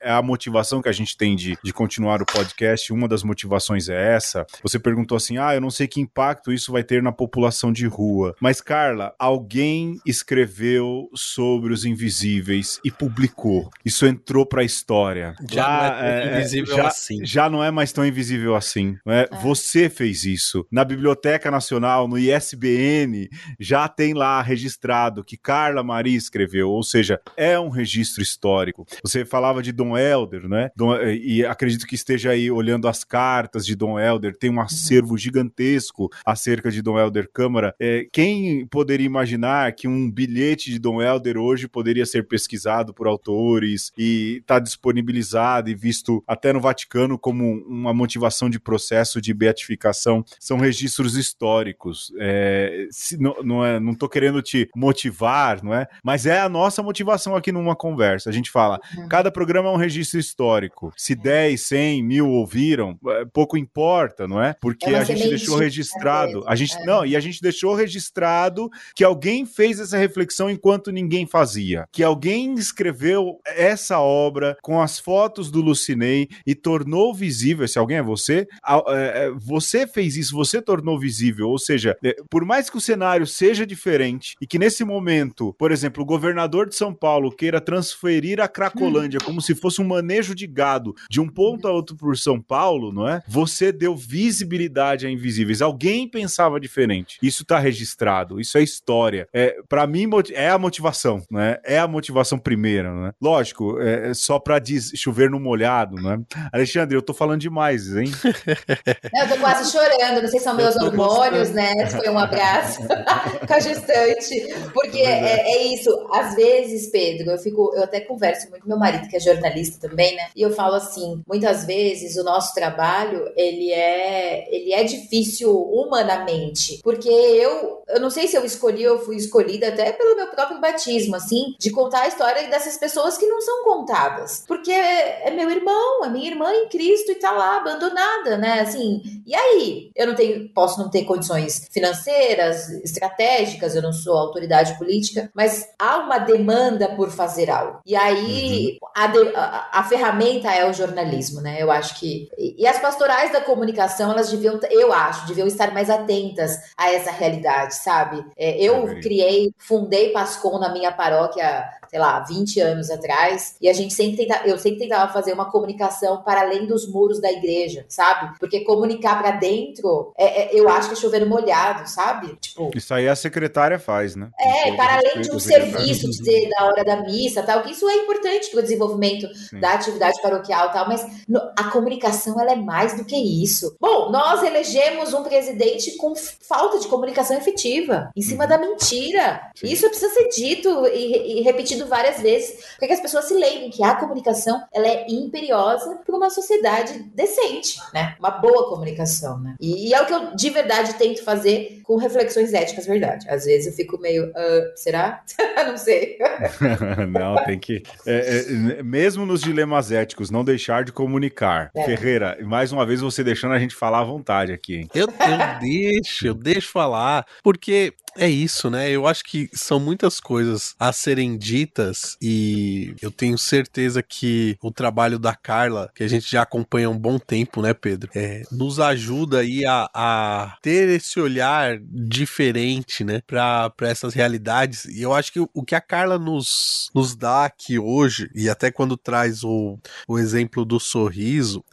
é 0.00 0.10
a 0.10 0.22
motivação 0.22 0.82
que 0.82 0.88
a 0.88 0.92
gente 0.92 1.16
tem 1.16 1.36
de, 1.36 1.56
de 1.62 1.72
continuar 1.72 2.22
o 2.22 2.26
podcast, 2.26 2.92
uma 2.92 3.08
das 3.08 3.22
motivações 3.22 3.88
é 3.88 4.14
essa. 4.14 4.46
Você 4.62 4.78
perguntou 4.78 5.16
assim, 5.16 5.38
ah, 5.38 5.54
eu 5.54 5.60
não 5.60 5.70
sei 5.70 5.86
que 5.86 6.00
impacto 6.00 6.52
isso 6.52 6.72
vai 6.72 6.82
ter 6.82 7.02
na 7.02 7.12
população 7.12 7.72
de 7.72 7.86
rua. 7.86 8.34
Mas, 8.40 8.60
Carla, 8.60 9.14
alguém 9.18 9.98
escreveu 10.06 10.99
sobre 11.14 11.72
os 11.72 11.84
invisíveis 11.84 12.80
e 12.84 12.90
publicou. 12.90 13.70
Isso 13.84 14.06
entrou 14.06 14.44
pra 14.44 14.64
história. 14.64 15.34
Já 15.50 15.66
não 15.66 16.06
é, 16.06 16.22
é 16.22 16.38
invisível 16.38 16.76
já, 16.76 16.86
assim. 16.88 17.24
Já 17.24 17.50
não 17.50 17.64
é 17.64 17.70
mais 17.70 17.92
tão 17.92 18.04
invisível 18.04 18.54
assim. 18.54 18.96
Né? 19.06 19.26
É. 19.30 19.36
Você 19.42 19.88
fez 19.88 20.24
isso. 20.24 20.66
Na 20.70 20.84
Biblioteca 20.84 21.50
Nacional, 21.50 22.08
no 22.08 22.18
ISBN, 22.18 23.28
já 23.58 23.88
tem 23.88 24.14
lá 24.14 24.42
registrado 24.42 25.24
que 25.24 25.36
Carla 25.36 25.82
Maria 25.82 26.16
escreveu, 26.16 26.70
ou 26.70 26.82
seja, 26.82 27.20
é 27.36 27.58
um 27.58 27.68
registro 27.68 28.22
histórico. 28.22 28.86
Você 29.02 29.24
falava 29.24 29.62
de 29.62 29.72
Dom 29.72 29.96
Helder, 29.96 30.48
né? 30.48 30.70
Dom, 30.76 30.96
e 31.02 31.44
acredito 31.44 31.86
que 31.86 31.94
esteja 31.94 32.30
aí 32.30 32.50
olhando 32.50 32.88
as 32.88 33.04
cartas 33.04 33.64
de 33.64 33.76
Dom 33.76 33.98
Helder, 33.98 34.36
tem 34.36 34.50
um 34.50 34.54
uhum. 34.54 34.60
acervo 34.60 35.16
gigantesco 35.16 36.08
acerca 36.24 36.70
de 36.70 36.82
Dom 36.82 36.98
Helder 36.98 37.28
Câmara. 37.32 37.74
É, 37.78 38.06
quem 38.12 38.66
poderia 38.66 39.06
imaginar 39.06 39.72
que 39.72 39.86
um 39.86 40.10
bilhete 40.10 40.70
de 40.70 40.78
Dom 40.78 40.89
Helder 40.98 41.36
hoje 41.36 41.68
poderia 41.68 42.06
ser 42.06 42.26
pesquisado 42.26 42.94
por 42.94 43.06
autores 43.06 43.92
e 43.98 44.38
está 44.38 44.58
disponibilizado 44.58 45.68
e 45.68 45.74
visto 45.74 46.24
até 46.26 46.54
no 46.54 46.60
Vaticano 46.60 47.18
como 47.18 47.62
uma 47.66 47.92
motivação 47.92 48.48
de 48.48 48.58
processo 48.58 49.20
de 49.20 49.34
beatificação? 49.34 50.24
São 50.38 50.56
registros 50.56 51.16
históricos. 51.16 52.10
É, 52.18 52.86
se, 52.90 53.20
não, 53.20 53.36
não, 53.42 53.64
é, 53.64 53.78
não 53.78 53.94
tô 53.94 54.08
querendo 54.08 54.40
te 54.40 54.70
motivar, 54.74 55.62
não 55.62 55.74
é? 55.74 55.86
Mas 56.02 56.24
é 56.24 56.40
a 56.40 56.48
nossa 56.48 56.82
motivação 56.82 57.36
aqui 57.36 57.52
numa 57.52 57.76
conversa. 57.76 58.30
A 58.30 58.32
gente 58.32 58.50
fala, 58.50 58.80
uhum. 58.96 59.08
cada 59.08 59.30
programa 59.30 59.68
é 59.68 59.72
um 59.72 59.76
registro 59.76 60.18
histórico. 60.18 60.92
Se 60.96 61.14
10, 61.14 61.60
100, 61.60 62.02
mil 62.02 62.28
ouviram, 62.28 62.98
é, 63.08 63.24
pouco 63.26 63.58
importa, 63.58 64.26
não 64.26 64.42
é? 64.42 64.54
Porque 64.60 64.86
é 64.86 64.98
a 64.98 65.04
gente 65.04 65.28
deixou 65.28 65.56
registrado. 65.56 66.42
A 66.46 66.54
gente, 66.54 66.76
é. 66.76 66.84
Não, 66.84 67.04
e 67.04 67.16
a 67.16 67.20
gente 67.20 67.42
deixou 67.42 67.74
registrado 67.74 68.70
que 68.94 69.04
alguém 69.04 69.44
fez 69.44 69.80
essa 69.80 69.98
reflexão 69.98 70.48
enquanto 70.50 70.79
ninguém 70.88 71.26
fazia. 71.26 71.86
Que 71.92 72.02
alguém 72.02 72.54
escreveu 72.54 73.38
essa 73.46 74.00
obra 74.00 74.56
com 74.62 74.80
as 74.80 74.98
fotos 74.98 75.50
do 75.50 75.60
Lucinei 75.60 76.28
e 76.46 76.54
tornou 76.54 77.14
visível. 77.14 77.66
Se 77.68 77.78
alguém 77.78 77.98
é 77.98 78.02
você, 78.02 78.46
é, 78.88 79.30
você 79.36 79.86
fez 79.86 80.16
isso, 80.16 80.34
você 80.34 80.62
tornou 80.62 80.98
visível. 80.98 81.48
Ou 81.48 81.58
seja, 81.58 81.96
por 82.30 82.44
mais 82.44 82.70
que 82.70 82.76
o 82.76 82.80
cenário 82.80 83.26
seja 83.26 83.66
diferente 83.66 84.34
e 84.40 84.46
que 84.46 84.58
nesse 84.58 84.84
momento, 84.84 85.54
por 85.58 85.72
exemplo, 85.72 86.02
o 86.02 86.06
governador 86.06 86.68
de 86.68 86.74
São 86.74 86.94
Paulo 86.94 87.30
queira 87.30 87.60
transferir 87.60 88.40
a 88.40 88.48
Cracolândia 88.48 89.18
hum. 89.22 89.26
como 89.26 89.40
se 89.40 89.54
fosse 89.54 89.80
um 89.80 89.86
manejo 89.86 90.34
de 90.34 90.46
gado 90.46 90.94
de 91.08 91.20
um 91.20 91.28
ponto 91.28 91.66
a 91.66 91.72
outro 91.72 91.96
por 91.96 92.16
São 92.16 92.40
Paulo, 92.40 92.92
não 92.92 93.08
é? 93.08 93.22
Você 93.28 93.72
deu 93.72 93.96
visibilidade 93.96 95.06
a 95.06 95.10
invisíveis. 95.10 95.62
Alguém 95.62 96.08
pensava 96.08 96.60
diferente. 96.60 97.18
Isso 97.22 97.42
está 97.42 97.58
registrado, 97.58 98.40
isso 98.40 98.56
é 98.58 98.62
história. 98.62 99.28
É, 99.32 99.56
para 99.68 99.86
mim 99.86 100.08
é 100.32 100.48
a 100.48 100.58
motivação, 100.70 101.22
né? 101.30 101.58
É 101.64 101.78
a 101.78 101.88
motivação 101.88 102.38
primeira, 102.38 102.92
né? 102.94 103.12
Lógico, 103.20 103.80
é, 103.80 104.10
é 104.10 104.14
só 104.14 104.38
para 104.38 104.62
chover 104.94 105.28
no 105.28 105.40
molhado, 105.40 105.96
né? 105.96 106.20
Alexandre, 106.52 106.96
eu 106.96 107.02
tô 107.02 107.12
falando 107.12 107.40
demais, 107.40 107.96
hein? 107.96 108.10
eu 108.24 109.28
tô 109.28 109.36
quase 109.40 109.72
chorando, 109.72 110.22
não 110.22 110.28
sei 110.28 110.38
se 110.38 110.44
são 110.44 110.54
meus 110.54 110.76
hormônios, 110.76 111.50
né? 111.50 111.86
Foi 111.86 112.08
um 112.08 112.18
abraço 112.18 112.80
com 113.46 113.54
a 113.54 113.58
gestante, 113.58 114.54
porque 114.72 114.98
é, 114.98 115.50
é, 115.50 115.74
isso. 115.74 115.90
Às 116.12 116.34
vezes, 116.36 116.88
Pedro, 116.90 117.32
eu 117.32 117.38
fico, 117.38 117.72
eu 117.74 117.82
até 117.82 118.00
converso 118.00 118.48
muito 118.48 118.62
com 118.62 118.68
meu 118.68 118.78
marido, 118.78 119.08
que 119.08 119.16
é 119.16 119.20
jornalista 119.20 119.88
também, 119.88 120.14
né? 120.14 120.28
E 120.36 120.42
eu 120.42 120.52
falo 120.52 120.76
assim, 120.76 121.22
muitas 121.26 121.64
vezes 121.66 122.16
o 122.16 122.22
nosso 122.22 122.54
trabalho, 122.54 123.30
ele 123.36 123.72
é, 123.72 124.46
ele 124.54 124.72
é 124.72 124.84
difícil 124.84 125.50
humanamente, 125.50 126.80
porque 126.82 127.08
eu, 127.08 127.82
eu 127.88 128.00
não 128.00 128.10
sei 128.10 128.28
se 128.28 128.36
eu 128.36 128.44
escolhi 128.44 128.86
ou 128.86 128.98
fui 128.98 129.16
escolhida 129.16 129.68
até 129.68 129.92
pelo 129.92 130.16
meu 130.16 130.28
próprio 130.28 130.59
batismo, 130.60 131.16
assim, 131.16 131.54
de 131.58 131.70
contar 131.70 132.02
a 132.02 132.08
história 132.08 132.48
dessas 132.48 132.76
pessoas 132.76 133.16
que 133.16 133.26
não 133.26 133.40
são 133.40 133.64
contadas, 133.64 134.44
porque 134.46 134.70
é 134.70 135.30
meu 135.30 135.50
irmão, 135.50 136.04
é 136.04 136.08
minha 136.08 136.30
irmã 136.30 136.52
em 136.52 136.68
Cristo 136.68 137.12
e 137.12 137.16
tá 137.16 137.30
lá 137.32 137.56
abandonada, 137.56 138.36
né? 138.36 138.60
Assim, 138.60 139.02
e 139.26 139.34
aí? 139.34 139.90
Eu 139.94 140.08
não 140.08 140.14
tenho, 140.14 140.48
posso 140.50 140.80
não 140.80 140.90
ter 140.90 141.04
condições 141.04 141.68
financeiras, 141.70 142.68
estratégicas, 142.84 143.74
eu 143.74 143.82
não 143.82 143.92
sou 143.92 144.16
autoridade 144.16 144.76
política, 144.78 145.30
mas 145.34 145.68
há 145.78 145.98
uma 145.98 146.18
demanda 146.18 146.88
por 146.88 147.10
fazer 147.10 147.50
algo. 147.50 147.80
E 147.84 147.94
aí 147.96 148.78
uhum. 148.82 148.88
a, 148.94 149.06
de, 149.06 149.36
a, 149.36 149.68
a, 149.72 149.84
ferramenta 149.84 150.50
é 150.52 150.68
o 150.68 150.72
jornalismo, 150.72 151.40
né? 151.40 151.62
Eu 151.62 151.70
acho 151.70 151.98
que. 151.98 152.28
E, 152.36 152.62
e 152.62 152.66
as 152.66 152.78
pastorais 152.78 153.32
da 153.32 153.40
comunicação, 153.40 154.10
elas 154.10 154.30
deviam, 154.30 154.58
eu 154.70 154.92
acho, 154.92 155.26
deviam 155.26 155.46
estar 155.46 155.72
mais 155.72 155.90
atentas 155.90 156.58
a 156.76 156.92
essa 156.92 157.10
realidade, 157.10 157.74
sabe? 157.76 158.24
É, 158.36 158.60
eu 158.62 158.88
é 158.88 159.00
criei, 159.00 159.52
fundei 159.58 160.12
Pascom 160.40 160.58
na 160.58 160.72
minha 160.72 160.90
paróquia 160.90 161.68
sei 161.90 161.98
lá, 161.98 162.20
20 162.20 162.60
anos 162.60 162.88
atrás, 162.88 163.56
e 163.60 163.68
a 163.68 163.72
gente 163.72 163.92
sempre 163.92 164.24
tenta, 164.24 164.42
eu 164.46 164.56
sempre 164.56 164.78
tentava 164.78 165.12
fazer 165.12 165.32
uma 165.32 165.50
comunicação 165.50 166.22
para 166.22 166.42
além 166.42 166.64
dos 166.64 166.88
muros 166.88 167.20
da 167.20 167.30
igreja, 167.32 167.84
sabe? 167.88 168.38
Porque 168.38 168.60
comunicar 168.60 169.20
para 169.20 169.32
dentro, 169.32 170.12
é, 170.16 170.42
é, 170.42 170.60
eu 170.60 170.68
acho 170.68 170.88
que 170.88 170.94
é 170.94 170.96
chover 170.96 171.26
molhado, 171.26 171.88
sabe? 171.88 172.36
Tipo, 172.36 172.70
isso 172.76 172.94
aí 172.94 173.08
a 173.08 173.16
secretária 173.16 173.76
faz, 173.76 174.14
né? 174.14 174.30
É, 174.38 174.70
para 174.76 174.98
além 174.98 175.20
de 175.20 175.32
um 175.32 175.40
serviço, 175.40 176.08
de 176.08 176.24
ser 176.24 176.48
da 176.50 176.66
hora 176.66 176.84
da 176.84 177.02
missa, 177.02 177.42
tal, 177.42 177.62
que 177.62 177.72
isso 177.72 177.88
é 177.88 177.96
importante 177.96 178.50
para 178.50 178.60
o 178.60 178.62
desenvolvimento 178.62 179.26
Sim. 179.34 179.58
da 179.58 179.72
atividade 179.72 180.22
paroquial, 180.22 180.70
tal, 180.70 180.86
mas 180.86 181.04
no, 181.28 181.40
a 181.58 181.64
comunicação 181.72 182.40
ela 182.40 182.52
é 182.52 182.56
mais 182.56 182.96
do 182.96 183.04
que 183.04 183.16
isso. 183.16 183.76
Bom, 183.80 184.12
nós 184.12 184.44
elegemos 184.44 185.12
um 185.12 185.24
presidente 185.24 185.96
com 185.96 186.14
falta 186.14 186.78
de 186.78 186.86
comunicação 186.86 187.36
efetiva, 187.36 188.10
em 188.14 188.22
cima 188.22 188.44
uhum. 188.44 188.50
da 188.50 188.58
mentira. 188.58 189.40
Sim. 189.56 189.66
Isso 189.66 189.88
precisa 189.88 190.12
ser 190.14 190.28
dito 190.28 190.86
e, 190.86 191.40
e 191.40 191.42
repetido 191.42 191.79
repetido 191.80 191.86
várias 191.86 192.20
vezes, 192.20 192.76
para 192.78 192.88
que 192.88 192.94
as 192.94 193.00
pessoas 193.00 193.26
se 193.26 193.34
lembrem 193.34 193.70
que 193.70 193.82
a 193.82 193.94
comunicação 193.94 194.62
ela 194.72 194.86
é 194.86 195.06
imperiosa 195.08 196.00
para 196.04 196.16
uma 196.16 196.30
sociedade 196.30 197.10
decente, 197.14 197.78
né? 197.94 198.14
Uma 198.18 198.30
boa 198.30 198.68
comunicação, 198.68 199.38
né? 199.38 199.54
E, 199.60 199.88
e, 199.88 199.94
é 199.94 200.02
o 200.02 200.06
que 200.06 200.12
eu 200.12 200.34
de 200.34 200.50
verdade 200.50 200.94
tento 200.94 201.24
fazer 201.24 201.80
com 201.84 201.96
reflexões 201.96 202.52
éticas, 202.52 202.86
verdade. 202.86 203.28
Às 203.28 203.44
vezes 203.44 203.68
eu 203.68 203.72
fico 203.72 203.98
meio, 203.98 204.28
uh, 204.30 204.76
será? 204.76 205.22
não 205.66 205.76
sei. 205.76 206.18
não, 207.10 207.44
tem 207.44 207.58
que. 207.58 207.82
É, 208.06 208.44
é, 208.78 208.82
mesmo 208.82 209.26
nos 209.26 209.40
dilemas 209.40 209.90
éticos, 209.90 210.30
não 210.30 210.44
deixar 210.44 210.84
de 210.84 210.92
comunicar. 210.92 211.70
É. 211.74 211.84
Ferreira, 211.84 212.38
mais 212.42 212.72
uma 212.72 212.86
vez 212.86 213.00
você 213.00 213.24
deixando 213.24 213.54
a 213.54 213.58
gente 213.58 213.74
falar 213.74 214.00
à 214.00 214.04
vontade 214.04 214.52
aqui. 214.52 214.76
Hein? 214.76 214.88
Eu, 214.94 215.06
eu 215.06 215.60
deixo, 215.60 216.26
eu 216.26 216.34
deixo 216.34 216.70
falar, 216.70 217.26
porque 217.42 217.92
é 218.16 218.28
isso, 218.28 218.70
né? 218.70 218.90
Eu 218.90 219.06
acho 219.06 219.24
que 219.24 219.48
são 219.52 219.78
muitas 219.78 220.20
coisas 220.20 220.74
a 220.78 220.92
serem 220.92 221.36
ditas 221.36 222.16
e 222.20 222.94
eu 223.00 223.10
tenho 223.10 223.38
certeza 223.38 224.02
que 224.02 224.56
o 224.62 224.70
trabalho 224.70 225.18
da 225.18 225.34
Carla, 225.34 225.90
que 225.94 226.02
a 226.02 226.08
gente 226.08 226.30
já 226.30 226.42
acompanha 226.42 226.86
há 226.86 226.90
um 226.90 226.98
bom 226.98 227.18
tempo, 227.18 227.62
né, 227.62 227.72
Pedro? 227.72 228.10
É, 228.14 228.42
nos 228.50 228.80
ajuda 228.80 229.40
aí 229.40 229.64
a, 229.64 229.88
a, 229.94 230.56
ter 230.62 230.88
esse 230.88 231.20
olhar 231.20 231.78
diferente, 231.82 233.04
né, 233.04 233.22
para 233.26 233.72
essas 233.82 234.14
realidades. 234.14 234.84
E 234.86 235.02
eu 235.02 235.12
acho 235.12 235.32
que 235.32 235.40
o, 235.40 235.64
que 235.64 235.74
a 235.74 235.80
Carla 235.80 236.18
nos, 236.18 236.90
nos 236.94 237.14
dá 237.14 237.44
aqui 237.44 237.78
hoje, 237.78 238.30
e 238.34 238.48
até 238.48 238.70
quando 238.70 238.96
traz 238.96 239.44
o, 239.44 239.78
o 240.08 240.18
exemplo 240.18 240.64
do 240.64 240.80
sorriso, 240.80 241.64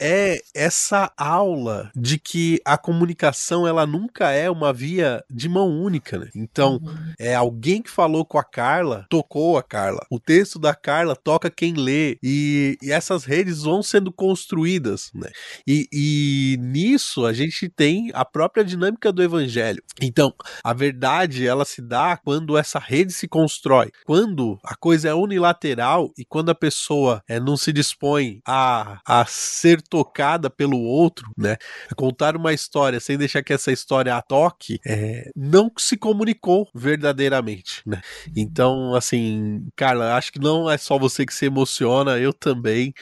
é 0.00 0.38
essa 0.54 1.12
aula 1.16 1.90
de 1.94 2.18
que 2.18 2.60
a 2.64 2.76
comunicação 2.76 3.66
ela 3.66 3.86
nunca 3.86 4.30
é 4.30 4.50
uma 4.50 4.72
via 4.72 5.22
de 5.30 5.48
mão 5.48 5.68
única, 5.68 6.18
né? 6.18 6.28
Então, 6.34 6.80
uhum. 6.82 7.12
é 7.18 7.34
alguém 7.34 7.82
que 7.82 7.90
falou 7.90 8.24
com 8.24 8.38
a 8.38 8.44
Carla, 8.44 9.06
tocou 9.08 9.56
a 9.56 9.62
Carla. 9.62 10.04
O 10.10 10.18
texto 10.18 10.58
da 10.58 10.74
Carla 10.74 11.16
toca 11.16 11.50
quem 11.50 11.74
lê 11.74 12.18
e, 12.22 12.76
e 12.82 12.92
essas 12.92 13.24
redes 13.24 13.62
vão 13.62 13.82
sendo 13.82 14.12
construídas, 14.12 15.10
né? 15.14 15.30
E, 15.66 15.88
e 15.92 16.56
nisso 16.60 17.24
a 17.26 17.32
gente 17.32 17.68
tem 17.68 18.10
a 18.14 18.24
própria 18.24 18.64
dinâmica 18.64 19.12
do 19.12 19.22
evangelho. 19.22 19.82
Então, 20.00 20.32
a 20.62 20.72
verdade 20.72 21.46
ela 21.46 21.64
se 21.64 21.80
dá 21.80 22.16
quando 22.16 22.56
essa 22.56 22.78
rede 22.78 23.12
se 23.12 23.28
constrói, 23.28 23.90
quando 24.04 24.58
a 24.64 24.74
coisa 24.74 25.08
é 25.08 25.14
unilateral 25.14 26.10
e 26.18 26.24
quando 26.24 26.50
a 26.50 26.54
pessoa 26.54 27.22
é, 27.28 27.38
não 27.38 27.56
se 27.56 27.72
dispõe 27.72 28.40
a, 28.46 29.00
a 29.06 29.24
ser 29.26 29.82
tocada 29.88 30.50
pelo 30.50 30.80
outro, 30.80 31.30
né? 31.36 31.56
Contar 31.96 32.36
uma 32.36 32.52
história 32.52 33.00
sem 33.00 33.16
deixar 33.16 33.42
que 33.42 33.52
essa 33.52 33.72
história 33.72 34.14
a 34.14 34.22
toque, 34.22 34.80
é, 34.86 35.30
não 35.36 35.70
se 35.76 35.96
comunicou 35.96 36.68
verdadeiramente, 36.74 37.82
né? 37.86 38.00
Então, 38.36 38.94
assim, 38.94 39.66
Carla, 39.76 40.16
acho 40.16 40.32
que 40.32 40.38
não 40.38 40.70
é 40.70 40.76
só 40.76 40.98
você 40.98 41.24
que 41.26 41.34
se 41.34 41.46
emociona, 41.46 42.18
eu 42.18 42.32
também. 42.32 42.92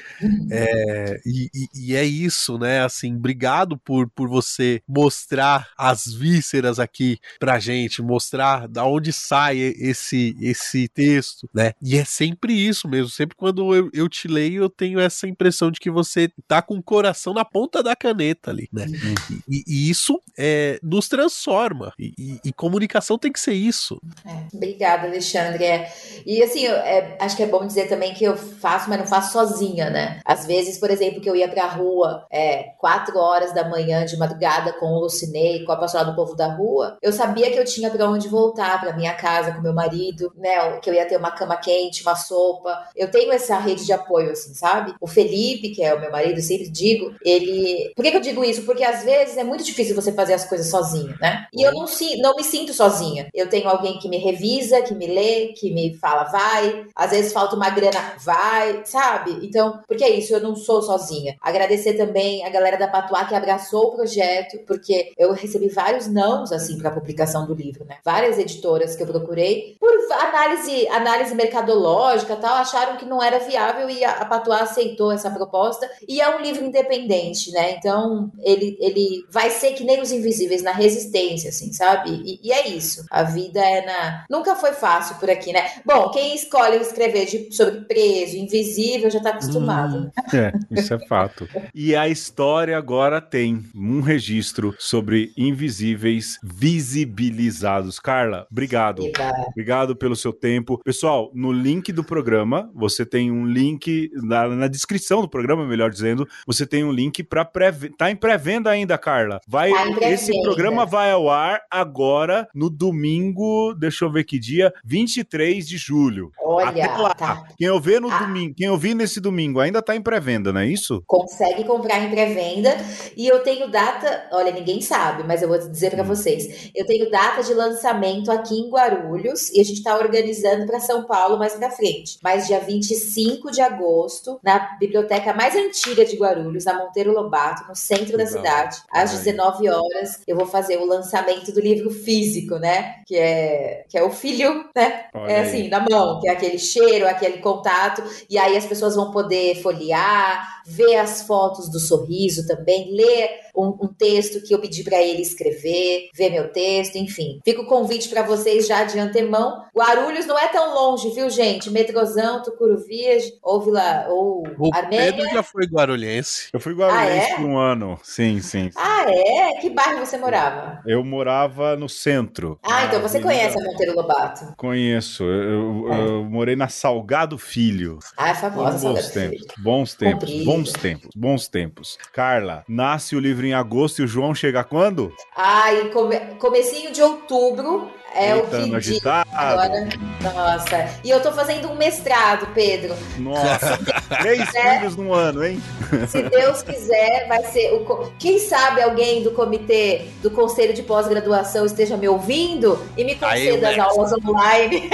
É, 0.50 1.20
e, 1.24 1.48
e, 1.74 1.96
é 1.96 2.04
isso, 2.04 2.58
né? 2.58 2.84
Assim, 2.84 3.14
obrigado 3.14 3.78
por, 3.78 4.08
por 4.10 4.28
você 4.28 4.82
mostrar 4.88 5.68
as 5.76 6.12
vísceras 6.12 6.78
aqui 6.78 7.18
pra 7.38 7.58
gente, 7.58 8.02
mostrar 8.02 8.68
da 8.68 8.84
onde 8.84 9.12
sai 9.12 9.58
esse, 9.58 10.36
esse 10.40 10.88
texto, 10.88 11.48
né? 11.54 11.72
E 11.82 11.96
é 11.96 12.04
sempre 12.04 12.52
isso 12.52 12.88
mesmo. 12.88 13.08
Sempre 13.08 13.36
quando 13.36 13.74
eu, 13.74 13.90
eu 13.92 14.08
te 14.08 14.28
leio, 14.28 14.62
eu 14.62 14.70
tenho 14.70 14.98
essa 15.00 15.26
impressão 15.26 15.70
de 15.70 15.80
que 15.80 15.90
você 15.90 16.30
tá 16.46 16.62
com 16.62 16.71
o 16.76 16.82
coração 16.82 17.32
na 17.32 17.44
ponta 17.44 17.82
da 17.82 17.94
caneta 17.94 18.50
ali, 18.50 18.68
né? 18.72 18.86
Uhum. 18.86 19.38
E, 19.48 19.64
e, 19.66 19.90
isso 19.90 20.20
é, 20.38 20.78
nos 20.82 21.08
transforma. 21.08 21.92
E, 21.98 22.12
e, 22.18 22.40
e, 22.44 22.52
comunicação 22.52 23.18
tem 23.18 23.32
que 23.32 23.40
ser 23.40 23.54
isso. 23.54 24.00
É, 24.24 24.44
obrigada, 24.54 25.06
Alexandre. 25.06 25.64
É, 25.64 25.92
e 26.24 26.42
assim, 26.42 26.64
eu, 26.64 26.74
é, 26.76 27.16
acho 27.20 27.36
que 27.36 27.42
é 27.42 27.46
bom 27.46 27.66
dizer 27.66 27.88
também 27.88 28.14
que 28.14 28.24
eu 28.24 28.36
faço, 28.36 28.88
mas 28.88 28.98
não 28.98 29.06
faço 29.06 29.32
sozinha, 29.32 29.90
né? 29.90 30.20
Às 30.24 30.46
vezes, 30.46 30.78
por 30.78 30.90
exemplo, 30.90 31.20
que 31.20 31.28
eu 31.28 31.36
ia 31.36 31.48
pra 31.48 31.66
rua 31.66 32.26
é, 32.30 32.74
quatro 32.78 33.18
horas 33.18 33.52
da 33.54 33.68
manhã 33.68 34.04
de 34.04 34.16
madrugada 34.16 34.72
com 34.74 34.86
o 34.86 35.00
Lucinei, 35.00 35.64
com 35.64 35.72
a 35.72 35.76
pastoral 35.76 36.06
do 36.06 36.16
povo 36.16 36.34
da 36.34 36.54
rua, 36.54 36.96
eu 37.02 37.12
sabia 37.12 37.50
que 37.50 37.58
eu 37.58 37.64
tinha 37.64 37.90
para 37.90 38.08
onde 38.08 38.28
voltar, 38.28 38.80
para 38.80 38.96
minha 38.96 39.14
casa, 39.14 39.52
com 39.52 39.60
meu 39.60 39.74
marido, 39.74 40.32
né? 40.36 40.78
Que 40.80 40.90
eu 40.90 40.94
ia 40.94 41.06
ter 41.06 41.16
uma 41.16 41.30
cama 41.30 41.56
quente, 41.56 42.02
uma 42.02 42.14
sopa. 42.14 42.88
Eu 42.96 43.10
tenho 43.10 43.32
essa 43.32 43.58
rede 43.58 43.84
de 43.84 43.92
apoio, 43.92 44.30
assim, 44.30 44.54
sabe? 44.54 44.94
O 45.00 45.06
Felipe, 45.06 45.70
que 45.70 45.82
é 45.82 45.94
o 45.94 46.00
meu 46.00 46.10
marido, 46.10 46.40
sempre 46.40 46.61
digo, 46.70 47.14
ele. 47.24 47.92
Por 47.94 48.02
que, 48.02 48.10
que 48.10 48.16
eu 48.16 48.20
digo 48.20 48.44
isso? 48.44 48.62
Porque 48.62 48.84
às 48.84 49.04
vezes 49.04 49.36
é 49.36 49.44
muito 49.44 49.64
difícil 49.64 49.94
você 49.94 50.12
fazer 50.12 50.34
as 50.34 50.44
coisas 50.44 50.68
sozinho, 50.68 51.14
né? 51.20 51.46
E 51.52 51.62
eu 51.62 51.72
não, 51.72 51.86
não 52.18 52.36
me 52.36 52.44
sinto 52.44 52.72
sozinha. 52.72 53.28
Eu 53.34 53.48
tenho 53.48 53.68
alguém 53.68 53.98
que 53.98 54.08
me 54.08 54.18
revisa, 54.18 54.82
que 54.82 54.94
me 54.94 55.06
lê, 55.06 55.48
que 55.48 55.72
me 55.72 55.94
fala, 55.94 56.24
vai. 56.24 56.86
Às 56.94 57.10
vezes 57.10 57.32
falta 57.32 57.56
uma 57.56 57.70
grana, 57.70 58.14
vai, 58.24 58.82
sabe? 58.84 59.38
Então, 59.42 59.80
porque 59.86 60.04
é 60.04 60.10
isso, 60.10 60.32
eu 60.32 60.40
não 60.40 60.54
sou 60.54 60.82
sozinha. 60.82 61.36
Agradecer 61.40 61.94
também 61.94 62.44
a 62.44 62.50
galera 62.50 62.76
da 62.76 62.88
Patuá 62.88 63.24
que 63.24 63.34
abraçou 63.34 63.88
o 63.88 63.96
projeto, 63.96 64.58
porque 64.66 65.12
eu 65.18 65.32
recebi 65.32 65.68
vários 65.68 66.06
nãos, 66.06 66.52
assim, 66.52 66.78
para 66.78 66.90
publicação 66.90 67.46
do 67.46 67.54
livro, 67.54 67.84
né? 67.84 67.96
Várias 68.04 68.38
editoras 68.38 68.96
que 68.96 69.02
eu 69.02 69.06
procurei, 69.06 69.76
por 69.78 69.92
análise, 70.14 70.88
análise 70.88 71.34
mercadológica 71.34 72.36
tal, 72.36 72.56
acharam 72.56 72.96
que 72.96 73.04
não 73.04 73.22
era 73.22 73.38
viável 73.38 73.88
e 73.88 74.04
a, 74.04 74.12
a 74.12 74.24
Patuá 74.24 74.60
aceitou 74.60 75.12
essa 75.12 75.30
proposta. 75.30 75.88
E 76.08 76.20
é 76.20 76.36
um 76.36 76.40
livro 76.40 76.51
independente, 76.60 77.50
né? 77.52 77.72
Então, 77.72 78.30
ele, 78.42 78.76
ele 78.80 79.24
vai 79.30 79.50
ser 79.50 79.72
que 79.72 79.84
nem 79.84 80.00
os 80.00 80.12
invisíveis 80.12 80.62
na 80.62 80.72
resistência, 80.72 81.50
assim, 81.50 81.72
sabe? 81.72 82.10
E, 82.24 82.40
e 82.42 82.52
é 82.52 82.68
isso. 82.68 83.04
A 83.10 83.22
vida 83.22 83.60
é 83.60 83.84
na. 83.84 84.24
Nunca 84.30 84.56
foi 84.56 84.72
fácil 84.72 85.16
por 85.16 85.30
aqui, 85.30 85.52
né? 85.52 85.64
Bom, 85.84 86.10
quem 86.10 86.34
escolhe 86.34 86.76
escrever 86.76 87.26
de, 87.26 87.54
sobre 87.54 87.82
preso, 87.82 88.36
invisível, 88.36 89.10
já 89.10 89.20
tá 89.20 89.30
acostumado. 89.30 90.10
Hum, 90.32 90.36
é, 90.36 90.52
isso 90.70 90.94
é 90.94 91.06
fato. 91.06 91.48
e 91.74 91.94
a 91.94 92.08
história 92.08 92.76
agora 92.76 93.20
tem 93.20 93.64
um 93.74 94.00
registro 94.00 94.74
sobre 94.78 95.32
invisíveis 95.36 96.38
visibilizados. 96.42 97.98
Carla, 97.98 98.46
obrigado. 98.50 99.00
Obrigada. 99.00 99.46
Obrigado 99.48 99.96
pelo 99.96 100.16
seu 100.16 100.32
tempo. 100.32 100.80
Pessoal, 100.84 101.30
no 101.34 101.52
link 101.52 101.92
do 101.92 102.04
programa, 102.04 102.70
você 102.74 103.06
tem 103.06 103.30
um 103.30 103.46
link 103.46 104.10
na, 104.14 104.48
na 104.48 104.68
descrição 104.68 105.20
do 105.20 105.28
programa, 105.28 105.66
melhor 105.66 105.90
dizendo, 105.90 106.28
você 106.46 106.66
tem 106.66 106.84
um 106.84 106.92
link 106.92 107.22
para 107.22 107.44
pré 107.44 107.72
tá 107.96 108.10
em 108.10 108.16
pré-venda 108.16 108.70
ainda, 108.70 108.98
Carla. 108.98 109.40
Vai 109.46 109.70
tá 109.70 110.10
esse 110.10 110.32
programa 110.42 110.84
vai 110.84 111.10
ao 111.10 111.28
ar 111.30 111.62
agora 111.70 112.48
no 112.54 112.68
domingo, 112.68 113.74
deixa 113.74 114.04
eu 114.04 114.12
ver 114.12 114.24
que 114.24 114.38
dia, 114.38 114.72
23 114.84 115.66
de 115.66 115.76
julho. 115.76 116.32
Olha, 116.40 116.68
Até 116.68 116.96
lá. 116.96 117.14
Tá. 117.14 117.44
Quem 117.56 117.66
eu 117.66 117.80
ver 117.80 118.00
no 118.00 118.10
ah. 118.10 118.18
domingo, 118.18 118.54
quem 118.54 118.66
eu 118.66 118.76
vi 118.76 118.94
nesse 118.94 119.20
domingo 119.20 119.60
ainda 119.60 119.82
tá 119.82 119.94
em 119.94 120.02
pré-venda, 120.02 120.52
não 120.52 120.60
é 120.60 120.66
isso? 120.66 121.02
Consegue 121.06 121.64
comprar 121.64 122.00
em 122.00 122.10
pré-venda 122.10 122.76
e 123.16 123.26
eu 123.26 123.42
tenho 123.42 123.70
data, 123.70 124.28
olha, 124.32 124.52
ninguém 124.52 124.80
sabe, 124.80 125.22
mas 125.24 125.42
eu 125.42 125.48
vou 125.48 125.58
dizer 125.58 125.90
para 125.90 126.02
hum. 126.02 126.06
vocês. 126.06 126.70
Eu 126.74 126.86
tenho 126.86 127.10
data 127.10 127.42
de 127.42 127.54
lançamento 127.54 128.30
aqui 128.30 128.54
em 128.54 128.70
Guarulhos 128.70 129.50
e 129.50 129.60
a 129.60 129.64
gente 129.64 129.78
está 129.78 129.96
organizando 129.96 130.66
para 130.66 130.80
São 130.80 131.04
Paulo 131.04 131.38
mais 131.38 131.54
para 131.54 131.70
frente. 131.70 132.18
Mas 132.22 132.46
dia 132.46 132.60
25 132.60 133.50
de 133.50 133.60
agosto, 133.60 134.38
na 134.42 134.76
biblioteca 134.78 135.32
mais 135.32 135.54
antiga 135.54 136.04
de 136.04 136.16
Guarulhos, 136.16 136.31
na 136.64 136.78
Monteiro 136.78 137.12
Lobato, 137.12 137.68
no 137.68 137.74
centro 137.74 138.16
Legal. 138.16 138.18
da 138.18 138.26
cidade, 138.26 138.82
às 138.90 139.10
19 139.10 139.68
horas, 139.68 140.20
eu 140.26 140.36
vou 140.36 140.46
fazer 140.46 140.76
o 140.78 140.86
lançamento 140.86 141.52
do 141.52 141.60
livro 141.60 141.90
físico, 141.90 142.56
né? 142.56 143.02
Que 143.06 143.16
é 143.16 143.84
que 143.88 143.98
é 143.98 144.02
o 144.02 144.10
filho, 144.10 144.64
né? 144.74 145.06
Olha 145.14 145.30
é 145.30 145.40
assim, 145.40 145.62
aí. 145.62 145.68
na 145.68 145.80
mão, 145.80 146.20
que 146.20 146.28
é 146.28 146.32
aquele 146.32 146.58
cheiro, 146.58 147.06
aquele 147.06 147.38
contato, 147.38 148.02
e 148.28 148.38
aí 148.38 148.56
as 148.56 148.66
pessoas 148.66 148.94
vão 148.94 149.10
poder 149.10 149.60
folhear, 149.62 150.62
ver 150.66 150.96
as 150.96 151.22
fotos 151.22 151.70
do 151.70 151.78
sorriso 151.78 152.46
também, 152.46 152.94
ler 152.94 153.30
um, 153.54 153.84
um 153.84 153.88
texto 153.88 154.42
que 154.42 154.54
eu 154.54 154.60
pedi 154.60 154.82
para 154.82 155.00
ele 155.02 155.22
escrever, 155.22 156.08
ver 156.14 156.30
meu 156.30 156.50
texto, 156.52 156.96
enfim. 156.96 157.40
Fica 157.44 157.60
o 157.60 157.66
convite 157.66 158.08
para 158.08 158.22
vocês 158.22 158.66
já 158.66 158.84
de 158.84 158.98
antemão. 158.98 159.64
Guarulhos 159.76 160.26
não 160.26 160.38
é 160.38 160.48
tão 160.48 160.74
longe, 160.74 161.10
viu, 161.10 161.28
gente? 161.28 161.70
Metrozão, 161.70 162.42
Tucuruvias, 162.42 163.24
ou 163.42 163.60
Vila, 163.60 164.06
ou 164.08 164.42
o 164.58 164.74
Armênia. 164.74 165.12
Pedro 165.12 165.30
já 165.30 165.42
foi 165.42 165.66
guarulhense. 165.66 166.48
Eu 166.52 166.60
fui 166.60 166.74
guarulhense 166.74 167.30
ah, 167.30 167.34
é? 167.34 167.36
por 167.36 167.44
um 167.44 167.58
ano, 167.58 167.98
sim, 168.02 168.40
sim, 168.40 168.70
sim. 168.70 168.76
Ah, 168.76 169.04
é? 169.08 169.60
Que 169.60 169.70
bairro 169.70 170.04
você 170.04 170.16
morava? 170.16 170.80
Eu 170.86 171.04
morava 171.04 171.76
no 171.76 171.88
centro. 171.88 172.58
Ah, 172.62 172.84
então 172.84 173.00
você 173.00 173.20
conhece 173.20 173.58
a 173.58 173.62
Monteiro 173.62 173.94
Lobato? 173.94 174.54
Conheço. 174.56 175.24
Eu, 175.24 175.86
eu, 175.86 175.92
é. 175.92 176.00
eu 176.00 176.24
morei 176.24 176.56
na 176.56 176.68
Salgado 176.68 177.38
Filho. 177.38 177.98
Ah, 178.16 178.30
é 178.30 178.34
famosa 178.34 178.78
Salgado 178.78 179.10
tempos, 179.10 179.38
Filho. 179.38 179.54
Bons 179.58 179.94
tempos, 179.94 180.44
bons 180.44 180.72
tempos, 180.72 181.10
bons 181.14 181.48
tempos. 181.48 181.98
Carla, 182.12 182.64
nasce 182.68 183.14
o 183.16 183.20
livro 183.20 183.41
em 183.44 183.54
agosto 183.54 184.00
e 184.00 184.04
o 184.04 184.08
João 184.08 184.34
chega 184.34 184.64
quando? 184.64 185.12
Em 185.36 185.90
come... 185.90 186.18
comecinho 186.38 186.92
de 186.92 187.02
outubro 187.02 187.90
é 188.14 188.34
o 188.34 188.46
que 188.46 188.80
diz 188.80 189.00
agora. 189.06 189.88
Nossa. 190.22 190.88
E 191.02 191.10
eu 191.10 191.20
tô 191.20 191.32
fazendo 191.32 191.70
um 191.70 191.76
mestrado, 191.76 192.46
Pedro. 192.54 192.94
Nossa. 193.18 193.78
Três 194.20 194.54
é, 194.54 194.78
filhos 194.78 194.96
no 194.96 195.12
ano, 195.12 195.44
hein? 195.44 195.62
Se 196.08 196.22
Deus 196.22 196.62
quiser, 196.62 197.26
vai 197.28 197.42
ser 197.44 197.72
o. 197.72 198.12
Quem 198.18 198.38
sabe 198.38 198.82
alguém 198.82 199.22
do 199.22 199.32
comitê 199.32 200.06
do 200.22 200.30
Conselho 200.30 200.72
de 200.72 200.82
Pós-Graduação 200.82 201.64
esteja 201.64 201.96
me 201.96 202.08
ouvindo 202.08 202.78
e 202.96 203.04
me 203.04 203.14
conceda 203.14 203.70
as 203.70 203.78
aulas 203.78 204.12
online. 204.12 204.90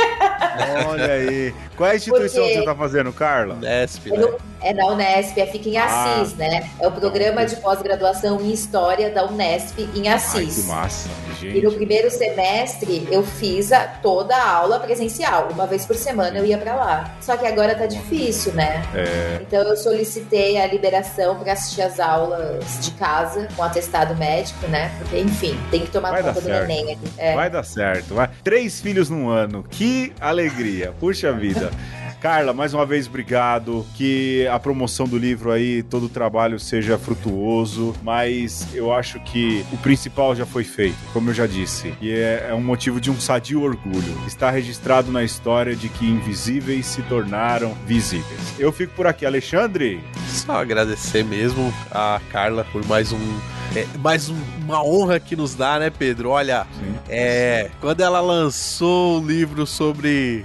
Olha 0.89 1.13
aí. 1.13 1.55
Qual 1.77 1.89
é 1.89 1.93
a 1.93 1.97
instituição 1.97 2.43
Porque... 2.43 2.55
que 2.55 2.61
você 2.61 2.65
tá 2.65 2.75
fazendo, 2.75 3.13
Carla? 3.13 3.55
Unesp, 3.55 4.11
né? 4.11 4.29
É 4.61 4.75
da 4.75 4.87
Unesp, 4.87 5.39
é 5.39 5.47
fica 5.47 5.69
em 5.69 5.77
ah. 5.77 5.85
Assis, 5.85 6.35
ah. 6.35 6.37
né? 6.37 6.71
É 6.81 6.89
o 6.89 6.93
programa 6.93 7.47
de 7.47 7.57
pós-graduação 7.57 8.41
em 8.41 8.53
História 8.53 9.11
da 9.11 9.27
Unesp 9.27 9.79
em 9.95 10.09
Assis. 10.09 10.59
Ai, 10.59 10.63
que 10.63 10.69
massa, 10.69 11.09
gente. 11.41 11.59
E 11.59 11.63
no 11.63 11.73
primeiro 11.73 12.11
semestre 12.11 13.08
eu 13.11 13.23
fiz 13.23 13.73
a, 13.73 13.81
toda 13.81 14.37
a 14.37 14.51
aula 14.51 14.81
presencial. 14.81 15.49
Uma 15.53 15.67
vez 15.67 15.85
por 15.85 15.97
semana 15.97 16.39
eu 16.39 16.45
ia 16.45 16.59
para 16.59 16.75
lá. 16.75 17.15
Só 17.21 17.37
que 17.37 17.47
agora 17.47 17.75
tá 17.75 17.87
difícil, 17.87 18.53
né? 18.53 18.83
É. 18.95 19.39
Então 19.43 19.63
eu 19.63 19.77
solicitei 19.77 20.61
a 20.61 20.67
liberação 20.67 21.39
para 21.39 21.53
assistir 21.53 21.83
as 21.83 22.01
aulas 22.01 22.79
de 22.81 22.91
casa 22.93 23.49
com 23.57 23.63
atestado 23.63 24.17
médico, 24.17 24.67
né? 24.69 24.93
Porque, 24.99 25.19
enfim, 25.19 25.59
tem 25.71 25.83
que 25.83 25.91
tomar 25.91 26.11
vai 26.11 26.23
conta 26.23 26.41
do 26.41 26.49
neném 26.49 26.93
aqui. 26.93 27.09
É. 27.17 27.35
Vai 27.35 27.51
dar 27.51 27.65
certo. 27.65 28.15
Vai. 28.15 28.31
Três 28.43 28.81
filhos 28.81 29.11
num 29.11 29.29
ano. 29.29 29.65
Que 29.71 30.13
alegria. 30.21 30.93
Puxa 30.99 31.33
vida. 31.33 31.71
Carla, 32.21 32.53
mais 32.53 32.75
uma 32.75 32.85
vez, 32.85 33.07
obrigado. 33.07 33.87
Que 33.95 34.47
a 34.49 34.59
promoção 34.59 35.07
do 35.07 35.17
livro 35.17 35.53
aí, 35.53 35.83
todo 35.83 36.07
o 36.07 36.09
trabalho 36.09 36.59
seja 36.59 36.99
frutuoso, 36.99 37.95
mas 38.03 38.67
eu 38.75 38.93
acho 38.93 39.21
que 39.21 39.65
o 39.73 39.77
principal 39.79 40.35
já 40.35 40.45
foi 40.45 40.65
feito, 40.65 40.97
como 41.13 41.31
eu 41.31 41.35
já 41.35 41.47
disse. 41.47 41.95
E 42.01 42.11
é, 42.11 42.49
é 42.51 42.55
um 42.55 42.63
motivo 42.63 43.01
de 43.01 43.11
um 43.11 43.21
sadio 43.21 43.63
orgulho. 43.63 44.27
Está 44.27 44.51
registrado 44.51 45.13
na 45.13 45.23
história 45.23 45.77
de 45.77 45.89
que 45.89 46.07
invisíveis 46.07 46.87
se 46.87 47.03
tornaram 47.03 47.75
visíveis. 47.87 48.55
Eu 48.59 48.73
fico 48.73 48.95
por 48.95 49.07
aqui, 49.07 49.25
Alexandre. 49.25 50.01
Só 50.27 50.61
agradecer 50.61 51.25
mesmo 51.25 51.73
a 51.91 52.21
Carla 52.33 52.67
por 52.73 52.85
mais 52.87 53.13
um 53.13 53.58
É, 53.77 53.87
mas 53.99 54.29
uma 54.29 54.83
honra 54.83 55.21
que 55.21 55.37
nos 55.37 55.55
dá, 55.55 55.79
né, 55.79 55.91
Pedro? 55.91 56.31
Olha, 56.31 56.67
Sim. 56.79 56.95
é, 57.09 57.71
quando 57.81 58.01
ela 58.01 58.21
lançou 58.21 59.17
o 59.17 59.21
um 59.21 59.27
livro 59.27 59.67
sobre 59.67 60.45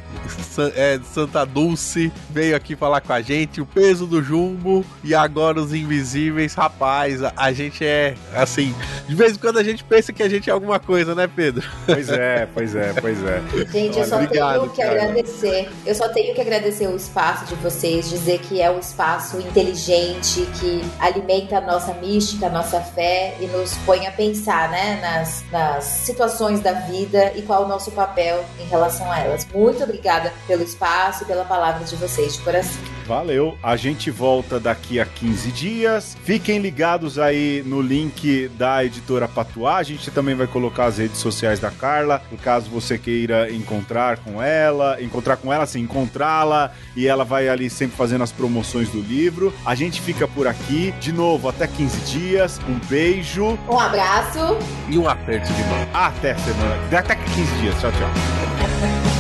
é, 0.75 0.99
Santa 1.13 1.45
Dulce, 1.45 2.11
veio 2.29 2.55
aqui 2.55 2.75
falar 2.75 3.01
com 3.01 3.13
a 3.13 3.21
gente, 3.21 3.61
o 3.61 3.65
peso 3.65 4.05
do 4.05 4.21
jumbo 4.21 4.85
e 5.03 5.15
agora 5.15 5.59
os 5.59 5.73
invisíveis, 5.73 6.53
rapaz, 6.53 7.23
a, 7.23 7.33
a 7.35 7.53
gente 7.53 7.85
é 7.85 8.15
assim, 8.35 8.75
de 9.07 9.15
vez 9.15 9.33
em 9.33 9.39
quando 9.39 9.57
a 9.57 9.63
gente 9.63 9.83
pensa 9.83 10.11
que 10.11 10.21
a 10.21 10.29
gente 10.29 10.49
é 10.49 10.53
alguma 10.53 10.79
coisa, 10.79 11.15
né, 11.15 11.27
Pedro? 11.33 11.67
Pois 11.85 12.09
é, 12.09 12.47
pois 12.53 12.75
é, 12.75 12.93
pois 12.93 13.17
é. 13.23 13.41
Gente, 13.71 13.99
eu 13.99 14.05
só 14.05 14.15
Obrigado, 14.15 14.59
tenho 14.59 14.71
que 14.71 14.81
cara. 14.81 15.03
agradecer. 15.03 15.69
Eu 15.85 15.95
só 15.95 16.09
tenho 16.09 16.35
que 16.35 16.41
agradecer 16.41 16.87
o 16.87 16.95
espaço 16.95 17.45
de 17.45 17.55
vocês, 17.55 18.09
dizer 18.09 18.39
que 18.39 18.61
é 18.61 18.69
um 18.69 18.79
espaço 18.79 19.39
inteligente, 19.39 20.47
que 20.59 20.81
alimenta 20.99 21.57
a 21.57 21.61
nossa 21.61 21.93
mística, 21.95 22.47
a 22.47 22.49
nossa 22.49 22.79
fé 22.81 23.12
e 23.39 23.47
nos 23.47 23.75
põe 23.85 24.07
a 24.07 24.11
pensar, 24.11 24.69
né, 24.69 24.99
nas, 25.01 25.43
nas 25.51 25.83
situações 25.83 26.61
da 26.61 26.73
vida 26.73 27.31
e 27.35 27.41
qual 27.41 27.63
o 27.63 27.67
nosso 27.67 27.91
papel 27.91 28.43
em 28.59 28.65
relação 28.65 29.11
a 29.11 29.19
elas. 29.19 29.47
Muito 29.53 29.83
obrigada 29.83 30.33
pelo 30.47 30.63
espaço 30.63 31.23
e 31.23 31.25
pela 31.25 31.45
palavra 31.45 31.83
de 31.83 31.95
vocês, 31.95 32.35
de 32.35 32.41
coração. 32.41 32.92
Valeu. 33.05 33.57
A 33.61 33.75
gente 33.75 34.09
volta 34.09 34.59
daqui 34.59 34.99
a 34.99 35.05
15 35.05 35.51
dias. 35.51 36.17
Fiquem 36.23 36.59
ligados 36.59 37.19
aí 37.19 37.63
no 37.65 37.81
link 37.81 38.49
da 38.57 38.83
editora 38.83 39.27
Patuá. 39.27 39.77
A 39.77 39.83
gente 39.83 40.09
também 40.11 40.35
vai 40.35 40.47
colocar 40.47 40.85
as 40.85 40.97
redes 40.97 41.17
sociais 41.17 41.59
da 41.59 41.71
Carla, 41.71 42.21
no 42.31 42.37
caso 42.37 42.69
você 42.69 42.97
queira 42.97 43.51
encontrar 43.51 44.17
com 44.17 44.41
ela, 44.41 45.01
encontrar 45.01 45.37
com 45.37 45.51
ela, 45.51 45.65
sim, 45.65 45.81
encontrá-la 45.81 46.71
e 46.95 47.07
ela 47.07 47.23
vai 47.23 47.47
ali 47.49 47.69
sempre 47.69 47.95
fazendo 47.95 48.23
as 48.23 48.31
promoções 48.31 48.89
do 48.89 49.01
livro. 49.01 49.53
A 49.65 49.75
gente 49.75 50.01
fica 50.01 50.27
por 50.27 50.47
aqui. 50.47 50.93
De 50.99 51.11
novo, 51.11 51.49
até 51.49 51.67
15 51.67 51.99
dias. 52.11 52.59
Um 52.67 52.79
beijo. 52.87 53.57
Um 53.69 53.79
abraço. 53.79 54.57
E 54.89 54.97
um 54.97 55.07
aperto 55.07 55.51
de 55.53 55.63
mão. 55.63 55.87
Até 55.93 56.35
semana. 56.35 56.97
Até 56.97 57.15
15 57.15 57.61
dias. 57.61 57.79
Tchau, 57.79 57.91
tchau. 57.91 59.12